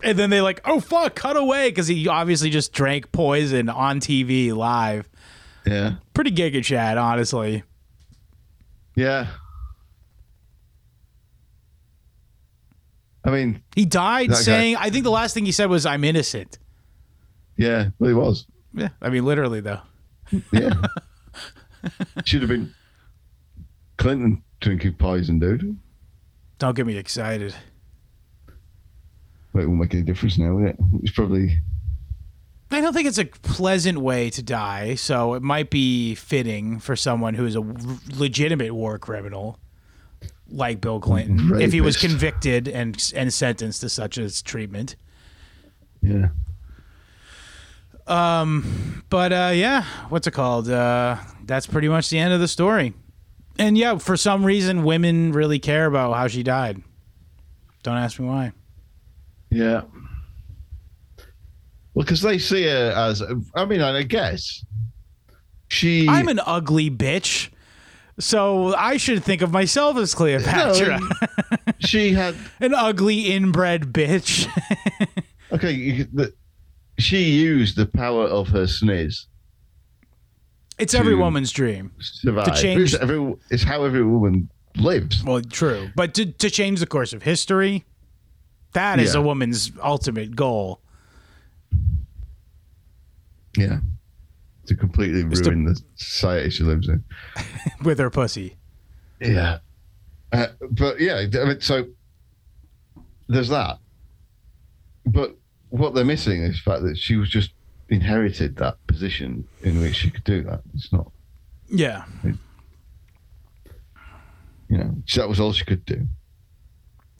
[0.00, 3.98] And then they like, oh fuck, cut away because he obviously just drank poison on
[3.98, 5.08] TV live.
[5.66, 5.94] Yeah.
[6.14, 7.62] Pretty giga chat, honestly.
[8.94, 9.28] Yeah.
[13.24, 15.84] I mean, He died That guy- saying, I think the last thing he said was,
[15.84, 16.58] "I'm innocent."
[17.56, 18.46] yeah, well, he was.
[18.74, 19.80] Yeah, I mean, literally though.
[20.52, 20.74] Yeah.
[22.24, 22.72] Should have been
[23.96, 25.76] Clinton drinking poison, dude.
[26.58, 27.54] Don't get me excited.
[29.52, 30.76] But it won't make any difference now, will it?
[31.02, 31.58] It's probably.
[32.70, 36.96] I don't think it's a pleasant way to die, so it might be fitting for
[36.96, 37.64] someone who is a
[38.14, 39.58] legitimate war criminal
[40.50, 44.96] like Bill Clinton if he was convicted and and sentenced to such a treatment.
[46.02, 46.28] Yeah.
[48.06, 50.68] Um, But uh, yeah, what's it called?
[50.68, 52.94] Uh, that's pretty much the end of the story.
[53.58, 56.82] And yeah, for some reason, women really care about how she died.
[57.82, 58.52] Don't ask me why.
[59.50, 59.82] Yeah.
[61.98, 63.24] Well, because they see her as.
[63.56, 64.64] I mean, I guess
[65.66, 66.06] she.
[66.08, 67.50] I'm an ugly bitch,
[68.20, 71.00] so I should think of myself as No, Cleopatra,
[71.80, 72.36] she had.
[72.60, 74.46] an ugly inbred bitch.
[75.50, 76.04] Okay,
[76.98, 79.26] she used the power of her sneeze
[80.78, 81.90] it's every woman's dream.
[82.22, 85.24] to change- It's, every, it's how every woman lives.
[85.24, 87.86] Well, true, but to to change the course of history,
[88.74, 89.20] that is Yeah.
[89.20, 90.80] a woman's ultimate goal.
[93.58, 93.78] Yeah.
[94.66, 97.02] To completely to- ruin the society she lives in.
[97.84, 98.56] with her pussy.
[99.20, 99.58] Yeah.
[100.32, 101.86] Uh, but yeah, I mean, so
[103.28, 103.78] there's that.
[105.06, 105.36] But
[105.70, 107.52] what they're missing is the fact that she was just
[107.88, 110.60] inherited that position in which she could do that.
[110.74, 111.10] It's not,
[111.68, 112.04] Yeah,
[114.68, 116.06] you know, that was all she could do.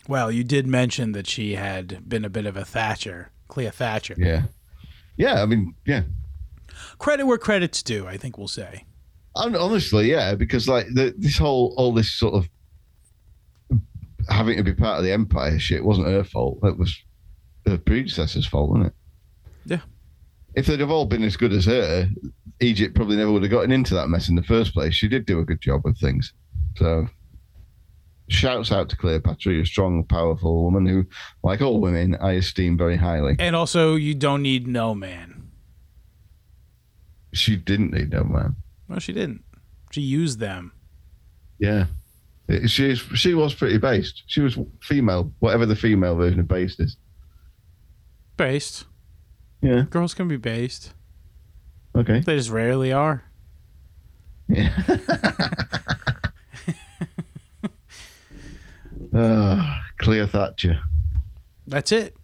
[0.07, 4.15] Well, you did mention that she had been a bit of a Thatcher, Cleo Thatcher.
[4.19, 4.43] Yeah.
[5.17, 6.03] Yeah, I mean, yeah.
[6.99, 8.85] Credit where credit's due, I think we'll say.
[9.37, 12.49] Hon- Honestly, yeah, because like the, this whole, all this sort of
[14.29, 16.59] having to be part of the empire shit wasn't her fault.
[16.63, 16.95] It was
[17.67, 18.93] her predecessor's fault, wasn't it?
[19.67, 19.81] Yeah.
[20.55, 22.09] If they'd have all been as good as her,
[22.61, 24.95] Egypt probably never would have gotten into that mess in the first place.
[24.95, 26.33] She did do a good job with things.
[26.77, 27.07] So,
[28.29, 31.07] shouts out to Cleopatra, a strong, powerful woman who,
[31.43, 33.37] like all women, I esteem very highly.
[33.39, 35.38] And also, you don't need no man.
[37.33, 38.57] She didn't need no man.
[38.89, 39.43] Well, she didn't.
[39.91, 40.73] She used them.
[41.59, 41.87] Yeah.
[42.49, 44.23] It- She is, she was pretty based.
[44.27, 46.97] She was female, whatever the female version of based is.
[48.37, 48.85] Based.
[49.61, 49.83] Yeah.
[49.91, 50.93] Girls can be based.
[51.97, 52.21] Okay.
[52.21, 53.25] They just rarely are.
[54.49, 54.71] Yeah.
[59.15, 60.81] Ah, Cleo Thatcher.
[61.67, 62.17] That's it.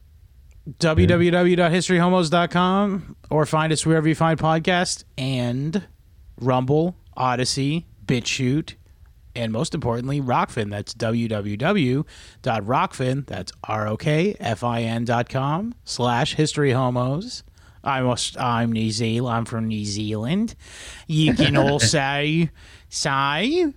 [0.68, 5.86] www.historyhomos.com or find us wherever you find podcasts and
[6.40, 8.74] Rumble, Odysee, BitChute,
[9.36, 10.70] and most importantly, Rokfin.
[10.70, 12.06] That's www.rokfin,
[13.26, 17.42] that's R-O-K-F-I-N dot com slash historyhomos.
[17.82, 19.36] I'm, I'm New Zealand.
[19.36, 20.54] I'm from New Zealand.
[21.06, 22.48] You can also
[22.88, 23.72] say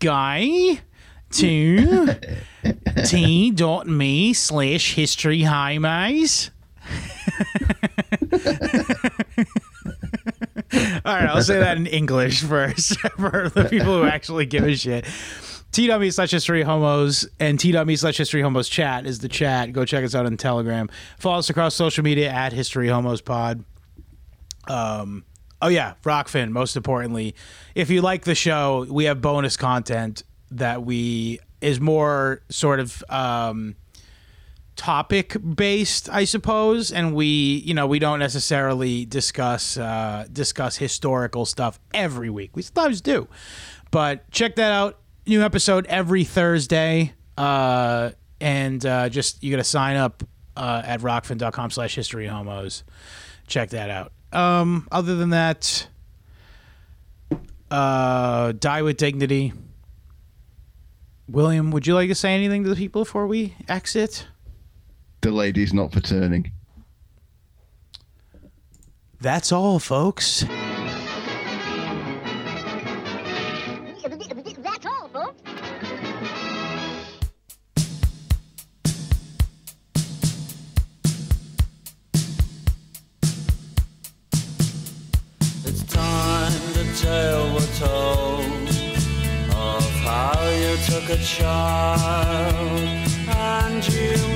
[0.00, 0.80] guy
[1.32, 2.16] to
[3.04, 6.50] t.me slash history homos.
[11.04, 14.74] All right, I'll say that in English first for the people who actually give a
[14.76, 15.04] shit.
[15.72, 19.72] T.me slash history homos and t.me slash history homos chat is the chat.
[19.72, 20.88] Go check us out on Telegram.
[21.18, 23.64] Follow us across social media at history homos pod.
[24.68, 25.24] Um,
[25.60, 26.50] oh yeah, Rokfin.
[26.50, 27.34] Most importantly,
[27.74, 33.02] if you like the show, we have bonus content that we is more sort of
[33.08, 33.76] um,
[34.76, 37.26] topic based, I suppose, and we
[37.64, 42.54] you know we don't necessarily discuss uh, discuss historical stuff every week.
[42.54, 43.28] We sometimes do,
[43.90, 44.98] but check that out.
[45.26, 48.10] New episode every Thursday, uh,
[48.40, 50.22] and uh, just you got to sign up
[50.56, 52.84] uh, at rokfin.com slash history homos.
[53.46, 54.12] Check that out.
[54.32, 55.88] Um, other than that,
[57.70, 59.52] uh, die with dignity.
[61.28, 64.26] William, would you like to say anything to the people before we exit?
[65.22, 66.52] The lady's not for turning.
[69.20, 70.44] That's all, folks.
[74.58, 75.40] That's all, folks.
[85.64, 87.45] It's time the tale
[91.18, 92.80] child
[93.28, 94.35] and you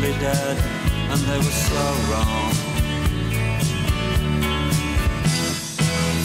[0.00, 0.56] were dead,
[1.10, 2.52] and they were so wrong.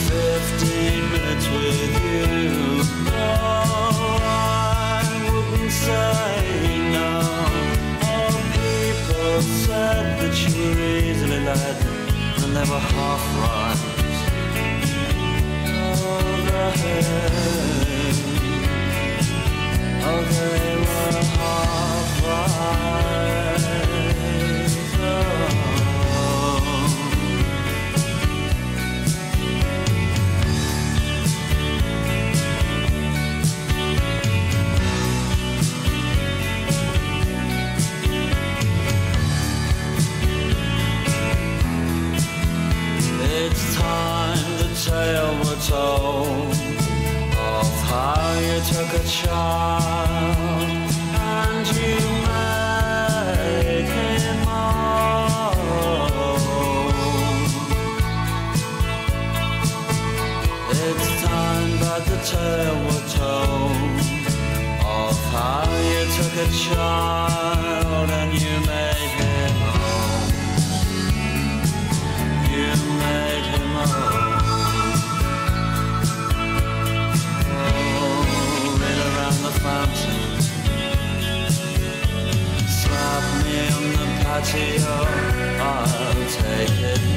[0.07, 2.23] Fifteen minutes with you.
[3.11, 4.23] Oh, I
[5.29, 7.09] wouldn't say no.
[8.11, 11.75] Oh, people said that you were easily led,
[12.43, 13.79] and they were half right.
[15.67, 15.81] Oh,
[19.95, 20.21] they oh,
[20.79, 23.34] were half right.
[45.13, 46.51] Were told
[47.37, 50.35] of how you took a child
[51.13, 51.97] and you
[52.29, 55.59] made him old.
[60.71, 63.99] It's time that the tale were told
[65.01, 67.44] of how you took a child
[84.37, 84.81] I'll take
[86.81, 87.14] it